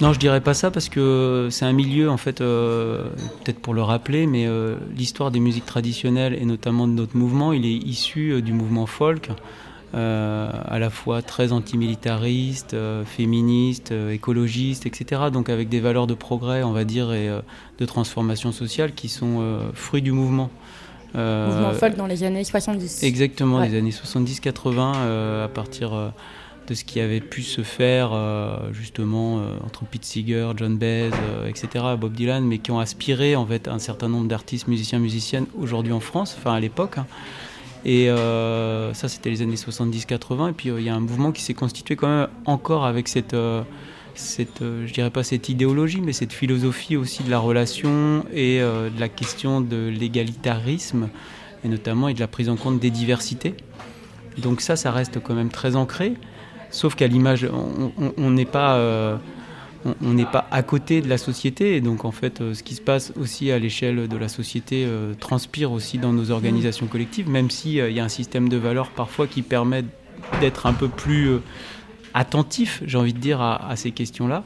Non, 0.00 0.12
je 0.12 0.20
dirais 0.20 0.40
pas 0.40 0.54
ça 0.54 0.70
parce 0.70 0.88
que 0.88 1.48
c'est 1.50 1.64
un 1.64 1.72
milieu, 1.72 2.08
en 2.08 2.18
fait, 2.18 2.40
euh, 2.40 3.08
peut-être 3.42 3.58
pour 3.58 3.74
le 3.74 3.82
rappeler, 3.82 4.28
mais 4.28 4.46
euh, 4.46 4.76
l'histoire 4.96 5.32
des 5.32 5.40
musiques 5.40 5.66
traditionnelles 5.66 6.34
et 6.40 6.44
notamment 6.44 6.86
de 6.86 6.92
notre 6.92 7.16
mouvement, 7.16 7.52
il 7.52 7.66
est 7.66 7.74
issu 7.74 8.30
euh, 8.30 8.40
du 8.40 8.52
mouvement 8.52 8.86
folk, 8.86 9.30
euh, 9.94 10.50
à 10.66 10.78
la 10.78 10.90
fois 10.90 11.22
très 11.22 11.52
antimilitariste, 11.52 12.74
euh, 12.74 13.04
féministe, 13.04 13.92
euh, 13.92 14.12
écologiste, 14.12 14.86
etc. 14.86 15.22
Donc 15.32 15.48
avec 15.48 15.68
des 15.68 15.80
valeurs 15.80 16.06
de 16.06 16.14
progrès, 16.14 16.62
on 16.62 16.72
va 16.72 16.84
dire, 16.84 17.12
et 17.12 17.28
euh, 17.28 17.40
de 17.78 17.84
transformation 17.86 18.52
sociale 18.52 18.92
qui 18.92 19.08
sont 19.08 19.42
fruits 19.74 20.02
du 20.02 20.12
mouvement. 20.12 20.50
Mouvement 21.14 21.72
folk 21.72 21.96
dans 21.96 22.06
les 22.06 22.22
années 22.22 22.44
70. 22.44 23.02
Exactement, 23.02 23.58
Ouais. 23.58 23.68
les 23.68 23.78
années 23.78 23.90
70-80, 23.92 24.92
euh, 24.96 25.44
à 25.44 25.48
partir 25.48 26.12
de 26.68 26.74
ce 26.74 26.84
qui 26.84 27.00
avait 27.00 27.20
pu 27.20 27.42
se 27.42 27.62
faire 27.62 28.10
justement 28.72 29.40
entre 29.64 29.84
Pete 29.86 30.04
Seeger, 30.04 30.50
John 30.56 30.76
Baez, 30.76 31.10
etc., 31.48 31.84
Bob 31.98 32.12
Dylan, 32.12 32.44
mais 32.44 32.58
qui 32.58 32.70
ont 32.72 32.78
aspiré 32.78 33.36
en 33.36 33.46
fait 33.46 33.68
un 33.68 33.78
certain 33.78 34.08
nombre 34.08 34.28
d'artistes, 34.28 34.68
musiciens, 34.68 34.98
musiciennes 34.98 35.46
aujourd'hui 35.58 35.92
en 35.94 36.00
France, 36.00 36.36
enfin 36.38 36.52
à 36.52 36.60
l'époque. 36.60 36.98
hein. 36.98 37.06
Et 37.84 38.10
euh, 38.10 38.92
ça, 38.94 39.08
c'était 39.08 39.30
les 39.30 39.42
années 39.42 39.54
70-80. 39.54 40.50
Et 40.50 40.52
puis 40.52 40.70
euh, 40.70 40.80
il 40.80 40.86
y 40.86 40.88
a 40.88 40.94
un 40.94 41.00
mouvement 41.00 41.32
qui 41.32 41.42
s'est 41.42 41.54
constitué 41.54 41.96
quand 41.96 42.08
même 42.08 42.28
encore 42.44 42.84
avec 42.84 43.08
cette, 43.08 43.34
euh, 43.34 43.62
cette 44.14 44.62
euh, 44.62 44.86
je 44.86 44.92
dirais 44.92 45.10
pas 45.10 45.22
cette 45.22 45.48
idéologie, 45.48 46.00
mais 46.00 46.12
cette 46.12 46.32
philosophie 46.32 46.96
aussi 46.96 47.22
de 47.22 47.30
la 47.30 47.38
relation 47.38 48.24
et 48.32 48.58
de 48.60 49.00
la 49.00 49.08
question 49.08 49.60
de 49.60 49.88
l'égalitarisme, 49.88 51.08
et 51.64 51.68
notamment 51.68 52.08
et 52.08 52.14
de 52.14 52.20
la 52.20 52.28
prise 52.28 52.48
en 52.48 52.56
compte 52.56 52.80
des 52.80 52.90
diversités. 52.90 53.54
Donc 54.38 54.60
ça, 54.60 54.76
ça 54.76 54.90
reste 54.92 55.20
quand 55.22 55.34
même 55.34 55.50
très 55.50 55.74
ancré. 55.76 56.14
Sauf 56.70 56.94
qu'à 56.94 57.06
l'image, 57.06 57.48
on- 58.18 58.30
n'est 58.30 58.44
pas, 58.44 59.18
on- 59.84 60.12
n'est 60.12 60.24
pas 60.26 60.46
à 60.50 60.62
côté 60.62 61.00
de 61.00 61.08
la 61.08 61.18
société. 61.18 61.76
Et 61.76 61.80
donc 61.80 62.04
en 62.04 62.10
fait, 62.10 62.40
euh, 62.40 62.54
ce 62.54 62.62
qui 62.62 62.74
se 62.74 62.80
passe 62.80 63.12
aussi 63.18 63.50
à 63.50 63.58
l'échelle 63.58 64.08
de 64.08 64.16
la 64.16 64.28
société 64.28 64.84
euh, 64.86 65.14
transpire 65.14 65.72
aussi 65.72 65.98
dans 65.98 66.12
nos 66.12 66.30
organisations 66.30 66.86
collectives, 66.86 67.28
même 67.28 67.50
s'il 67.50 67.72
y 67.72 68.00
a 68.00 68.04
un 68.04 68.08
système 68.08 68.48
de 68.48 68.56
valeurs 68.56 68.90
parfois 68.90 69.26
qui 69.26 69.42
permet 69.42 69.84
d'être 70.40 70.66
un 70.66 70.72
peu 70.72 70.88
plus 70.88 71.28
euh, 71.28 71.38
attentif, 72.14 72.82
j'ai 72.86 72.98
envie 72.98 73.12
de 73.12 73.18
dire, 73.18 73.40
à, 73.40 73.74
ces 73.76 73.92
questions-là. 73.92 74.44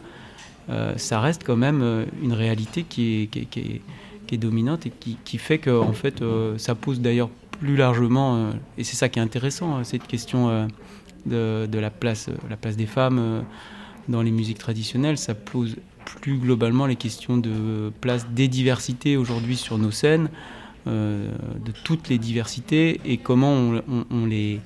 Euh, 0.71 0.93
ça 0.97 1.21
reste 1.21 1.43
quand 1.45 1.57
même 1.57 1.81
euh, 1.83 2.05
une 2.23 2.33
réalité 2.33 2.85
qui 2.85 3.29
est, 3.35 4.37
dominante 4.39 4.87
et 4.87 4.93
qui, 5.25 5.37
fait 5.37 5.59
que 5.59 5.69
en 5.79 5.93
fait, 5.93 6.23
euh, 6.23 6.57
ça 6.57 6.75
pose 6.75 7.03
d'ailleurs 7.03 7.29
plus 7.61 7.77
largement, 7.77 8.37
euh, 8.37 8.53
et 8.79 8.85
c'est 8.85 8.97
ça 8.97 9.11
qui 9.11 9.19
est 9.19 9.23
intéressant, 9.23 9.79
euh, 9.79 9.85
cette 9.85 10.07
question 10.07 10.49
euh, 10.49 11.67
de, 11.67 11.79
la, 11.79 11.91
place, 11.91 12.29
euh, 12.29 12.33
la 12.49 12.57
place 12.57 12.77
des 12.77 12.87
femmes 12.87 13.19
euh, 13.19 13.41
dans 14.09 14.23
les 14.23 14.31
musiques 14.31 14.59
traditionnelles, 14.59 15.19
ça 15.19 15.35
pose 15.35 15.77
plus 16.21 16.37
globalement 16.37 16.87
les 16.87 16.97
questions 16.97 17.37
de 17.39 17.93
place 18.01 18.27
des 18.31 18.49
diversités 18.49 19.17
aujourd'hui 19.17 19.57
sur 19.57 19.79
nos 19.79 19.91
scènes, 19.93 20.29
euh, 20.89 21.31
de 21.65 21.73
toutes 21.85 22.09
les 22.09 22.19
diversités, 22.19 23.01
et 23.05 23.17
comment 23.19 23.53
on, 23.53 23.77
on- 23.89 24.05
on 24.11 24.27
les, 24.27 24.61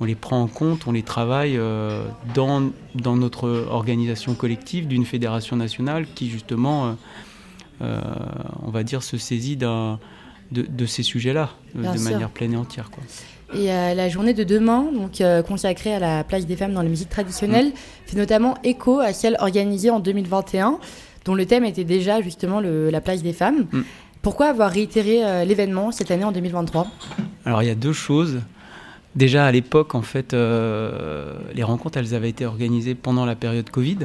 on 0.00 0.04
les 0.04 0.16
prend 0.16 0.42
en 0.42 0.48
compte, 0.48 0.86
on 0.88 0.92
les 0.92 1.04
travaille 1.04 1.56
euh, 1.56 2.04
dans, 2.34 2.70
dans 2.96 3.16
notre 3.16 3.48
organisation 3.70 4.34
collective 4.34 4.88
d'une 4.88 5.04
fédération 5.04 5.54
nationale 5.56 6.06
qui 6.14 6.28
justement, 6.28 6.96
euh, 7.82 8.00
on 8.62 8.70
va 8.70 8.82
dire, 8.82 9.02
se 9.04 9.16
saisit 9.16 9.56
de, 9.56 9.96
de 10.52 10.86
ces 10.86 11.02
sujets-là 11.04 11.50
de 11.76 11.98
sûr. 11.98 12.10
manière 12.10 12.30
pleine 12.30 12.54
et 12.54 12.56
entière. 12.56 12.90
Quoi. 12.90 13.04
Et 13.54 13.72
euh, 13.72 13.94
la 13.94 14.08
journée 14.08 14.32
de 14.34 14.44
demain, 14.44 14.86
donc 14.94 15.20
euh, 15.20 15.42
consacrée 15.42 15.94
à 15.94 15.98
la 15.98 16.24
place 16.24 16.46
des 16.46 16.56
femmes 16.56 16.72
dans 16.72 16.82
les 16.82 16.88
musiques 16.88 17.08
traditionnelles, 17.08 17.72
fait 18.06 18.16
notamment 18.16 18.54
écho 18.64 19.00
à 19.00 19.12
celle 19.12 19.36
organisée 19.40 19.90
en 19.90 19.98
2021, 20.00 20.78
dont 21.24 21.34
le 21.34 21.44
thème 21.46 21.64
était 21.64 21.84
déjà 21.84 22.20
justement 22.22 22.60
le- 22.60 22.90
la 22.90 23.00
place 23.00 23.22
des 23.22 23.32
femmes. 23.32 23.66
Mm. 23.72 23.80
Pourquoi 24.22 24.46
avoir 24.46 24.70
réitéré 24.70 25.24
euh, 25.24 25.44
l'événement 25.44 25.90
cette 25.90 26.10
année 26.10 26.24
en 26.24 26.32
2023 26.32 26.86
Alors 27.44 27.62
il 27.62 27.66
y 27.66 27.70
a 27.70 27.74
deux 27.74 27.92
choses. 27.92 28.40
Déjà 29.16 29.44
à 29.46 29.50
l'époque, 29.50 29.96
en 29.96 30.02
fait, 30.02 30.32
euh, 30.34 31.34
les 31.52 31.64
rencontres, 31.64 31.98
elles 31.98 32.14
avaient 32.14 32.28
été 32.30 32.46
organisées 32.46 32.94
pendant 32.94 33.26
la 33.26 33.34
période 33.34 33.68
Covid. 33.68 33.98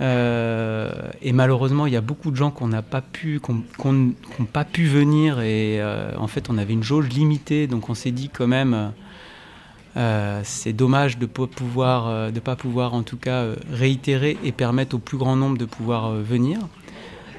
Euh, 0.00 1.10
et 1.22 1.32
malheureusement, 1.32 1.86
il 1.86 1.92
y 1.92 1.96
a 1.96 2.00
beaucoup 2.00 2.30
de 2.30 2.36
gens 2.36 2.50
qu'on 2.50 2.68
n'a 2.68 2.82
pas 2.82 3.00
pu, 3.00 3.40
qu'on 3.40 3.62
qu'on 3.76 4.14
pas 4.52 4.64
pu 4.64 4.86
venir. 4.86 5.40
Et 5.40 5.80
euh, 5.80 6.12
en 6.16 6.28
fait, 6.28 6.50
on 6.50 6.58
avait 6.58 6.72
une 6.72 6.82
jauge 6.82 7.08
limitée, 7.08 7.66
donc 7.66 7.88
on 7.88 7.94
s'est 7.94 8.10
dit 8.10 8.28
quand 8.28 8.46
même, 8.46 8.92
euh, 9.96 10.40
c'est 10.44 10.72
dommage 10.72 11.18
de 11.18 11.26
ne 11.26 11.46
pouvoir, 11.46 12.32
de 12.32 12.40
pas 12.40 12.56
pouvoir 12.56 12.94
en 12.94 13.02
tout 13.02 13.16
cas 13.16 13.46
réitérer 13.72 14.36
et 14.44 14.52
permettre 14.52 14.96
au 14.96 14.98
plus 14.98 15.18
grand 15.18 15.36
nombre 15.36 15.58
de 15.58 15.64
pouvoir 15.64 16.12
venir. 16.12 16.58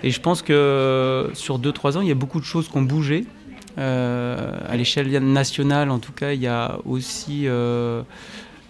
Et 0.03 0.11
je 0.11 0.21
pense 0.21 0.41
que 0.41 1.29
sur 1.33 1.59
2-3 1.59 1.97
ans, 1.97 2.01
il 2.01 2.07
y 2.07 2.11
a 2.11 2.15
beaucoup 2.15 2.39
de 2.39 2.45
choses 2.45 2.69
qui 2.69 2.77
ont 2.77 2.83
bougé. 2.83 3.25
À 3.77 4.75
l'échelle 4.75 5.09
nationale, 5.23 5.89
en 5.89 5.99
tout 5.99 6.11
cas, 6.11 6.33
il 6.33 6.41
y 6.41 6.47
a 6.47 6.79
aussi 6.85 7.47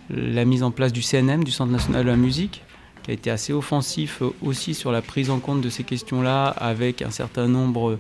la 0.10 0.46
mise 0.46 0.62
en 0.62 0.70
place 0.70 0.94
du 0.94 1.02
CNM, 1.02 1.44
du 1.44 1.52
Centre 1.52 1.72
national 1.72 2.06
de 2.06 2.10
la 2.12 2.16
musique, 2.16 2.62
qui 3.10 3.12
a 3.12 3.14
été 3.16 3.32
assez 3.32 3.54
offensif 3.54 4.22
euh, 4.22 4.30
aussi 4.44 4.76
sur 4.76 4.92
la 4.92 5.02
prise 5.02 5.32
en 5.32 5.40
compte 5.40 5.62
de 5.62 5.70
ces 5.70 5.84
questions-là, 5.84 6.50
avec 6.50 7.02
un 7.02 7.10
certain 7.10 7.48
nombre 7.48 7.98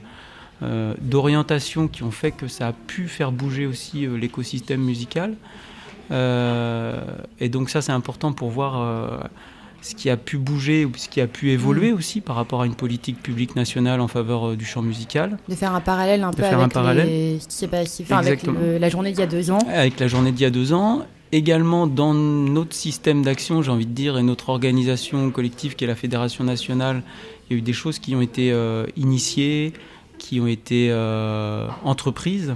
euh, 0.61 0.93
d'orientations 1.01 1.87
qui 1.87 2.03
ont 2.03 2.11
fait 2.11 2.29
que 2.31 2.47
ça 2.47 2.67
a 2.67 2.73
pu 2.73 3.07
faire 3.07 3.31
bouger 3.31 3.65
aussi 3.65 4.05
euh, 4.05 4.17
l'écosystème 4.17 4.81
musical. 4.81 5.33
Euh, 6.11 6.99
et 7.39 7.49
donc 7.49 7.69
ça, 7.71 7.81
c'est 7.81 7.91
important 7.91 8.33
pour 8.33 8.49
voir 8.49 9.29
ce 9.81 9.95
qui 9.95 10.09
a 10.11 10.17
pu 10.17 10.37
bouger 10.37 10.85
ou 10.85 10.91
ce 10.95 11.07
qui 11.09 11.21
a 11.21 11.27
pu 11.27 11.49
évoluer 11.51 11.91
aussi 11.91 12.21
par 12.21 12.35
rapport 12.35 12.61
à 12.61 12.65
une 12.65 12.75
politique 12.75 13.21
publique 13.21 13.55
nationale 13.55 14.01
en 14.01 14.07
faveur 14.07 14.55
du 14.57 14.65
champ 14.65 14.81
musical. 14.83 15.37
De 15.47 15.55
faire 15.55 15.73
un 15.73 15.81
parallèle 15.81 16.23
un 16.23 16.31
peu 16.31 16.41
avec 16.67 16.73
les- 17.05 17.39
enfin, 18.03 18.21
le- 18.73 18.77
la 18.77 18.89
journée 18.89 19.11
d'il 19.11 19.19
y 19.21 19.23
a 19.23 19.27
deux 19.27 19.49
ans. 19.51 19.59
Avec 19.73 19.99
la 19.99 20.07
journée 20.07 20.31
d'il 20.31 20.41
y 20.41 20.45
a 20.45 20.49
deux 20.51 20.73
ans. 20.73 21.03
Également 21.31 21.85
dans 21.85 22.15
notre 22.15 22.73
système 22.73 23.21
d'action, 23.21 23.61
j'ai 23.61 23.69
envie 23.69 23.85
de 23.85 23.91
dire, 23.91 24.17
et 24.17 24.23
notre 24.23 24.49
organisation 24.49 25.29
collective 25.29 25.75
qui 25.75 25.83
est 25.83 25.87
la 25.87 25.95
Fédération 25.95 26.43
nationale, 26.43 27.03
il 27.49 27.53
y 27.53 27.55
a 27.55 27.59
eu 27.59 27.61
des 27.61 27.73
choses 27.73 27.99
qui 27.99 28.15
ont 28.15 28.21
été 28.21 28.51
euh, 28.51 28.87
initiées, 28.97 29.73
qui 30.17 30.39
ont 30.39 30.47
été 30.47 30.87
euh, 30.89 31.67
entreprises. 31.83 32.55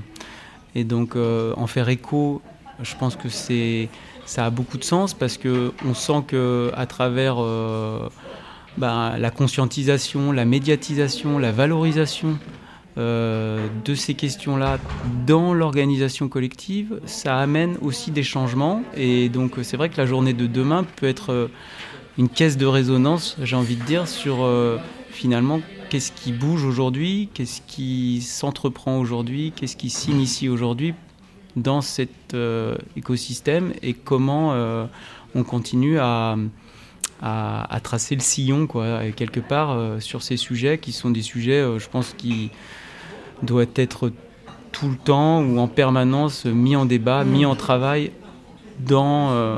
Et 0.73 0.83
donc 0.85 1.15
euh, 1.15 1.53
en 1.55 1.67
faire 1.67 1.87
écho, 1.89 2.41
je 2.81 2.95
pense 2.95 3.15
que 3.15 3.29
c'est 3.29 3.89
ça 4.25 4.45
a 4.45 4.49
beaucoup 4.49 4.79
de 4.79 4.83
sens 4.83 5.13
parce 5.13 5.37
que 5.37 5.71
on 5.85 5.93
sent 5.93 6.23
que 6.27 6.71
à 6.75 6.87
travers 6.87 7.35
ben, 8.77 9.17
la 9.17 9.29
conscientisation, 9.29 10.31
la 10.31 10.45
médiatisation, 10.45 11.37
la 11.37 11.51
valorisation 11.51 12.39
euh, 12.95 13.67
de 13.85 13.95
ces 13.95 14.13
questions-là 14.13 14.77
dans 15.25 15.51
l'organisation 15.55 16.29
collective, 16.29 16.99
ça 17.05 17.39
amène 17.39 17.75
aussi 17.81 18.11
des 18.11 18.21
changements. 18.21 18.83
Et 18.95 19.29
donc 19.29 19.53
c'est 19.63 19.77
vrai 19.77 19.89
que 19.89 19.97
la 19.97 20.05
journée 20.05 20.33
de 20.33 20.45
demain 20.45 20.85
peut 20.97 21.07
être 21.07 21.31
euh, 21.31 21.47
une 22.19 22.29
caisse 22.29 22.55
de 22.55 22.67
résonance, 22.67 23.35
j'ai 23.41 23.55
envie 23.55 23.77
de 23.77 23.83
dire, 23.83 24.07
sur 24.07 24.43
euh, 24.43 24.77
finalement 25.09 25.59
qu'est-ce 25.89 26.11
qui 26.11 26.31
bouge 26.31 26.65
aujourd'hui, 26.65 27.29
qu'est-ce 27.33 27.61
qui 27.65 28.21
s'entreprend 28.21 28.99
aujourd'hui, 28.99 29.53
qu'est-ce 29.55 29.75
qui 29.75 29.89
s'initie 29.89 30.47
aujourd'hui 30.47 30.93
dans 31.55 31.81
cet 31.81 32.35
écosystème 32.95 33.73
et 33.83 33.93
comment 33.93 34.55
on 35.35 35.43
continue 35.43 35.99
à, 35.99 36.35
à, 37.21 37.79
tracer 37.83 38.15
le 38.15 38.21
sillon, 38.21 38.65
quoi, 38.65 39.11
quelque 39.11 39.39
part, 39.39 40.01
sur 40.01 40.23
ces 40.23 40.35
sujets 40.35 40.79
qui 40.79 40.91
sont 40.91 41.11
des 41.11 41.21
sujets, 41.21 41.63
je 41.77 41.87
pense, 41.89 42.15
qui 42.17 42.49
doivent 43.41 43.67
être 43.75 44.11
tout 44.71 44.89
le 44.89 44.95
temps 44.95 45.41
ou 45.41 45.59
en 45.59 45.67
permanence 45.67 46.45
mis 46.45 46.75
en 46.75 46.85
débat, 46.85 47.23
mis 47.23 47.45
en 47.45 47.55
travail 47.55 48.11
dans, 48.79 49.31
euh, 49.31 49.57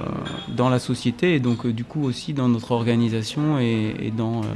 dans 0.55 0.69
la 0.69 0.79
société 0.79 1.35
et 1.35 1.39
donc 1.39 1.65
euh, 1.65 1.73
du 1.73 1.85
coup 1.85 2.03
aussi 2.03 2.33
dans 2.33 2.49
notre 2.49 2.71
organisation 2.71 3.59
et, 3.59 3.95
et 3.99 4.11
dans, 4.11 4.41
euh, 4.41 4.47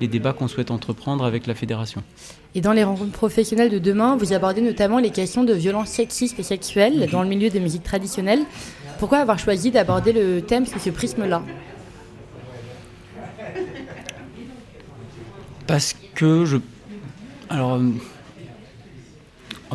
les 0.00 0.08
débats 0.08 0.32
qu'on 0.32 0.48
souhaite 0.48 0.70
entreprendre 0.70 1.24
avec 1.24 1.46
la 1.46 1.54
fédération. 1.54 2.02
Et 2.54 2.60
dans 2.60 2.72
les 2.72 2.84
rencontres 2.84 3.12
professionnelles 3.12 3.70
de 3.70 3.78
demain, 3.78 4.16
vous 4.16 4.32
abordez 4.32 4.60
notamment 4.60 4.98
les 4.98 5.10
questions 5.10 5.44
de 5.44 5.52
violences 5.52 5.88
sexistes 5.88 6.38
et 6.38 6.42
sexuelles 6.42 7.08
dans 7.10 7.22
le 7.22 7.28
milieu 7.28 7.50
des 7.50 7.60
musiques 7.60 7.82
traditionnelles. 7.82 8.40
Pourquoi 8.98 9.18
avoir 9.18 9.38
choisi 9.38 9.70
d'aborder 9.70 10.12
le 10.12 10.40
thème 10.40 10.66
sous 10.66 10.78
ce 10.78 10.90
prisme-là? 10.90 11.42
Parce 15.66 15.96
que 16.14 16.44
je. 16.44 16.58
Alors. 17.50 17.80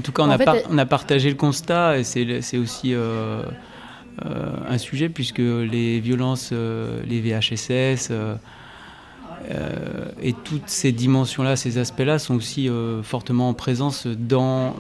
En 0.02 0.04
tout 0.04 0.12
cas, 0.12 0.24
on, 0.24 0.28
En 0.28 0.32
a, 0.32 0.38
fait, 0.40 0.46
par- 0.46 0.56
elle- 0.56 0.66
on 0.72 0.78
a 0.80 0.86
partagé 0.88 1.30
le 1.30 1.36
constat 1.36 2.00
et 2.00 2.04
c'est 2.04 2.58
aussi 2.58 2.96
euh, 2.96 3.44
euh, 4.26 4.50
un 4.68 4.78
sujet 4.80 5.10
puisque 5.10 5.38
les 5.38 6.00
violences, 6.00 6.50
euh, 6.54 7.02
les 7.08 7.22
VHSS 7.22 8.12
et 10.24 10.34
toutes 10.34 10.70
ces 10.70 10.92
dimensions-là, 10.92 11.56
ces 11.56 11.78
aspects-là 11.78 12.20
sont 12.20 12.36
aussi 12.36 12.70
fortement 13.04 13.50
en 13.50 13.54
présence 13.54 14.08
dans, 14.08 14.76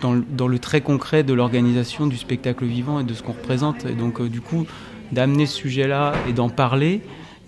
dans, 0.00 0.12
le- 0.12 0.24
dans 0.36 0.48
le 0.48 0.58
très 0.58 0.80
concret 0.80 1.22
de 1.24 1.32
l'organisation 1.34 2.06
du 2.06 2.16
spectacle 2.16 2.64
vivant 2.64 3.00
et 3.00 3.04
de 3.04 3.14
ce 3.14 3.22
qu'on 3.22 3.32
représente. 3.32 3.84
Et 3.86 3.92
donc, 3.94 4.22
du 4.22 4.40
coup, 4.40 4.66
d'amener 5.12 5.46
ce 5.46 5.56
sujet-là 5.56 6.14
et 6.28 6.32
d'en 6.32 6.48
parler 6.48 7.00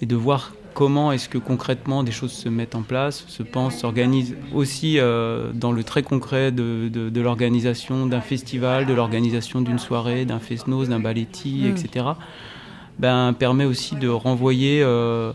et 0.02 0.06
de 0.06 0.16
voir 0.16 0.52
comment 0.74 1.12
est-ce 1.12 1.28
que 1.28 1.38
concrètement 1.38 2.02
des 2.02 2.10
choses 2.12 2.32
se 2.32 2.48
mettent 2.48 2.74
en 2.74 2.82
place, 2.82 3.24
se 3.28 3.42
pensent, 3.42 3.76
s'organisent 3.76 4.34
aussi 4.52 4.98
euh, 4.98 5.52
dans 5.54 5.72
le 5.72 5.84
très 5.84 6.02
concret 6.02 6.50
de, 6.52 6.88
de- 6.92 7.08
de 7.10 7.20
l'organisation 7.20 8.06
d'un 8.06 8.20
festival, 8.20 8.84
de 8.84 8.92
l'organisation 8.92 9.60
d'une 9.60 9.78
soirée, 9.78 10.24
d'un 10.24 10.40
fest-noz, 10.40 10.88
d'un 10.88 11.00
balletti, 11.00 11.62
Mm. 11.64 11.66
etc. 11.68 12.06
Ben, 12.98 13.32
permet 13.38 13.64
aussi 13.64 13.96
de 13.96 14.08
renvoyer 14.08 14.80
euh, 14.82 15.32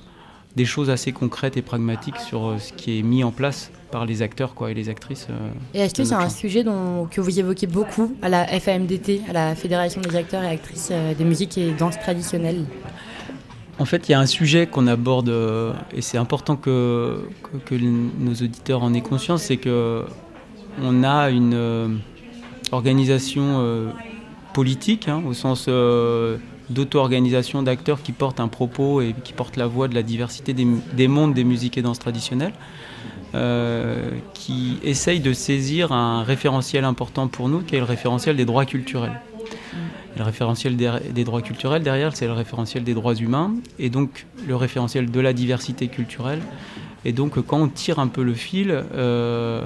des 0.55 0.65
choses 0.65 0.89
assez 0.89 1.11
concrètes 1.11 1.57
et 1.57 1.61
pragmatiques 1.61 2.17
sur 2.17 2.47
euh, 2.47 2.57
ce 2.59 2.71
qui 2.73 2.99
est 2.99 3.01
mis 3.03 3.23
en 3.23 3.31
place 3.31 3.71
par 3.91 4.05
les 4.05 4.21
acteurs 4.21 4.53
quoi, 4.55 4.71
et 4.71 4.73
les 4.73 4.87
actrices. 4.89 5.27
euh, 5.29 5.49
Et 5.73 5.79
est-ce 5.79 5.93
que 5.95 6.03
c'est 6.03 6.13
un 6.15 6.29
sujet 6.29 6.63
dont, 6.63 7.07
que 7.09 7.21
vous 7.21 7.39
évoquez 7.39 7.65
beaucoup 7.67 8.13
à 8.21 8.29
la 8.29 8.45
FAMDT, 8.45 9.21
à 9.29 9.33
la 9.33 9.55
Fédération 9.55 9.99
des 10.01 10.15
acteurs 10.15 10.43
et 10.43 10.47
actrices 10.49 10.91
des 11.17 11.23
musiques 11.25 11.57
et 11.57 11.71
danses 11.71 11.99
traditionnelles? 11.99 12.65
En 13.79 13.85
fait, 13.85 14.09
il 14.09 14.11
y 14.11 14.15
a 14.15 14.19
un 14.19 14.25
sujet 14.25 14.67
qu'on 14.67 14.87
aborde, 14.87 15.29
euh, 15.29 15.71
et 15.93 16.01
c'est 16.01 16.17
important 16.17 16.57
que, 16.57 17.21
nos 17.71 18.33
auditeurs 18.33 18.83
en 18.83 18.93
aient 18.93 19.01
conscience, 19.01 19.43
c'est 19.43 19.57
que 19.57 20.03
on 20.83 21.03
a 21.03 21.29
une 21.29 21.53
euh, 21.53 21.87
organisation 22.73 23.61
euh, 23.61 23.89
politique, 24.53 25.07
hein, 25.07 25.23
au 25.25 25.33
sens 25.33 25.69
d'auto-organisation 26.69 27.63
d'acteurs 27.63 28.01
qui 28.03 28.11
portent 28.11 28.41
un 28.41 28.49
propos 28.49 28.99
et 28.99 29.15
qui 29.23 29.31
portent 29.31 29.55
la 29.55 29.67
voix 29.67 29.87
de 29.87 29.95
la 29.95 30.03
diversité 30.03 30.53
des, 30.53 31.07
mondes 31.07 31.33
des 31.33 31.45
musiques 31.45 31.77
et 31.77 31.81
danses 31.81 31.99
traditionnelles, 31.99 32.53
qui 34.33 34.77
essaye 34.83 35.21
de 35.21 35.31
saisir 35.31 35.93
un 35.93 36.23
référentiel 36.23 36.83
important 36.83 37.29
pour 37.29 37.47
nous, 37.47 37.61
qui 37.61 37.77
est 37.77 37.79
le 37.79 37.85
référentiel 37.85 38.35
des 38.35 38.45
droits 38.45 38.65
culturels. 38.65 39.21
Le 40.19 40.25
référentiel 40.25 40.75
des, 40.75 41.23
droits 41.23 41.41
culturels, 41.41 41.81
derrière, 41.81 42.13
c'est 42.13 42.27
le 42.27 42.33
référentiel 42.33 42.83
des 42.83 42.93
droits 42.93 43.15
humains, 43.15 43.53
et 43.79 43.89
donc 43.89 44.25
le 44.45 44.55
référentiel 44.57 45.09
de 45.09 45.19
la 45.21 45.31
diversité 45.31 45.87
culturelle. 45.87 46.41
Et 47.05 47.13
donc, 47.13 47.39
quand 47.39 47.57
on 47.57 47.69
tire 47.69 47.99
un 47.99 48.07
peu 48.07 48.21
le 48.21 48.33
fil, 48.33 48.83
euh, 48.93 49.61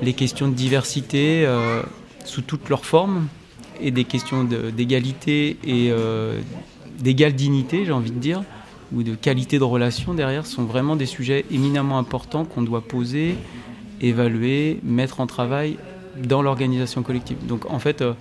les 0.00 0.14
questions 0.14 0.48
de 0.48 0.54
diversité 0.54 1.44
euh, 1.44 1.82
sous 2.24 2.40
toutes 2.40 2.70
leurs 2.70 2.86
formes, 2.86 3.26
et 3.78 3.90
des 3.90 4.04
questions 4.04 4.44
d'égalité 4.44 5.58
et 5.62 5.90
euh, 5.90 6.40
d'égale 6.98 7.34
dignité, 7.34 7.84
j'ai 7.84 7.92
envie 7.92 8.12
de 8.12 8.18
dire, 8.18 8.42
ou 8.94 9.02
de 9.02 9.14
qualité 9.14 9.58
de 9.58 9.64
relation 9.64 10.14
derrière, 10.14 10.46
sont 10.46 10.64
vraiment 10.64 10.96
des 10.96 11.04
sujets 11.04 11.44
éminemment 11.50 11.98
importants 11.98 12.46
qu'on 12.46 12.62
doit 12.62 12.80
poser, 12.80 13.34
évaluer, 14.00 14.80
mettre 14.82 15.20
en 15.20 15.26
travail 15.26 15.76
dans 16.16 16.40
l'organisation 16.40 17.02
collective. 17.02 17.36
Donc, 17.46 17.70
en 17.70 17.78
fait, 17.78 18.00
euh, 18.00 18.14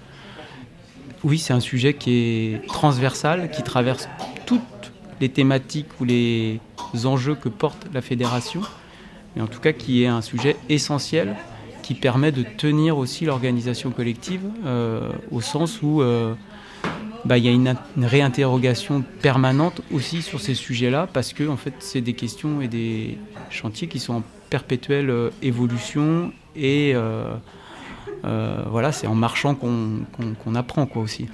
oui, 1.26 1.40
c'est 1.40 1.54
un 1.54 1.60
sujet 1.60 1.96
qui 1.96 2.12
est 2.12 2.68
transversal, 2.68 3.50
qui 3.50 3.64
traverse 3.64 4.08
toutes 4.46 4.62
les 5.20 5.30
thématiques 5.30 6.00
ou 6.00 6.06
les 6.06 6.60
enjeux 7.04 7.34
que 7.34 7.50
porte 7.50 7.88
la 7.94 8.02
fédération, 8.04 8.62
mais 9.36 9.42
en 9.42 9.48
tout 9.48 9.60
cas 9.60 9.74
qui 9.74 10.04
est 10.04 10.08
un 10.08 10.22
sujet 10.22 10.56
essentiel 10.70 11.36
qui 11.82 11.96
permet 11.96 12.32
de 12.32 12.44
tenir 12.44 13.00
aussi 13.00 13.26
l'organisation 13.26 13.90
collective 13.90 14.42
euh, 14.66 15.12
au 15.32 15.42
sens 15.42 15.82
où 15.82 16.02
euh, 16.02 16.36
bah, 17.26 17.40
il 17.40 17.46
y 17.46 17.48
a 17.48 17.52
une, 17.52 17.76
réinterrogation 17.98 19.04
permanente 19.24 19.82
aussi 19.92 20.22
sur 20.22 20.40
ces 20.40 20.54
sujets-là 20.54 21.08
parce 21.12 21.34
que 21.34 21.48
en 21.48 21.58
fait 21.58 21.74
c'est 21.80 22.02
des 22.02 22.14
questions 22.14 22.62
et 22.62 22.68
des 22.68 23.18
chantiers 23.50 23.88
qui 23.88 23.98
sont 23.98 24.14
en 24.14 24.24
perpétuelle 24.52 25.10
euh, 25.10 25.32
évolution 25.42 26.32
et 26.56 26.94
euh, 28.24 28.64
voilà 28.70 28.92
c'est 28.92 29.08
en 29.08 29.16
marchant 29.16 29.56
qu'on 29.56 30.56
apprend 30.56 30.86
quoi 30.86 31.02
aussi. 31.02 31.28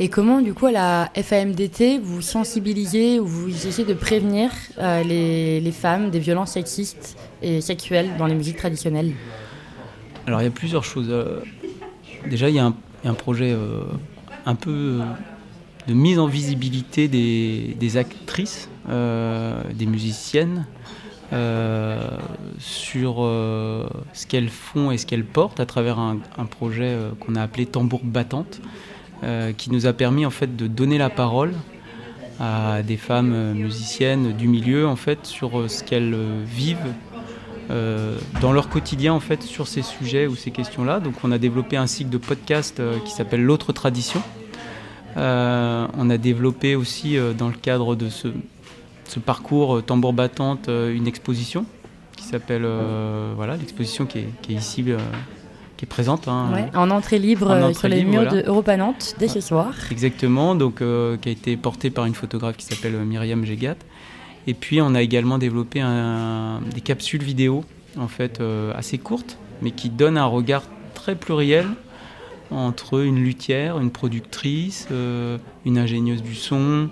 Et 0.00 0.08
comment, 0.08 0.40
du 0.40 0.54
coup, 0.54 0.66
à 0.66 0.70
la 0.70 1.10
FAMDT, 1.14 1.98
vous 2.00 2.22
sensibilisez 2.22 3.18
ou 3.18 3.26
vous 3.26 3.66
essayez 3.66 3.84
de 3.86 3.94
prévenir 3.94 4.52
euh, 4.78 5.02
les, 5.02 5.60
les 5.60 5.72
femmes 5.72 6.10
des 6.10 6.20
violences 6.20 6.52
sexistes 6.52 7.16
et 7.42 7.60
sexuelles 7.60 8.10
dans 8.16 8.26
les 8.26 8.36
musiques 8.36 8.58
traditionnelles? 8.58 9.12
Alors 10.26 10.40
il 10.40 10.44
y 10.44 10.48
a 10.48 10.52
plusieurs 10.52 10.84
choses. 10.84 11.08
Euh, 11.10 11.40
Déjà 12.28 12.48
il 12.48 12.54
y 12.54 12.58
a 12.58 12.66
un, 12.66 12.74
il 13.02 13.06
y 13.06 13.08
a 13.08 13.12
un 13.12 13.14
projet 13.14 13.52
euh, 13.52 13.82
un 14.44 14.54
peu 14.54 15.00
de 15.86 15.94
mise 15.94 16.18
en 16.18 16.26
visibilité 16.26 17.08
des, 17.08 17.76
des 17.78 17.96
actrices, 17.96 18.68
des 18.88 19.86
musiciennes, 19.86 20.66
sur 22.58 23.16
euh, 23.18 23.86
ce 24.12 24.26
qu'elles 24.26 24.48
font 24.48 24.90
et 24.90 24.98
ce 24.98 25.06
qu'elles 25.06 25.24
portent 25.24 25.60
à 25.60 25.66
travers 25.66 25.98
un, 25.98 26.18
projet 26.50 26.88
euh, 26.88 27.10
qu'on 27.20 27.36
a 27.36 27.42
appelé 27.42 27.66
Tambour 27.66 28.00
battante, 28.02 28.60
euh, 29.24 29.52
qui 29.52 29.70
nous 29.70 29.86
a 29.86 29.92
permis 29.92 30.24
en 30.24 30.30
fait 30.30 30.56
de 30.56 30.66
donner 30.66 30.98
la 30.98 31.10
parole 31.10 31.52
à 32.40 32.82
des 32.82 32.96
femmes 32.96 33.32
euh, 33.34 33.52
musiciennes 33.52 34.32
du 34.32 34.46
milieu 34.48 34.86
en 34.86 34.96
fait 34.96 35.26
sur 35.26 35.58
euh, 35.58 35.68
ce 35.68 35.82
qu'elles 35.82 36.14
euh, 36.14 36.44
vivent 36.46 36.94
euh, 37.70 38.16
dans 38.40 38.52
leur 38.52 38.70
quotidien 38.70 39.12
en 39.12 39.20
fait 39.20 39.42
sur 39.42 39.68
ces 39.68 39.82
sujets 39.82 40.26
ou 40.26 40.36
ces 40.36 40.50
questions-là. 40.50 41.00
Donc 41.00 41.14
on 41.24 41.32
a 41.32 41.38
développé 41.38 41.76
un 41.76 41.86
cycle 41.86 42.10
de 42.10 42.18
podcast 42.18 42.80
euh, 42.80 42.98
qui 43.04 43.12
s'appelle 43.12 43.42
L'autre 43.42 43.72
tradition. 43.72 44.22
Euh, 45.16 45.86
on 45.96 46.10
a 46.10 46.16
développé 46.16 46.76
aussi 46.76 47.18
euh, 47.18 47.32
dans 47.32 47.48
le 47.48 47.54
cadre 47.54 47.96
de 47.96 48.08
ce, 48.08 48.28
ce 49.08 49.18
parcours 49.18 49.76
euh, 49.76 49.82
tambour 49.82 50.12
battante 50.12 50.68
euh, 50.68 50.94
une 50.94 51.06
exposition 51.06 51.64
qui 52.16 52.24
s'appelle 52.24 52.62
euh, 52.64 53.32
voilà 53.36 53.56
l'exposition 53.56 54.06
qui 54.06 54.18
est, 54.20 54.28
qui 54.42 54.52
est 54.54 54.56
ici 54.56 54.84
qui 55.76 55.84
est 55.84 55.88
présente. 55.88 56.26
hein, 56.26 56.50
Ouais, 56.52 56.70
En 56.76 56.90
entrée 56.90 57.18
libre 57.20 57.50
En 57.50 57.58
entrée 57.62 57.74
sur 57.74 57.88
les 57.88 57.98
libre, 57.98 58.10
murs 58.10 58.22
voilà. 58.24 58.42
de 58.42 58.48
Europa 58.48 58.76
Nantes 58.76 59.14
dès 59.20 59.28
ce 59.28 59.40
soir. 59.40 59.72
Exactement, 59.92 60.54
donc 60.56 60.82
euh, 60.82 61.16
qui 61.16 61.28
a 61.28 61.32
été 61.32 61.56
porté 61.56 61.90
par 61.90 62.04
une 62.06 62.14
photographe 62.14 62.56
qui 62.56 62.64
s'appelle 62.64 62.96
Myriam 63.04 63.44
Gégat. 63.44 63.76
Et 64.48 64.54
puis 64.54 64.80
on 64.82 64.94
a 64.96 65.02
également 65.02 65.38
développé 65.38 65.80
un- 65.80 66.60
des 66.74 66.80
capsules 66.80 67.22
vidéo 67.22 67.64
en 67.96 68.08
fait 68.08 68.40
euh, 68.40 68.72
assez 68.74 68.98
courtes, 68.98 69.38
mais 69.62 69.70
qui 69.70 69.88
donnent 69.88 70.18
un 70.18 70.26
regard 70.26 70.62
très 70.94 71.14
pluriel 71.14 71.66
entre 72.50 73.00
une 73.04 73.22
luthière, 73.22 73.78
une 73.78 73.90
productrice, 73.90 74.88
euh, 74.90 75.38
une 75.64 75.78
ingénieuse 75.78 76.22
du 76.22 76.34
son, 76.34 76.88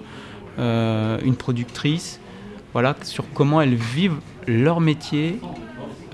une 0.59 1.37
productrice, 1.37 2.21
voilà, 2.73 2.97
sur 3.03 3.25
comment 3.35 3.61
elles 3.61 3.75
vivent 3.75 4.21
leur 4.47 4.81
métier 4.81 5.39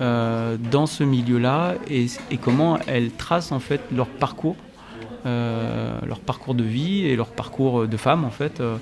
euh, 0.01 0.57
dans 0.71 0.85
ce 0.85 1.03
milieu-là 1.03 1.75
et, 1.89 2.07
comment 2.41 2.79
elles 2.87 3.11
tracent 3.11 3.51
en 3.51 3.59
fait 3.59 3.81
leur 3.95 4.07
parcours, 4.07 4.55
euh, 5.25 5.99
leur 6.05 6.19
parcours 6.19 6.55
de 6.55 6.63
vie 6.63 7.05
et 7.05 7.15
leur 7.15 7.29
parcours 7.29 7.87
de 7.87 7.97
femme 7.97 8.25
en 8.25 8.31
fait 8.31 8.59
euh, 8.59 8.77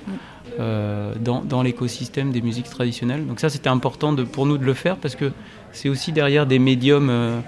euh, 0.59 1.13
dans, 1.19 1.61
l'écosystème 1.63 2.31
des 2.31 2.41
musiques 2.41 2.69
traditionnelles. 2.69 3.25
Donc 3.25 3.39
ça 3.39 3.49
c'était 3.49 3.69
important 3.69 4.15
pour 4.15 4.45
nous 4.45 4.57
de 4.57 4.65
le 4.65 4.73
faire 4.73 4.97
parce 4.97 5.15
que 5.15 5.31
c'est 5.71 5.87
aussi 5.87 6.11
derrière 6.11 6.45
des 6.45 6.59
médiums 6.59 7.09
euh, 7.09 7.39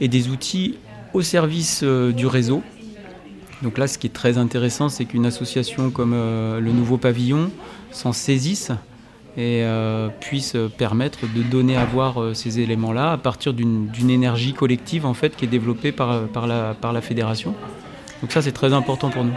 et 0.00 0.08
des 0.08 0.28
outils 0.28 0.76
au 1.14 1.22
service 1.22 1.80
euh, 1.82 2.12
du 2.12 2.26
réseau. 2.26 2.62
Donc 3.62 3.78
là, 3.78 3.86
ce 3.86 3.98
qui 3.98 4.06
est 4.06 4.12
très 4.12 4.38
intéressant, 4.38 4.88
c'est 4.88 5.04
qu'une 5.04 5.26
association 5.26 5.90
comme 5.90 6.12
euh, 6.14 6.60
le 6.60 6.72
Nouveau 6.72 6.98
Pavillon 6.98 7.50
s'en 7.90 8.12
saisisse 8.12 8.70
et 9.36 9.62
euh, 9.64 10.08
puisse 10.20 10.56
permettre 10.78 11.20
de 11.34 11.42
donner 11.42 11.76
à 11.76 11.84
voir 11.84 12.22
euh, 12.22 12.34
ces 12.34 12.60
éléments-là 12.60 13.12
à 13.12 13.18
partir 13.18 13.52
d'une 13.52 14.10
énergie 14.10 14.54
collective 14.54 15.04
en 15.04 15.14
fait 15.14 15.36
qui 15.36 15.44
est 15.44 15.48
développée 15.48 15.92
par, 15.92 16.26
par, 16.28 16.46
la, 16.46 16.74
par 16.74 16.92
la 16.92 17.00
fédération. 17.00 17.54
Donc 18.22 18.32
ça, 18.32 18.42
c'est 18.42 18.52
très 18.52 18.72
important 18.72 19.10
pour 19.10 19.24
nous. 19.24 19.34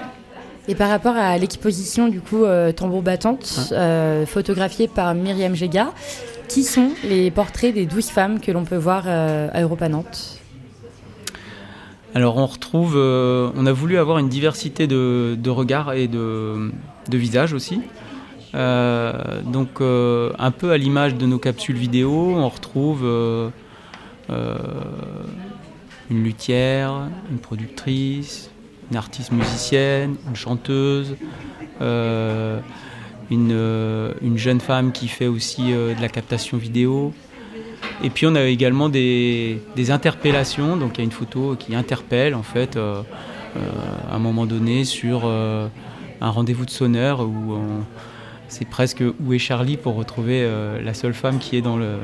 Et 0.69 0.75
par 0.75 0.89
rapport 0.89 1.15
à 1.15 1.35
l'exposition 1.39 2.09
du 2.09 2.21
coup 2.21 2.43
euh, 2.43 2.71
Tambour 2.71 3.01
battante, 3.01 3.71
euh, 3.71 4.27
photographiée 4.27 4.87
par 4.87 5.15
Myriam 5.15 5.55
Géga, 5.55 5.93
qui 6.47 6.63
sont 6.63 6.91
les 7.03 7.31
portraits 7.31 7.73
des 7.73 7.87
douze 7.87 8.09
femmes 8.09 8.39
que 8.39 8.51
l'on 8.51 8.65
peut 8.65 8.77
voir 8.77 9.05
euh, 9.07 9.49
à 9.51 9.63
Europa 9.63 9.89
Nantes? 9.89 10.38
Alors 12.15 12.37
on 12.37 12.47
retrouve, 12.47 12.95
euh, 12.95 13.51
on 13.55 13.65
a 13.67 13.71
voulu 13.71 13.97
avoir 13.97 14.17
une 14.17 14.29
diversité 14.29 14.87
de, 14.87 15.49
regards 15.49 15.93
et 15.93 16.07
de, 16.07 16.71
visages 17.11 17.53
aussi. 17.53 17.81
Euh, 18.55 19.41
donc 19.43 19.79
euh, 19.79 20.31
un 20.39 20.49
peu 20.49 20.71
à 20.71 20.77
l'image 20.77 21.13
de 21.15 21.27
nos 21.27 21.37
capsules 21.37 21.77
vidéo, 21.77 22.33
on 22.35 22.49
retrouve 22.49 23.05
une 26.09 26.23
luthière, 26.23 27.09
une 27.31 27.37
productrice, 27.37 28.49
une 28.89 28.97
artiste 28.97 29.31
musicienne, 29.31 30.15
une 30.27 30.35
chanteuse, 30.35 31.15
une, 31.79 33.51
une 34.21 34.37
jeune 34.37 34.61
femme 34.61 34.91
qui 34.91 35.07
fait 35.07 35.27
aussi 35.27 35.71
de 35.71 36.01
la 36.01 36.09
captation 36.09 36.57
vidéo. 36.57 37.13
Et 38.03 38.09
puis 38.09 38.25
on 38.27 38.35
a 38.35 38.43
également 38.43 38.89
des, 38.89 39.59
interpellations, 39.89 40.77
donc 40.77 40.93
il 40.95 40.97
y 40.99 41.01
a 41.01 41.03
une 41.03 41.11
photo 41.11 41.55
qui 41.57 41.75
interpelle 41.75 42.35
en 42.35 42.43
fait 42.43 42.77
euh, 42.77 43.01
euh, 43.57 43.59
à 44.11 44.15
un 44.15 44.19
moment 44.19 44.45
donné 44.45 44.85
sur 44.85 45.23
euh, 45.25 45.67
un 46.21 46.29
rendez-vous 46.29 46.65
de 46.65 46.69
sonneur 46.69 47.21
où 47.21 47.57
c'est 48.47 48.67
presque 48.67 49.03
où 49.23 49.33
est 49.33 49.39
Charlie 49.39 49.77
pour 49.77 49.95
retrouver 49.95 50.47
la 50.83 50.93
seule 50.93 51.13
femme 51.13 51.39
qui 51.39 51.55
est 51.55 51.61
dans 51.61 51.77
le, 51.77 51.97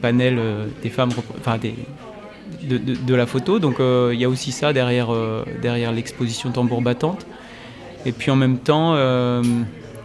panel 0.00 0.38
des 0.82 0.90
femmes, 0.90 1.10
enfin 1.38 1.58
de, 1.58 2.78
de- 2.78 3.14
la 3.14 3.26
photo. 3.26 3.58
Donc 3.58 3.76
il 3.80 4.18
y 4.18 4.24
a 4.24 4.28
aussi 4.28 4.52
ça 4.52 4.72
derrière, 4.72 5.08
derrière 5.60 5.92
l'exposition 5.92 6.50
tambour 6.52 6.80
battante. 6.80 7.26
Et 8.06 8.12
puis 8.12 8.30
en 8.30 8.36
même 8.36 8.58
temps, 8.58 8.94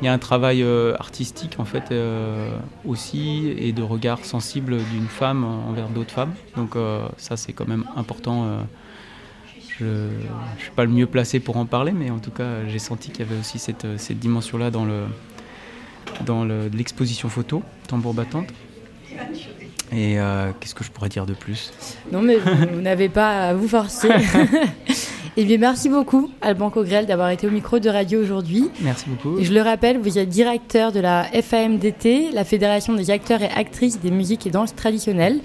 il 0.03 0.07
y 0.07 0.09
a 0.09 0.13
un 0.13 0.17
travail 0.19 0.61
euh, 0.63 0.93
artistique 0.99 1.55
en 1.59 1.65
fait 1.65 1.91
euh, 1.91 2.49
aussi 2.85 3.53
et 3.57 3.71
de 3.71 3.81
regard 3.81 4.25
sensible 4.25 4.75
d'une 4.91 5.07
femme 5.07 5.45
envers 5.45 5.87
d'autres 5.87 6.11
femmes. 6.11 6.33
Donc 6.57 6.75
euh, 6.75 7.07
ça 7.17 7.37
c'est 7.37 7.53
quand 7.53 7.67
même 7.69 7.85
important. 7.95 8.59
je 9.79 9.85
ne 9.85 10.09
suis 10.59 10.71
pas 10.75 10.83
le 10.83 10.91
mieux 10.91 11.07
placé 11.07 11.39
pour 11.39 11.55
en 11.55 11.65
parler, 11.65 11.93
mais 11.93 12.09
en 12.09 12.19
tout 12.19 12.31
cas 12.31 12.65
j'ai 12.67 12.79
senti 12.79 13.11
qu'il 13.11 13.25
y 13.25 13.29
avait 13.29 13.39
aussi 13.39 13.59
cette, 13.59 13.87
cette 13.97 14.19
dimension-là 14.19 14.71
dans 14.71 14.83
le 14.85 15.03
dans 16.25 16.43
le- 16.43 16.67
l'exposition 16.67 17.29
photo 17.29 17.63
tambour 17.87 18.13
battante. 18.13 18.47
Et 19.91 20.19
euh, 20.19 20.51
qu'est-ce 20.59 20.75
que 20.75 20.83
je 20.83 20.91
pourrais 20.91 21.09
dire 21.09 21.25
de 21.25 21.33
plus? 21.33 21.71
Non, 22.11 22.21
mais 22.21 22.37
vous 22.37 22.81
n'avez 22.81 23.07
pas 23.09 23.49
à 23.49 23.53
vous 23.53 23.67
forcer. 23.69 24.09
Eh 25.35 25.45
bien, 25.45 25.57
merci 25.57 25.89
beaucoup, 25.89 26.29
Alban 26.41 26.69
Cogrel, 26.69 27.07
d'avoir 27.07 27.31
été 27.31 27.47
au 27.47 27.49
micro 27.49 27.79
de 27.79 27.89
radio 27.89 28.21
aujourd'hui. 28.21 28.69
Merci 28.81 29.05
beaucoup. 29.07 29.39
Et 29.39 29.43
je 29.43 29.51
le 29.51 29.61
rappelle, 29.61 29.97
vous 29.97 30.19
êtes 30.19 30.29
directeur 30.29 30.91
de 30.91 30.99
la 30.99 31.23
FAMDT, 31.23 32.29
la 32.33 32.43
Fédération 32.43 32.93
des 32.93 33.09
acteurs 33.09 33.41
et 33.41 33.49
actrices 33.49 33.99
des 33.99 34.11
musiques 34.11 34.45
et 34.45 34.51
danses 34.51 34.75
traditionnelles. 34.75 35.39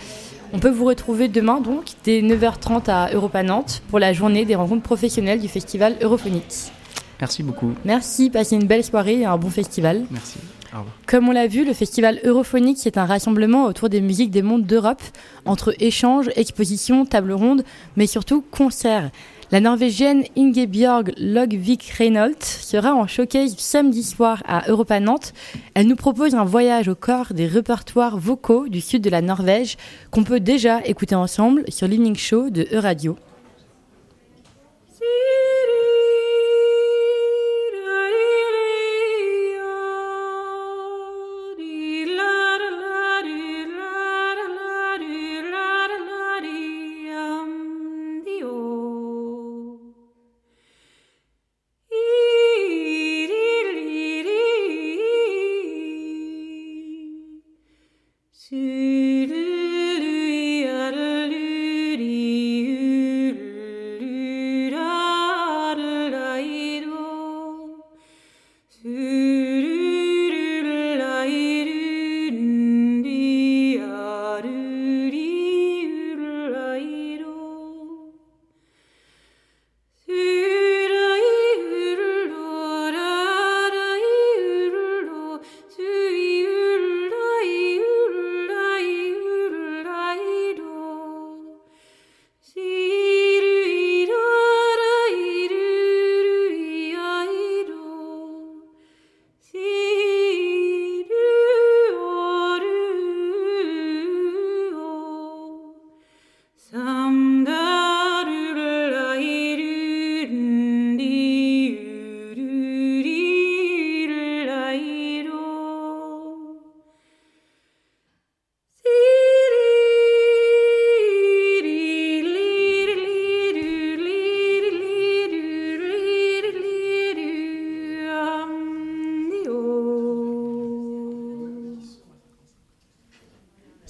On 0.52 0.58
peut 0.58 0.68
vous 0.68 0.84
retrouver 0.84 1.28
demain, 1.28 1.62
donc, 1.62 1.84
dès 2.04 2.20
9h30 2.20 2.90
à 2.90 3.10
Europa 3.14 3.42
Nantes, 3.42 3.82
pour 3.88 3.98
la 3.98 4.12
journée 4.12 4.44
des 4.44 4.56
rencontres 4.56 4.82
professionnelles 4.82 5.40
du 5.40 5.48
festival 5.48 5.96
Europhonique. 6.02 6.70
Merci 7.18 7.42
beaucoup. 7.42 7.72
Merci, 7.86 8.28
passez 8.28 8.56
une 8.56 8.66
belle 8.66 8.84
soirée 8.84 9.20
et 9.20 9.24
un 9.24 9.38
bon 9.38 9.48
festival. 9.48 10.04
Merci. 10.10 10.36
Au 10.74 10.78
revoir. 10.80 10.94
Comme 11.06 11.28
on 11.30 11.32
l'a 11.32 11.46
vu, 11.46 11.64
le 11.64 11.72
festival 11.72 12.20
Europhonique, 12.24 12.76
c'est 12.78 12.98
un 12.98 13.06
rassemblement 13.06 13.64
autour 13.64 13.88
des 13.88 14.02
musiques 14.02 14.30
des 14.30 14.42
mondes 14.42 14.66
d'Europe, 14.66 15.02
entre 15.46 15.74
échanges, 15.80 16.28
expositions, 16.36 17.06
tables 17.06 17.32
rondes, 17.32 17.64
mais 17.96 18.06
surtout 18.06 18.44
concerts. 18.50 19.10
La 19.50 19.60
Norvégienne 19.60 20.24
Ingebjørg 20.36 21.14
Logvik 21.16 21.82
Reynolds 21.96 22.44
sera 22.44 22.94
en 22.94 23.06
showcase 23.06 23.54
samedi 23.56 24.02
soir 24.02 24.42
à 24.46 24.68
Europa 24.68 25.00
Nantes. 25.00 25.32
Elle 25.72 25.86
nous 25.86 25.96
propose 25.96 26.34
un 26.34 26.44
voyage 26.44 26.88
au 26.88 26.94
corps 26.94 27.32
des 27.32 27.46
répertoires 27.46 28.18
vocaux 28.18 28.68
du 28.68 28.82
sud 28.82 29.00
de 29.00 29.08
la 29.08 29.22
Norvège 29.22 29.78
qu'on 30.10 30.22
peut 30.22 30.40
déjà 30.40 30.84
écouter 30.84 31.14
ensemble 31.14 31.64
sur 31.68 31.88
l'Evening 31.88 32.16
Show 32.16 32.50
de 32.50 32.68
Euradio. 32.72 33.16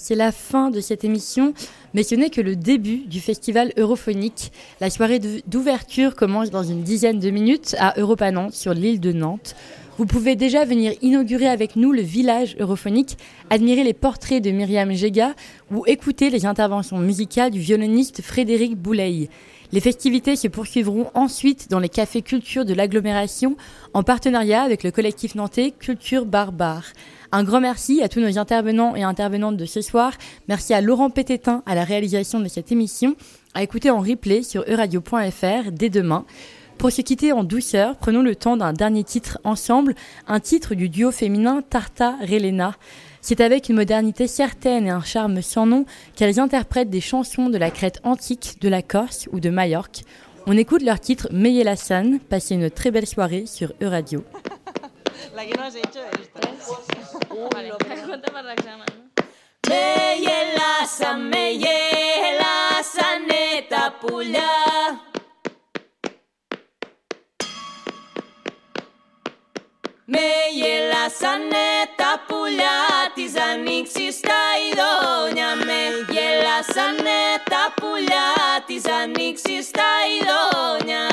C'est 0.08 0.14
la 0.14 0.32
fin 0.32 0.70
de 0.70 0.80
cette 0.80 1.04
émission, 1.04 1.52
mais 1.92 2.02
ce 2.02 2.14
n'est 2.14 2.30
que 2.30 2.40
le 2.40 2.56
début 2.56 3.00
du 3.00 3.20
festival 3.20 3.74
europhonique. 3.76 4.52
La 4.80 4.88
soirée 4.88 5.20
d'ouverture 5.46 6.16
commence 6.16 6.48
dans 6.48 6.62
une 6.62 6.80
dizaine 6.80 7.18
de 7.18 7.28
minutes 7.28 7.76
à 7.78 7.92
Europa 8.00 8.30
Nantes, 8.30 8.54
sur 8.54 8.72
l'île 8.72 9.00
de 9.00 9.12
Nantes. 9.12 9.54
Vous 9.98 10.06
pouvez 10.06 10.36
déjà 10.36 10.64
venir 10.64 10.92
inaugurer 11.02 11.48
avec 11.48 11.74
nous 11.74 11.90
le 11.90 12.02
village 12.02 12.54
europhonique, 12.60 13.18
admirer 13.50 13.82
les 13.82 13.94
portraits 13.94 14.40
de 14.40 14.52
Myriam 14.52 14.92
Jega 14.92 15.34
ou 15.72 15.82
écouter 15.88 16.30
les 16.30 16.46
interventions 16.46 16.98
musicales 16.98 17.50
du 17.50 17.58
violoniste 17.58 18.22
Frédéric 18.22 18.76
Boulay. 18.76 19.28
Les 19.72 19.80
festivités 19.80 20.36
se 20.36 20.46
poursuivront 20.46 21.10
ensuite 21.14 21.68
dans 21.68 21.80
les 21.80 21.88
cafés 21.88 22.22
culture 22.22 22.64
de 22.64 22.74
l'agglomération 22.74 23.56
en 23.92 24.04
partenariat 24.04 24.62
avec 24.62 24.84
le 24.84 24.92
collectif 24.92 25.34
nantais 25.34 25.72
Culture 25.76 26.26
Barbare. 26.26 26.92
Un 27.32 27.42
grand 27.42 27.60
merci 27.60 28.00
à 28.00 28.08
tous 28.08 28.20
nos 28.20 28.38
intervenants 28.38 28.94
et 28.94 29.02
intervenantes 29.02 29.56
de 29.56 29.66
ce 29.66 29.80
soir. 29.80 30.12
Merci 30.46 30.74
à 30.74 30.80
Laurent 30.80 31.10
Pététin 31.10 31.64
à 31.66 31.74
la 31.74 31.82
réalisation 31.82 32.38
de 32.38 32.46
cette 32.46 32.70
émission, 32.70 33.16
à 33.52 33.64
écouter 33.64 33.90
en 33.90 33.98
replay 33.98 34.44
sur 34.44 34.62
euradio.fr 34.68 35.72
dès 35.72 35.90
demain. 35.90 36.24
Pour 36.78 36.92
se 36.92 37.02
quitter 37.02 37.32
en 37.32 37.42
douceur, 37.42 37.96
prenons 37.96 38.22
le 38.22 38.36
temps 38.36 38.56
d'un 38.56 38.72
dernier 38.72 39.02
titre 39.02 39.40
ensemble, 39.42 39.96
un 40.28 40.38
titre 40.38 40.76
du 40.76 40.88
duo 40.88 41.10
féminin 41.10 41.60
Tarta 41.60 42.14
Relena. 42.20 42.74
C'est 43.20 43.40
avec 43.40 43.68
une 43.68 43.74
modernité 43.74 44.28
certaine 44.28 44.86
et 44.86 44.90
un 44.90 45.02
charme 45.02 45.42
sans 45.42 45.66
nom 45.66 45.86
qu'elles 46.14 46.38
interprètent 46.38 46.88
des 46.88 47.00
chansons 47.00 47.48
de 47.48 47.58
la 47.58 47.72
Crète 47.72 47.98
antique, 48.04 48.58
de 48.60 48.68
la 48.68 48.82
Corse 48.82 49.28
ou 49.32 49.40
de 49.40 49.50
Majorque. 49.50 50.02
On 50.46 50.56
écoute 50.56 50.82
leur 50.82 51.00
titre 51.00 51.28
Meye 51.32 51.64
la 51.64 51.74
San. 51.74 52.20
Passez 52.20 52.54
une 52.54 52.70
très 52.70 52.92
belle 52.92 53.08
soirée 53.08 53.46
sur 53.46 53.72
Euradio. 53.82 54.22
La 55.34 55.44
que 55.44 55.56
no 55.56 55.64
has 55.64 55.74
hecho 55.74 56.00
esta. 56.12 56.48
Vale, 57.52 57.72
cuenta 58.06 58.32
para 58.32 58.50
Roxana. 58.50 58.84
Meyelasa, 59.68 61.16
meyelasa, 61.16 63.08
neta 63.28 63.94
pulla. 64.00 65.07
Με 70.10 70.28
γελάσανε 70.54 71.68
τα 71.96 72.24
πουλιά 72.26 72.80
της 73.14 73.32
ανοίξης 73.52 74.14
στα 74.14 74.42
ειδόνια. 74.64 75.50
Με 75.66 75.80
γελάσανε 76.12 77.20
τα 77.50 77.74
πουλιά 77.80 78.32
της 78.66 78.82
ανοίξης 79.02 79.66
στα 79.66 79.90
ειδόνια. 80.14 81.06